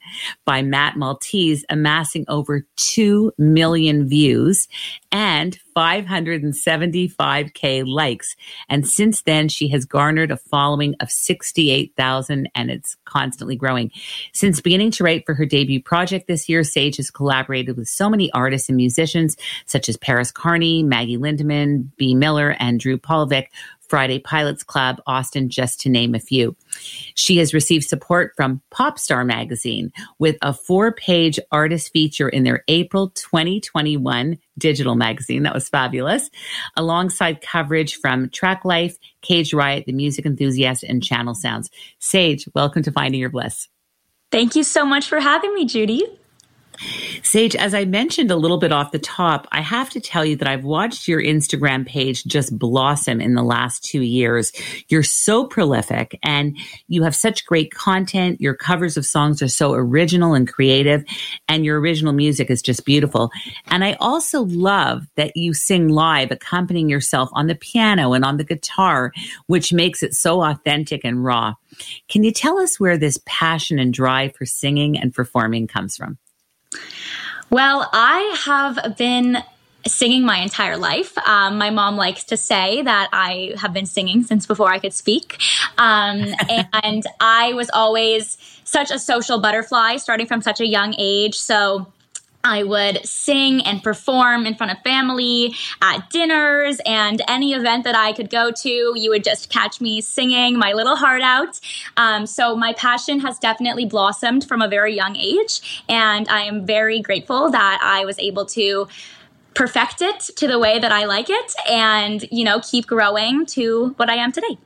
by 0.45 0.63
Matt 0.63 0.97
Maltese, 0.97 1.63
amassing 1.69 2.26
over 2.28 2.65
2 2.78 3.34
million 3.38 4.07
views 4.07 4.67
and 5.11 5.59
575K 5.78 7.84
likes. 7.86 8.36
And 8.67 8.88
since 8.88 9.21
then, 9.21 9.47
she 9.47 9.67
has 9.69 9.86
garnered 9.86 10.32
a 10.32 10.38
following 10.38 10.95
of 10.99 11.11
68,000 11.11 12.49
and 12.55 12.71
it's 12.71 12.97
constantly 13.05 13.55
growing. 13.55 13.91
Since 14.34 14.59
beginning 14.59 14.89
to 14.91 15.03
write 15.03 15.26
for 15.26 15.36
her 15.36 15.45
debut 15.45 15.84
project 15.84 16.28
this 16.28 16.49
year, 16.49 16.63
Sage 16.63 16.97
has 16.97 17.11
collaborated 17.11 17.78
with 17.78 17.88
so 17.88 18.09
many 18.09 18.32
artists 18.32 18.69
and 18.69 18.78
musicians 18.78 19.38
such 19.67 19.88
as 19.88 19.97
Paris 19.97 20.32
Carney, 20.32 20.82
Maggie 20.82 21.17
Lindemann, 21.17 21.89
B. 21.95 22.15
Miller, 22.15 22.55
and 22.59 22.80
Drew 22.80 22.97
Polovic 22.97 23.49
Friday 23.94 24.18
Pilots 24.18 24.64
Club, 24.64 25.00
Austin, 25.06 25.50
just 25.50 25.80
to 25.82 25.88
name 25.88 26.16
a 26.16 26.20
few. 26.20 26.56
She 27.14 27.38
has 27.38 27.54
received 27.54 27.86
support 27.86 28.34
from 28.36 28.60
Popstar 28.74 29.24
Magazine 29.24 29.91
with 30.18 30.36
a 30.41 30.52
four 30.52 30.91
page 30.94 31.38
artist 31.52 31.94
feature 31.94 32.28
in 32.28 32.44
their 32.44 32.64
April 32.68 33.10
2021 33.10 34.39
digital 34.58 34.96
magazine. 34.96 35.44
That 35.44 35.54
was 35.54 35.70
fabulous. 35.70 36.32
Alongside 36.76 37.41
coverage 37.41 37.98
from 37.98 38.30
Track 38.30 38.66
Life, 38.66 38.98
Cage 39.22 39.54
Riot, 39.54 39.86
The 39.86 39.94
Music 39.94 40.26
Enthusiast, 40.26 40.82
and 40.82 41.04
Channel 41.04 41.36
Sounds. 41.36 41.70
Sage, 42.00 42.50
welcome 42.56 42.82
to 42.82 42.91
Finding 42.91 43.22
Your 43.22 43.30
Bliss. 43.30 43.68
Thank 44.32 44.56
you 44.56 44.64
so 44.64 44.88
much 44.88 45.08
for 45.08 45.20
having 45.20 45.54
me, 45.54 45.66
Judy. 45.66 46.04
Sage, 47.24 47.55
as 47.55 47.74
I 47.74 47.86
mentioned 47.86 48.32
a 48.32 48.36
little 48.36 48.57
bit 48.57 48.71
off 48.71 48.91
the 48.91 48.99
top, 48.99 49.47
I 49.51 49.61
have 49.61 49.89
to 49.91 49.99
tell 49.99 50.26
you 50.26 50.36
that 50.38 50.47
I've 50.47 50.63
watched 50.63 51.07
your 51.07 51.21
Instagram 51.21 51.86
page 51.86 52.24
just 52.26 52.57
blossom 52.57 53.21
in 53.21 53.36
the 53.36 53.43
last 53.43 53.84
two 53.84 54.01
years. 54.01 54.51
You're 54.88 55.03
so 55.03 55.45
prolific 55.45 56.19
and 56.24 56.57
you 56.88 57.03
have 57.03 57.15
such 57.15 57.45
great 57.45 57.74
content. 57.74 58.41
Your 58.41 58.53
covers 58.53 58.97
of 58.97 59.05
songs 59.05 59.41
are 59.41 59.47
so 59.47 59.74
original 59.74 60.34
and 60.34 60.47
creative, 60.47 61.03
and 61.47 61.65
your 61.65 61.80
original 61.80 62.13
music 62.13 62.49
is 62.49 62.61
just 62.61 62.86
beautiful. 62.86 63.32
And 63.67 63.84
I 63.84 63.93
also 63.99 64.43
love 64.43 65.03
that 65.15 65.36
you 65.36 65.53
sing 65.53 65.89
live, 65.89 66.32
accompanying 66.32 66.89
yourself 66.89 67.30
on 67.34 67.47
the 67.47 67.55
piano 67.55 68.13
and 68.13 68.26
on 68.26 68.38
the 68.38 68.43
guitar, 68.43 69.11
which 69.47 69.74
makes 69.74 70.03
it 70.03 70.13
so 70.13 70.43
authentic 70.43 71.01
and 71.03 71.24
raw. 71.24 71.53
Can 72.09 72.24
you 72.24 72.32
tell 72.32 72.59
us 72.59 72.80
where 72.80 72.97
this 72.97 73.19
passion 73.26 73.80
and 73.80 73.93
drive 73.93 74.36
for 74.36 74.45
singing 74.45 74.97
and 74.97 75.13
performing 75.13 75.67
comes 75.67 75.95
from? 75.95 76.17
Well, 77.49 77.89
I 77.93 78.36
have 78.45 78.97
been 78.97 79.43
singing 79.86 80.26
my 80.26 80.38
entire 80.38 80.78
life. 80.78 81.17
Um, 81.28 81.57
my 81.57 81.69
mom 81.69 81.97
likes 81.97 82.24
to 82.26 82.38
say 82.38 82.82
that 82.82 83.09
I 83.11 83.53
have 83.57 83.74
been 83.74 83.86
singing 83.86 84.24
since 84.24 84.45
before 84.45 84.71
I 84.71 84.80
could 84.80 84.93
speak. 84.93 85.39
Um, 85.78 86.34
and 86.84 87.03
I 87.19 87.53
was 87.53 87.69
always 87.74 88.38
such 88.63 88.91
a 88.91 88.99
social 88.99 89.39
butterfly 89.39 89.97
starting 89.97 90.26
from 90.26 90.41
such 90.41 90.61
a 90.61 90.65
young 90.65 90.95
age. 90.97 91.36
So 91.36 91.91
I 92.44 92.64
would 92.64 93.06
sing 93.06 93.62
and 93.66 93.82
perform 93.82 94.46
in 94.46 94.56
front 94.56 94.74
of 94.74 94.82
family 94.84 95.56
at 95.82 96.10
dinners 96.10 96.80
and 96.86 97.22
any 97.28 97.54
event 97.54 97.86
that 97.86 97.96
I 97.96 98.12
could 98.12 98.30
go 98.30 98.52
to. 98.52 98.94
You 98.96 99.10
would 99.12 99.24
just 99.24 99.50
catch 99.50 99.80
me 99.80 100.02
singing 100.02 100.58
my 100.58 100.74
little 100.74 100.98
heart 100.98 101.22
out. 101.22 101.60
Um, 101.96 102.26
so 102.26 102.56
my 102.56 102.74
passion 102.74 103.22
has 103.22 103.39
definitely 103.39 103.86
blossomed 103.86 104.46
from 104.46 104.62
a 104.62 104.68
very 104.68 104.94
young 104.94 105.16
age, 105.16 105.84
and 105.88 106.28
I 106.28 106.41
am 106.41 106.66
very 106.66 107.02
grateful 107.02 107.50
that 107.52 107.80
I 107.82 108.04
was 108.04 108.20
able 108.20 108.46
to 108.48 108.88
perfect 109.54 110.02
it 110.02 110.20
to 110.36 110.48
the 110.48 110.60
way 110.60 110.80
that 110.80 110.91
I 110.91 111.06
like 111.06 111.30
it, 111.30 111.54
and 111.70 112.26
you 112.32 112.44
know 112.44 112.60
keep 112.60 112.88
growing 112.88 113.46
to 113.48 113.94
what 113.98 114.10
I 114.10 114.16
am 114.16 114.32
today. 114.32 114.58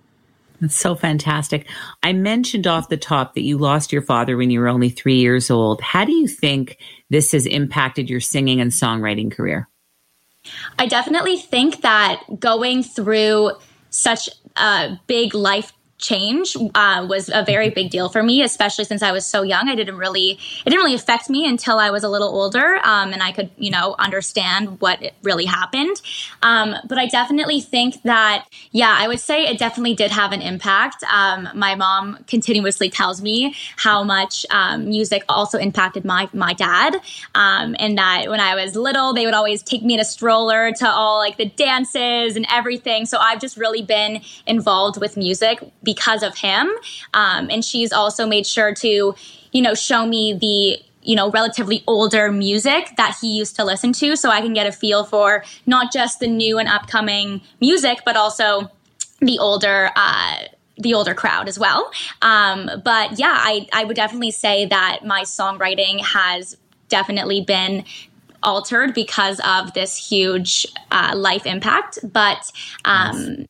That's 0.60 0.76
so 0.76 0.96
fantastic. 0.96 1.68
I 2.02 2.14
mentioned 2.14 2.66
off 2.66 2.90
the 2.90 2.98
top 2.98 3.36
that 3.36 3.44
you 3.44 3.58
lost 3.58 3.92
your 3.92 4.02
father 4.02 4.36
when 4.38 4.50
you 4.50 4.60
were 4.60 4.68
only 4.68 4.90
three 4.90 5.20
years 5.20 5.52
old. 5.52 5.82
How 5.82 6.04
do 6.04 6.12
you 6.12 6.28
think 6.28 6.80
this 7.10 7.32
has 7.34 7.46
impacted 7.46 8.10
your 8.10 8.20
singing 8.20 8.60
and 8.60 8.72
songwriting 8.72 9.32
career? 9.32 9.70
I 10.80 10.88
definitely 10.88 11.38
think 11.38 11.82
that 11.82 12.24
going 12.40 12.82
through 12.82 13.52
such 13.90 14.30
a 14.56 15.00
big 15.08 15.34
life 15.34 15.72
change 15.98 16.56
uh, 16.76 17.06
was 17.10 17.30
a 17.34 17.44
very 17.44 17.70
big 17.70 17.90
deal 17.90 18.08
for 18.10 18.22
me, 18.22 18.44
especially 18.44 18.86
since 18.86 19.02
I 19.02 19.12
was 19.12 19.26
so 19.26 19.42
young. 19.42 19.68
I 19.68 19.76
didn't 19.76 19.98
really, 19.98 20.32
it 20.32 20.64
didn't 20.66 20.80
really 20.80 20.94
affect 20.94 21.30
me 21.30 21.48
until 21.48 21.80
I 21.80 21.90
was 21.90 22.04
a 22.04 22.10
little 22.10 22.30
older, 22.30 22.80
um, 22.84 23.14
and 23.14 23.24
I 23.24 23.32
could, 23.32 23.50
you 23.58 23.72
know, 23.72 23.96
understand 23.98 24.80
what 24.80 25.12
really 25.24 25.46
happened. 25.46 26.02
Um, 26.44 26.76
but 26.88 26.98
I 26.98 27.08
definitely 27.08 27.62
think 27.62 28.04
that, 28.04 28.48
yeah, 28.72 28.96
I 28.98 29.08
would 29.08 29.20
say 29.20 29.48
it 29.48 29.58
definitely 29.58 29.96
did 29.96 30.12
have 30.12 30.34
an 30.34 30.42
impact. 30.42 31.04
Um, 31.04 31.50
my 31.56 31.76
mom 31.76 32.24
continuously 32.28 32.90
tells 32.90 33.22
me 33.22 33.56
how 33.76 34.04
much 34.04 34.46
um, 34.52 34.90
music 34.90 35.24
also 35.28 35.58
impacted 35.58 36.06
my 36.06 36.30
my 36.34 36.54
dad, 36.54 36.96
um, 37.34 37.76
and 37.80 37.98
that 37.98 38.30
when 38.30 38.40
I 38.40 38.56
was 38.56 38.76
little, 38.76 39.14
they 39.14 39.26
would 39.26 39.34
always 39.34 39.64
take 39.64 39.84
me 39.84 39.96
in 39.96 40.00
a 40.00 40.06
stroller 40.06 40.72
to 40.74 40.88
all 40.88 41.18
like 41.18 41.38
the 41.38 41.46
dances 41.46 42.36
and 42.36 42.46
everything. 42.52 43.06
So 43.06 43.18
I've 43.18 43.42
just 43.42 43.58
really 43.58 43.82
been 43.82 44.22
involved 44.46 45.00
with 45.00 45.18
music 45.18 45.60
because 45.88 46.22
of 46.22 46.38
him. 46.38 46.70
Um, 47.14 47.50
and 47.50 47.64
she's 47.64 47.94
also 47.94 48.28
made 48.28 48.46
sure 48.46 48.74
to, 48.76 49.16
you 49.54 49.62
know, 49.62 49.74
show 49.74 50.06
me 50.06 50.34
the 50.34 50.84
you 51.08 51.16
know, 51.16 51.32
relatively 51.32 51.86
older 51.88 52.30
music 52.34 52.90
that 52.98 53.18
he 53.22 53.30
used 53.38 53.56
to 53.56 53.64
listen 53.64 53.94
to 53.94 54.18
so 54.18 54.30
I 54.30 54.42
can 54.42 54.54
get 54.54 54.68
a 54.68 54.74
feel 54.74 55.06
for 55.06 55.46
not 55.66 55.94
just 55.94 56.20
the 56.20 56.28
new 56.28 56.60
and 56.60 56.68
upcoming 56.68 57.40
music, 57.62 58.00
but 58.06 58.18
also 58.18 58.70
the 59.22 59.40
older 59.40 59.90
uh, 59.96 60.36
the 60.78 60.94
older 60.94 61.16
crowd 61.16 61.48
as 61.48 61.58
well. 61.58 61.90
Um, 62.22 62.70
but 62.84 63.18
yeah, 63.18 63.36
I, 63.38 63.68
I 63.72 63.86
would 63.86 63.96
definitely 63.96 64.32
say 64.32 64.66
that 64.66 65.06
my 65.06 65.22
songwriting 65.22 66.02
has 66.02 66.58
definitely 66.90 67.40
been 67.40 67.86
altered 68.44 68.94
because 68.94 69.40
of 69.46 69.74
this 69.74 69.96
huge 69.96 70.68
uh, 70.92 71.14
life 71.16 71.46
impact. 71.46 72.00
But 72.04 72.52
um, 72.86 73.46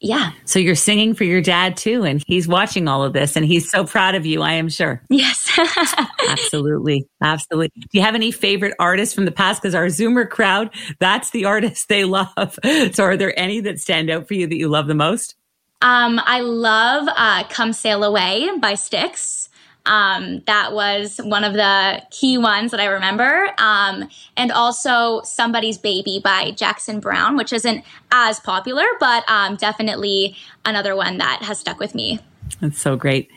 yeah. 0.00 0.32
So 0.46 0.58
you're 0.58 0.74
singing 0.74 1.14
for 1.14 1.24
your 1.24 1.42
dad 1.42 1.76
too, 1.76 2.04
and 2.04 2.22
he's 2.26 2.48
watching 2.48 2.88
all 2.88 3.04
of 3.04 3.12
this, 3.12 3.36
and 3.36 3.44
he's 3.44 3.70
so 3.70 3.84
proud 3.84 4.14
of 4.14 4.24
you. 4.24 4.42
I 4.42 4.52
am 4.52 4.68
sure. 4.68 5.02
Yes. 5.10 5.50
absolutely, 6.28 7.06
absolutely. 7.22 7.80
Do 7.80 7.98
you 7.98 8.02
have 8.02 8.14
any 8.14 8.30
favorite 8.30 8.74
artists 8.78 9.14
from 9.14 9.26
the 9.26 9.32
past? 9.32 9.60
Because 9.60 9.74
our 9.74 9.86
Zoomer 9.86 10.28
crowd, 10.28 10.70
that's 10.98 11.30
the 11.30 11.44
artist 11.44 11.88
they 11.88 12.04
love. 12.04 12.58
So 12.92 13.04
are 13.04 13.16
there 13.16 13.38
any 13.38 13.60
that 13.60 13.78
stand 13.78 14.10
out 14.10 14.26
for 14.26 14.34
you 14.34 14.46
that 14.46 14.56
you 14.56 14.68
love 14.68 14.86
the 14.86 14.94
most? 14.94 15.36
Um, 15.82 16.20
I 16.24 16.40
love 16.40 17.08
uh, 17.16 17.44
"Come 17.48 17.72
Sail 17.72 18.04
Away" 18.04 18.50
by 18.58 18.74
Styx. 18.74 19.39
Um, 19.86 20.42
that 20.46 20.72
was 20.72 21.18
one 21.22 21.44
of 21.44 21.54
the 21.54 22.02
key 22.10 22.38
ones 22.38 22.70
that 22.70 22.80
I 22.80 22.86
remember. 22.86 23.48
Um, 23.58 24.08
and 24.36 24.52
also 24.52 25.22
Somebody's 25.22 25.78
Baby 25.78 26.20
by 26.22 26.52
Jackson 26.52 27.00
Browne, 27.00 27.36
which 27.36 27.52
isn't 27.52 27.84
as 28.12 28.40
popular, 28.40 28.84
but 28.98 29.28
um, 29.28 29.56
definitely 29.56 30.36
another 30.64 30.94
one 30.94 31.18
that 31.18 31.42
has 31.42 31.58
stuck 31.58 31.78
with 31.78 31.94
me. 31.94 32.20
That's 32.60 32.80
so 32.80 32.96
great. 32.96 33.30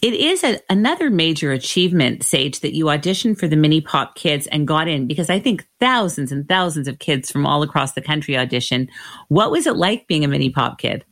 It 0.00 0.14
is 0.14 0.44
a, 0.44 0.60
another 0.70 1.10
major 1.10 1.52
achievement, 1.52 2.22
Sage, 2.22 2.60
that 2.60 2.74
you 2.74 2.86
auditioned 2.86 3.38
for 3.38 3.48
the 3.48 3.56
Mini 3.56 3.80
Pop 3.80 4.14
Kids 4.14 4.46
and 4.46 4.66
got 4.66 4.88
in 4.88 5.06
because 5.06 5.28
I 5.28 5.40
think 5.40 5.66
thousands 5.80 6.32
and 6.32 6.48
thousands 6.48 6.88
of 6.88 6.98
kids 6.98 7.30
from 7.30 7.44
all 7.44 7.62
across 7.62 7.92
the 7.92 8.00
country 8.00 8.36
audition. 8.36 8.88
What 9.28 9.50
was 9.50 9.66
it 9.66 9.76
like 9.76 10.06
being 10.06 10.24
a 10.24 10.28
Mini 10.28 10.50
Pop 10.50 10.78
Kid? 10.78 11.04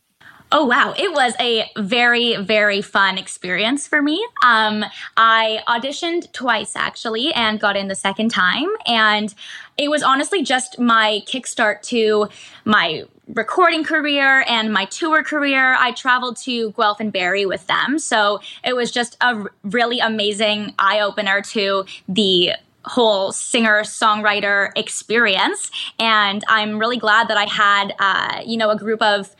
Oh, 0.56 0.64
wow. 0.64 0.94
It 0.96 1.12
was 1.12 1.34
a 1.40 1.68
very, 1.76 2.36
very 2.36 2.80
fun 2.80 3.18
experience 3.18 3.88
for 3.88 4.00
me. 4.00 4.24
Um, 4.44 4.84
I 5.16 5.58
auditioned 5.66 6.30
twice 6.30 6.76
actually 6.76 7.32
and 7.32 7.58
got 7.58 7.76
in 7.76 7.88
the 7.88 7.96
second 7.96 8.28
time. 8.28 8.68
And 8.86 9.34
it 9.76 9.90
was 9.90 10.04
honestly 10.04 10.44
just 10.44 10.78
my 10.78 11.22
kickstart 11.26 11.82
to 11.88 12.28
my 12.64 13.02
recording 13.26 13.82
career 13.82 14.44
and 14.46 14.72
my 14.72 14.84
tour 14.84 15.24
career. 15.24 15.74
I 15.74 15.90
traveled 15.90 16.36
to 16.44 16.70
Guelph 16.70 17.00
and 17.00 17.12
Barrie 17.12 17.46
with 17.46 17.66
them. 17.66 17.98
So 17.98 18.38
it 18.62 18.76
was 18.76 18.92
just 18.92 19.16
a 19.20 19.46
really 19.64 19.98
amazing 19.98 20.74
eye 20.78 21.00
opener 21.00 21.42
to 21.50 21.84
the 22.08 22.52
whole 22.84 23.32
singer 23.32 23.80
songwriter 23.80 24.70
experience. 24.76 25.68
And 25.98 26.44
I'm 26.46 26.78
really 26.78 26.98
glad 26.98 27.26
that 27.26 27.36
I 27.36 27.46
had, 27.46 27.94
uh, 27.98 28.42
you 28.46 28.56
know, 28.56 28.70
a 28.70 28.76
group 28.76 29.02
of 29.02 29.34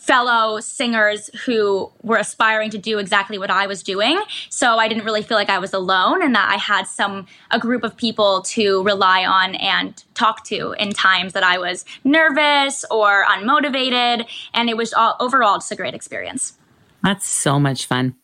fellow 0.00 0.60
singers 0.60 1.28
who 1.44 1.92
were 2.02 2.16
aspiring 2.16 2.70
to 2.70 2.78
do 2.78 2.98
exactly 2.98 3.38
what 3.38 3.50
I 3.50 3.66
was 3.66 3.82
doing. 3.82 4.20
So 4.48 4.76
I 4.76 4.88
didn't 4.88 5.04
really 5.04 5.22
feel 5.22 5.36
like 5.36 5.50
I 5.50 5.58
was 5.58 5.74
alone 5.74 6.22
and 6.22 6.34
that 6.34 6.50
I 6.50 6.56
had 6.56 6.86
some 6.86 7.26
a 7.50 7.58
group 7.58 7.84
of 7.84 7.96
people 7.96 8.42
to 8.42 8.82
rely 8.82 9.26
on 9.26 9.54
and 9.56 10.02
talk 10.14 10.44
to 10.46 10.74
in 10.78 10.92
times 10.92 11.34
that 11.34 11.42
I 11.42 11.58
was 11.58 11.84
nervous 12.02 12.84
or 12.90 13.26
unmotivated 13.26 14.26
and 14.54 14.70
it 14.70 14.76
was 14.76 14.94
all, 14.94 15.16
overall 15.20 15.58
just 15.58 15.70
a 15.70 15.76
great 15.76 15.94
experience. 15.94 16.54
That's 17.02 17.28
so 17.28 17.58
much 17.58 17.86
fun. 17.86 18.14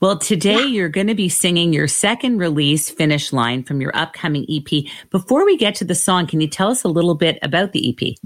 Well, 0.00 0.18
today 0.18 0.60
yeah. 0.60 0.66
you're 0.66 0.88
going 0.88 1.06
to 1.06 1.14
be 1.14 1.28
singing 1.28 1.72
your 1.72 1.88
second 1.88 2.38
release, 2.38 2.90
Finish 2.90 3.32
Line, 3.32 3.62
from 3.62 3.80
your 3.80 3.94
upcoming 3.94 4.46
EP. 4.50 4.84
Before 5.10 5.44
we 5.44 5.56
get 5.56 5.74
to 5.76 5.84
the 5.84 5.94
song, 5.94 6.26
can 6.26 6.40
you 6.40 6.48
tell 6.48 6.70
us 6.70 6.84
a 6.84 6.88
little 6.88 7.14
bit 7.14 7.38
about 7.42 7.72
the 7.72 7.90
EP? 7.90 8.16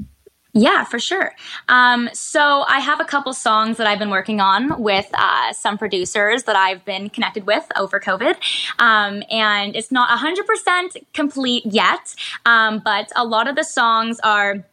Yeah, 0.58 0.84
for 0.84 0.98
sure. 0.98 1.34
Um, 1.68 2.08
so 2.14 2.64
I 2.66 2.80
have 2.80 2.98
a 2.98 3.04
couple 3.04 3.34
songs 3.34 3.76
that 3.76 3.86
I've 3.86 3.98
been 3.98 4.08
working 4.08 4.40
on 4.40 4.80
with 4.80 5.06
uh, 5.12 5.52
some 5.52 5.76
producers 5.76 6.44
that 6.44 6.56
I've 6.56 6.82
been 6.86 7.10
connected 7.10 7.46
with 7.46 7.66
over 7.76 8.00
COVID. 8.00 8.36
Um, 8.78 9.22
and 9.30 9.76
it's 9.76 9.92
not 9.92 10.08
100% 10.18 10.96
complete 11.12 11.66
yet, 11.66 12.14
um, 12.46 12.80
but 12.82 13.12
a 13.14 13.22
lot 13.22 13.48
of 13.48 13.54
the 13.54 13.64
songs 13.64 14.18
are 14.20 14.64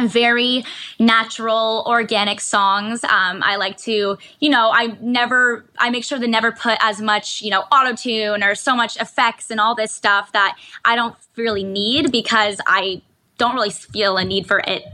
very 0.00 0.64
natural, 0.98 1.84
organic 1.86 2.40
songs. 2.40 3.04
Um, 3.04 3.42
I 3.42 3.56
like 3.56 3.76
to, 3.78 4.16
you 4.40 4.48
know, 4.48 4.70
I 4.72 4.96
never, 5.02 5.66
I 5.78 5.90
make 5.90 6.04
sure 6.04 6.18
to 6.18 6.26
never 6.26 6.50
put 6.50 6.78
as 6.80 7.02
much, 7.02 7.42
you 7.42 7.50
know, 7.50 7.64
auto 7.70 7.94
tune 7.94 8.42
or 8.42 8.54
so 8.54 8.74
much 8.74 8.96
effects 8.96 9.50
and 9.50 9.60
all 9.60 9.74
this 9.74 9.92
stuff 9.92 10.32
that 10.32 10.56
I 10.82 10.96
don't 10.96 11.14
really 11.36 11.64
need 11.64 12.10
because 12.10 12.58
I 12.66 13.02
don't 13.36 13.54
really 13.54 13.68
feel 13.68 14.16
a 14.16 14.24
need 14.24 14.46
for 14.46 14.60
it 14.60 14.86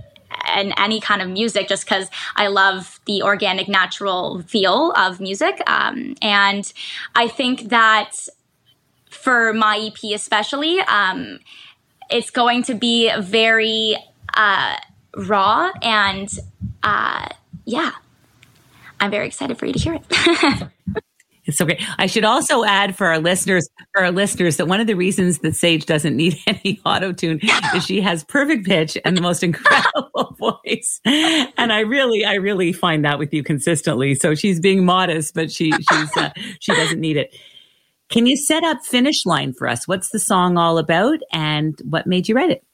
and 0.46 0.72
any 0.76 1.00
kind 1.00 1.22
of 1.22 1.28
music 1.28 1.68
just 1.68 1.84
because 1.84 2.08
I 2.36 2.48
love 2.48 3.00
the 3.06 3.22
organic, 3.22 3.68
natural 3.68 4.42
feel 4.42 4.92
of 4.92 5.20
music. 5.20 5.60
Um, 5.66 6.14
and 6.22 6.70
I 7.14 7.28
think 7.28 7.68
that 7.70 8.12
for 9.10 9.52
my 9.52 9.78
EP, 9.78 10.12
especially, 10.14 10.80
um, 10.80 11.38
it's 12.10 12.30
going 12.30 12.62
to 12.64 12.74
be 12.74 13.10
very 13.20 13.96
uh, 14.34 14.76
raw 15.16 15.70
and 15.82 16.28
uh, 16.82 17.28
yeah, 17.64 17.92
I'm 19.00 19.10
very 19.10 19.26
excited 19.26 19.58
for 19.58 19.66
you 19.66 19.72
to 19.72 19.78
hear 19.78 19.94
it. 19.94 21.02
It's 21.44 21.58
so 21.58 21.64
great. 21.64 21.82
I 21.98 22.06
should 22.06 22.24
also 22.24 22.64
add 22.64 22.96
for 22.96 23.08
our 23.08 23.18
listeners, 23.18 23.68
for 23.92 24.04
our 24.04 24.12
listeners, 24.12 24.58
that 24.58 24.68
one 24.68 24.80
of 24.80 24.86
the 24.86 24.94
reasons 24.94 25.40
that 25.40 25.56
Sage 25.56 25.86
doesn't 25.86 26.16
need 26.16 26.38
any 26.46 26.80
auto 26.84 27.12
tune 27.12 27.40
is 27.74 27.84
she 27.84 28.00
has 28.00 28.22
perfect 28.24 28.64
pitch 28.64 28.96
and 29.04 29.16
the 29.16 29.20
most 29.20 29.42
incredible 29.42 30.36
voice. 30.64 31.00
And 31.04 31.72
I 31.72 31.80
really, 31.80 32.24
I 32.24 32.34
really 32.34 32.72
find 32.72 33.04
that 33.04 33.18
with 33.18 33.34
you 33.34 33.42
consistently. 33.42 34.14
So 34.14 34.34
she's 34.34 34.60
being 34.60 34.84
modest, 34.84 35.34
but 35.34 35.50
she, 35.50 35.72
she's, 35.72 36.16
uh, 36.16 36.30
she 36.60 36.74
doesn't 36.74 37.00
need 37.00 37.16
it. 37.16 37.34
Can 38.08 38.26
you 38.26 38.36
set 38.36 38.62
up 38.62 38.84
finish 38.84 39.26
line 39.26 39.52
for 39.52 39.66
us? 39.66 39.88
What's 39.88 40.10
the 40.10 40.18
song 40.18 40.58
all 40.58 40.78
about 40.78 41.18
and 41.32 41.76
what 41.84 42.06
made 42.06 42.28
you 42.28 42.36
write 42.36 42.50
it? 42.50 42.64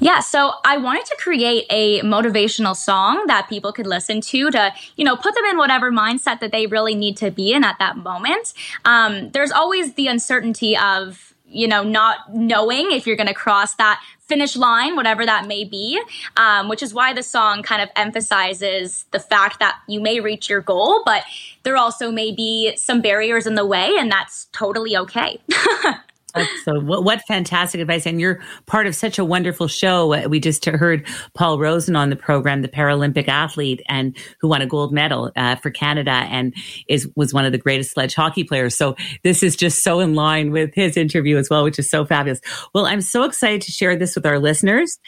Yeah, 0.00 0.20
so 0.20 0.52
I 0.64 0.76
wanted 0.76 1.06
to 1.06 1.16
create 1.18 1.66
a 1.70 2.00
motivational 2.02 2.76
song 2.76 3.24
that 3.26 3.48
people 3.48 3.72
could 3.72 3.86
listen 3.86 4.20
to 4.20 4.50
to, 4.50 4.72
you 4.96 5.04
know, 5.04 5.16
put 5.16 5.34
them 5.34 5.44
in 5.44 5.58
whatever 5.58 5.90
mindset 5.90 6.40
that 6.40 6.52
they 6.52 6.66
really 6.66 6.94
need 6.94 7.16
to 7.18 7.30
be 7.30 7.52
in 7.52 7.64
at 7.64 7.78
that 7.78 7.96
moment. 7.96 8.52
Um, 8.84 9.30
there's 9.30 9.50
always 9.50 9.94
the 9.94 10.06
uncertainty 10.06 10.76
of, 10.76 11.34
you 11.48 11.68
know, 11.68 11.82
not 11.82 12.34
knowing 12.34 12.90
if 12.90 13.06
you're 13.06 13.16
going 13.16 13.28
to 13.28 13.34
cross 13.34 13.74
that 13.74 14.02
finish 14.20 14.56
line, 14.56 14.96
whatever 14.96 15.24
that 15.24 15.46
may 15.46 15.64
be, 15.64 16.00
um, 16.36 16.68
which 16.68 16.82
is 16.82 16.92
why 16.92 17.12
the 17.12 17.22
song 17.22 17.62
kind 17.62 17.80
of 17.80 17.88
emphasizes 17.94 19.06
the 19.12 19.20
fact 19.20 19.60
that 19.60 19.76
you 19.86 20.00
may 20.00 20.18
reach 20.20 20.50
your 20.50 20.60
goal, 20.60 21.02
but 21.04 21.22
there 21.62 21.76
also 21.76 22.10
may 22.10 22.32
be 22.32 22.76
some 22.76 23.00
barriers 23.00 23.46
in 23.46 23.54
the 23.54 23.64
way, 23.64 23.92
and 23.96 24.10
that's 24.10 24.46
totally 24.52 24.96
okay. 24.96 25.40
so 26.64 26.80
what, 26.80 27.04
what, 27.04 27.22
fantastic 27.26 27.80
advice. 27.80 28.06
And 28.06 28.20
you're 28.20 28.40
part 28.66 28.86
of 28.86 28.94
such 28.94 29.18
a 29.18 29.24
wonderful 29.24 29.68
show. 29.68 30.28
We 30.28 30.40
just 30.40 30.64
heard 30.64 31.06
Paul 31.34 31.58
Rosen 31.58 31.96
on 31.96 32.10
the 32.10 32.16
program, 32.16 32.62
the 32.62 32.68
Paralympic 32.68 33.28
athlete 33.28 33.82
and 33.88 34.16
who 34.40 34.48
won 34.48 34.62
a 34.62 34.66
gold 34.66 34.92
medal 34.92 35.32
uh, 35.36 35.56
for 35.56 35.70
Canada 35.70 36.10
and 36.10 36.54
is, 36.88 37.08
was 37.16 37.32
one 37.32 37.44
of 37.44 37.52
the 37.52 37.58
greatest 37.58 37.92
sledge 37.92 38.14
hockey 38.14 38.44
players. 38.44 38.76
So 38.76 38.96
this 39.22 39.42
is 39.42 39.56
just 39.56 39.82
so 39.82 40.00
in 40.00 40.14
line 40.14 40.50
with 40.50 40.74
his 40.74 40.96
interview 40.96 41.36
as 41.36 41.50
well, 41.50 41.64
which 41.64 41.78
is 41.78 41.90
so 41.90 42.04
fabulous. 42.04 42.40
Well, 42.74 42.86
I'm 42.86 43.00
so 43.00 43.24
excited 43.24 43.62
to 43.62 43.72
share 43.72 43.96
this 43.96 44.14
with 44.14 44.26
our 44.26 44.38
listeners. 44.38 44.98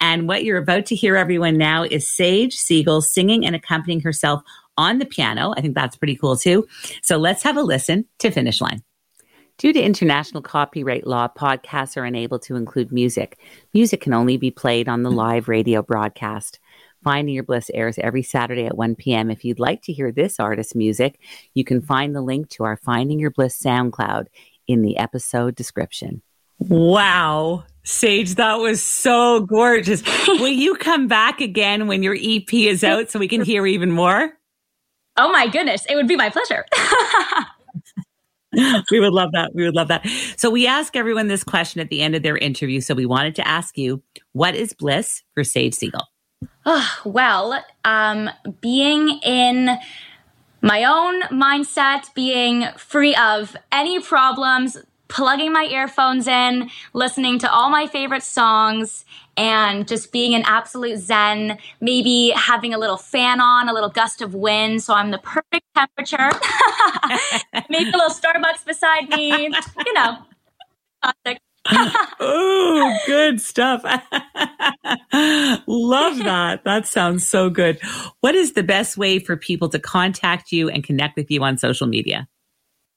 And 0.00 0.28
what 0.28 0.44
you're 0.44 0.58
about 0.58 0.86
to 0.86 0.94
hear 0.94 1.16
everyone 1.16 1.56
now 1.56 1.82
is 1.84 2.10
Sage 2.10 2.54
Siegel 2.54 3.00
singing 3.00 3.44
and 3.46 3.54
accompanying 3.54 4.00
herself 4.00 4.42
on 4.76 4.98
the 4.98 5.06
piano. 5.06 5.52
I 5.56 5.60
think 5.60 5.74
that's 5.74 5.96
pretty 5.96 6.16
cool 6.16 6.36
too. 6.36 6.66
So 7.02 7.18
let's 7.18 7.42
have 7.42 7.56
a 7.56 7.62
listen 7.62 8.06
to 8.20 8.30
Finish 8.30 8.60
Line. 8.60 8.82
Due 9.58 9.72
to 9.72 9.80
international 9.80 10.40
copyright 10.40 11.04
law, 11.04 11.26
podcasts 11.26 11.96
are 11.96 12.04
unable 12.04 12.38
to 12.38 12.54
include 12.54 12.92
music. 12.92 13.40
Music 13.74 14.00
can 14.00 14.14
only 14.14 14.36
be 14.36 14.52
played 14.52 14.88
on 14.88 15.02
the 15.02 15.10
live 15.10 15.48
radio 15.48 15.82
broadcast. 15.82 16.60
Finding 17.02 17.34
Your 17.34 17.42
Bliss 17.42 17.68
airs 17.74 17.98
every 17.98 18.22
Saturday 18.22 18.66
at 18.66 18.76
1 18.76 18.94
p.m. 18.94 19.32
If 19.32 19.44
you'd 19.44 19.58
like 19.58 19.82
to 19.82 19.92
hear 19.92 20.12
this 20.12 20.38
artist's 20.38 20.76
music, 20.76 21.18
you 21.54 21.64
can 21.64 21.80
find 21.80 22.14
the 22.14 22.20
link 22.20 22.48
to 22.50 22.64
our 22.64 22.76
Finding 22.76 23.18
Your 23.18 23.32
Bliss 23.32 23.60
SoundCloud 23.60 24.26
in 24.68 24.82
the 24.82 24.96
episode 24.96 25.56
description. 25.56 26.22
Wow. 26.60 27.64
Sage, 27.82 28.36
that 28.36 28.56
was 28.56 28.80
so 28.80 29.40
gorgeous. 29.40 30.04
Will 30.28 30.48
you 30.48 30.76
come 30.76 31.08
back 31.08 31.40
again 31.40 31.88
when 31.88 32.04
your 32.04 32.16
EP 32.20 32.52
is 32.52 32.84
out 32.84 33.10
so 33.10 33.18
we 33.18 33.26
can 33.28 33.42
hear 33.42 33.66
even 33.66 33.90
more? 33.90 34.32
Oh 35.16 35.32
my 35.32 35.48
goodness. 35.48 35.84
It 35.88 35.96
would 35.96 36.06
be 36.06 36.16
my 36.16 36.30
pleasure. 36.30 36.64
we 38.90 39.00
would 39.00 39.12
love 39.12 39.30
that. 39.32 39.50
We 39.54 39.64
would 39.64 39.74
love 39.74 39.88
that. 39.88 40.06
So 40.36 40.50
we 40.50 40.66
ask 40.66 40.96
everyone 40.96 41.28
this 41.28 41.44
question 41.44 41.80
at 41.80 41.90
the 41.90 42.00
end 42.00 42.14
of 42.14 42.22
their 42.22 42.36
interview. 42.36 42.80
So 42.80 42.94
we 42.94 43.06
wanted 43.06 43.34
to 43.36 43.46
ask 43.46 43.76
you, 43.76 44.02
what 44.32 44.54
is 44.54 44.72
bliss 44.72 45.22
for 45.34 45.44
Sage 45.44 45.74
Siegel? 45.74 46.02
Oh, 46.64 46.98
well, 47.04 47.62
um, 47.84 48.30
being 48.60 49.20
in 49.22 49.76
my 50.62 50.84
own 50.84 51.22
mindset, 51.24 52.12
being 52.14 52.66
free 52.76 53.14
of 53.16 53.56
any 53.70 54.00
problems, 54.00 54.76
plugging 55.08 55.52
my 55.52 55.64
earphones 55.64 56.26
in, 56.26 56.70
listening 56.92 57.38
to 57.40 57.50
all 57.50 57.70
my 57.70 57.86
favorite 57.86 58.22
songs, 58.22 59.04
and 59.36 59.86
just 59.86 60.12
being 60.12 60.32
in 60.32 60.42
absolute 60.42 60.98
zen, 60.98 61.58
maybe 61.80 62.32
having 62.36 62.74
a 62.74 62.78
little 62.78 62.96
fan 62.96 63.40
on, 63.40 63.68
a 63.68 63.72
little 63.72 63.88
gust 63.88 64.20
of 64.20 64.34
wind. 64.34 64.82
So 64.82 64.94
I'm 64.94 65.10
the 65.10 65.18
perfect 65.18 65.64
temperature. 65.76 66.30
maybe 67.70 67.90
a 67.90 67.96
little 67.96 68.10
Starbucks 68.10 68.66
beside 68.66 69.08
me, 69.08 69.30
you 69.86 69.92
know. 69.94 70.18
Oh, 72.20 72.98
good 73.06 73.40
stuff. 73.40 73.82
Love 75.66 76.18
that. 76.18 76.62
That 76.64 76.86
sounds 76.86 77.28
so 77.28 77.50
good. 77.50 77.78
What 78.20 78.34
is 78.34 78.54
the 78.54 78.62
best 78.62 78.96
way 78.96 79.18
for 79.18 79.36
people 79.36 79.68
to 79.70 79.78
contact 79.78 80.50
you 80.50 80.70
and 80.70 80.82
connect 80.82 81.16
with 81.16 81.30
you 81.30 81.42
on 81.44 81.58
social 81.58 81.86
media? 81.86 82.26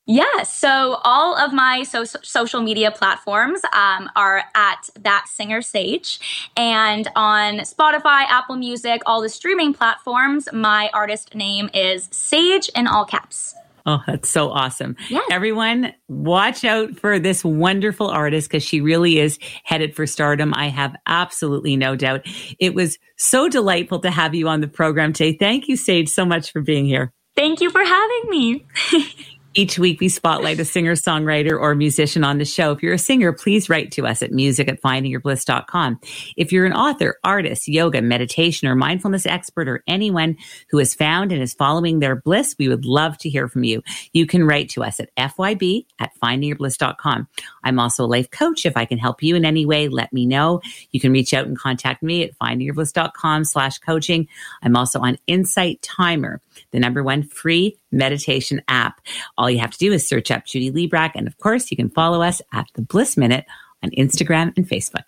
Yeah, 0.08 0.44
so 0.44 1.00
all 1.04 1.38
of 1.38 1.54
my 1.54 1.84
so- 1.84 2.04
social 2.04 2.62
media 2.62 2.92
platforms 2.92 3.62
um, 3.74 4.10
are 4.16 4.44
at 4.56 4.90
that 5.00 5.28
singer 5.28 5.62
sage, 5.62 6.50
and 6.58 7.08
on 7.16 7.60
Spotify, 7.60 8.26
Apple 8.28 8.56
Music, 8.56 9.02
all 9.06 9.22
the 9.22 9.30
streaming 9.30 9.74
platforms, 9.74 10.50
my 10.52 10.90
artist 10.94 11.36
name 11.36 11.70
is 11.74 12.10
Sage 12.12 12.70
in 12.76 12.88
all 12.88 13.06
caps. 13.06 13.54
Oh, 13.86 14.02
that's 14.06 14.30
so 14.30 14.50
awesome. 14.50 14.96
Yes. 15.10 15.24
Everyone, 15.32 15.94
watch 16.08 16.64
out 16.64 16.98
for 17.00 17.18
this 17.18 17.44
wonderful 17.44 18.08
artist 18.08 18.50
because 18.50 18.64
she 18.64 18.80
really 18.80 19.20
is 19.20 19.40
headed 19.64 19.96
for 19.96 20.06
stardom. 20.06 20.54
I 20.54 20.68
have 20.70 20.96
absolutely 21.08 21.76
no 21.76 21.96
doubt. 21.96 22.22
It 22.60 22.76
was 22.76 23.00
so 23.18 23.50
delightful 23.50 24.00
to 24.00 24.12
have 24.12 24.36
you 24.36 24.48
on 24.48 24.62
the 24.62 24.68
program 24.68 25.14
today. 25.14 25.36
Thank 25.38 25.68
you, 25.68 25.76
Sage, 25.76 26.10
so 26.10 26.26
much 26.26 26.52
for 26.52 26.62
being 26.62 26.86
here. 26.86 27.12
Thank 27.36 27.62
you 27.62 27.72
for 27.72 27.84
having 27.84 28.30
me. 28.30 28.66
Each 29.54 29.78
week 29.78 30.00
we 30.00 30.08
spotlight 30.08 30.62
a 30.62 30.66
singer, 30.66 30.94
songwriter, 30.94 31.60
or 31.60 31.76
musician 31.76 32.24
on 32.24 32.38
the 32.38 32.46
show. 32.46 32.72
If 32.72 32.82
you're 32.82 32.94
a 32.94 32.98
singer, 32.98 33.34
please 33.34 33.70
write 33.70 33.92
to 33.94 34.08
us 34.08 34.22
at 34.22 34.32
music 34.32 34.70
at 34.70 34.82
findingyourbliss.com. 34.82 36.00
If 36.38 36.54
you're 36.54 36.66
an 36.66 36.72
author, 36.72 37.18
artist, 37.26 37.68
yoga, 37.68 38.02
meditation, 38.02 38.70
or 38.70 38.76
mindfulness 38.76 39.26
expert, 39.26 39.68
or 39.68 39.84
anyone 39.88 40.38
who 40.70 40.78
has 40.78 40.94
found 40.94 41.34
and 41.34 41.42
is 41.42 41.54
following 41.54 42.00
their 42.00 42.16
bliss, 42.16 42.56
we 42.58 42.70
would 42.70 42.86
love 42.86 43.18
to 43.20 43.30
hear 43.30 43.50
from 43.50 43.66
you. 43.66 43.84
You 44.14 44.26
can 44.26 44.46
write 44.46 44.70
to 44.70 44.84
us 44.86 45.02
at 45.02 45.10
fyb 45.18 45.86
at 46.00 46.12
findingyourbliss.com. 46.24 47.28
I'm 47.66 47.80
also 47.80 48.06
a 48.06 48.08
life 48.08 48.32
coach. 48.32 48.66
If 48.66 48.78
I 48.78 48.86
can 48.86 49.00
help 49.00 49.22
you 49.22 49.36
in 49.36 49.44
any 49.44 49.66
way, 49.66 49.90
let 49.90 50.14
me 50.14 50.26
know. 50.26 50.62
You 50.92 51.02
can 51.02 51.12
reach 51.12 51.34
out 51.34 51.46
and 51.46 51.58
contact 51.58 52.02
me 52.02 52.24
at 52.24 52.38
findingyourbliss.com 52.42 53.44
slash 53.44 53.80
coaching. 53.80 54.30
I'm 54.64 54.78
also 54.78 55.02
on 55.02 55.18
Insight 55.28 55.82
Timer, 55.82 56.40
the 56.72 56.80
number 56.80 57.04
one 57.04 57.24
free 57.24 57.78
meditation 57.92 58.62
app. 58.68 59.02
All 59.38 59.50
you 59.50 59.60
have 59.60 59.72
to 59.72 59.78
do 59.78 59.92
is 59.92 60.08
search 60.08 60.32
up 60.32 60.46
Judy 60.46 60.72
Librach. 60.72 61.12
And 61.16 61.28
of 61.28 61.38
course, 61.38 61.72
you 61.72 61.78
can 61.78 61.90
follow 61.90 62.22
us 62.22 62.42
at 62.54 62.68
the 62.76 62.82
Bliss 62.82 63.18
Minute 63.18 63.46
on 63.84 63.90
Instagram 63.92 64.56
and 64.56 64.68
Facebook. 64.68 65.04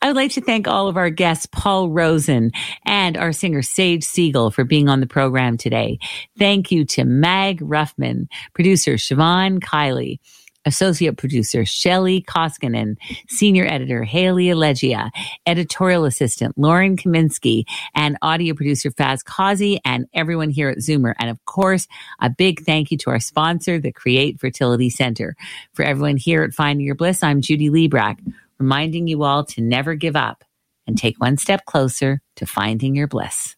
I 0.00 0.06
would 0.06 0.16
like 0.16 0.30
to 0.32 0.40
thank 0.40 0.68
all 0.68 0.86
of 0.86 0.96
our 0.96 1.10
guests, 1.10 1.46
Paul 1.46 1.90
Rosen 1.90 2.52
and 2.84 3.16
our 3.16 3.32
singer 3.32 3.62
Sage 3.62 4.04
Siegel 4.04 4.52
for 4.52 4.62
being 4.62 4.88
on 4.88 5.00
the 5.00 5.08
program 5.08 5.56
today. 5.56 5.98
Thank 6.38 6.70
you 6.70 6.84
to 6.86 7.04
Mag 7.04 7.60
Ruffman, 7.60 8.28
producer 8.54 8.94
Siobhan 8.94 9.58
Kiley, 9.58 10.20
Associate 10.68 11.16
Producer 11.16 11.64
Shelly 11.64 12.22
Koskinen, 12.22 12.96
Senior 13.28 13.66
Editor 13.66 14.04
Haley 14.04 14.46
Allegia, 14.46 15.10
Editorial 15.46 16.04
Assistant 16.04 16.56
Lauren 16.56 16.96
Kaminsky, 16.96 17.64
and 17.94 18.16
Audio 18.22 18.54
Producer 18.54 18.90
Faz 18.90 19.24
Kazi, 19.24 19.80
and 19.84 20.06
everyone 20.14 20.50
here 20.50 20.68
at 20.68 20.78
Zoomer. 20.78 21.14
And 21.18 21.30
of 21.30 21.44
course, 21.46 21.88
a 22.20 22.30
big 22.30 22.64
thank 22.64 22.92
you 22.92 22.98
to 22.98 23.10
our 23.10 23.18
sponsor, 23.18 23.80
the 23.80 23.90
Create 23.90 24.38
Fertility 24.38 24.90
Center. 24.90 25.34
For 25.72 25.84
everyone 25.84 26.18
here 26.18 26.42
at 26.42 26.52
Finding 26.52 26.86
Your 26.86 26.94
Bliss, 26.94 27.22
I'm 27.22 27.40
Judy 27.40 27.70
Librach, 27.70 28.18
reminding 28.58 29.08
you 29.08 29.22
all 29.22 29.44
to 29.46 29.62
never 29.62 29.94
give 29.94 30.16
up 30.16 30.44
and 30.86 30.96
take 30.96 31.20
one 31.20 31.38
step 31.38 31.64
closer 31.64 32.20
to 32.36 32.46
finding 32.46 32.94
your 32.94 33.06
bliss. 33.08 33.57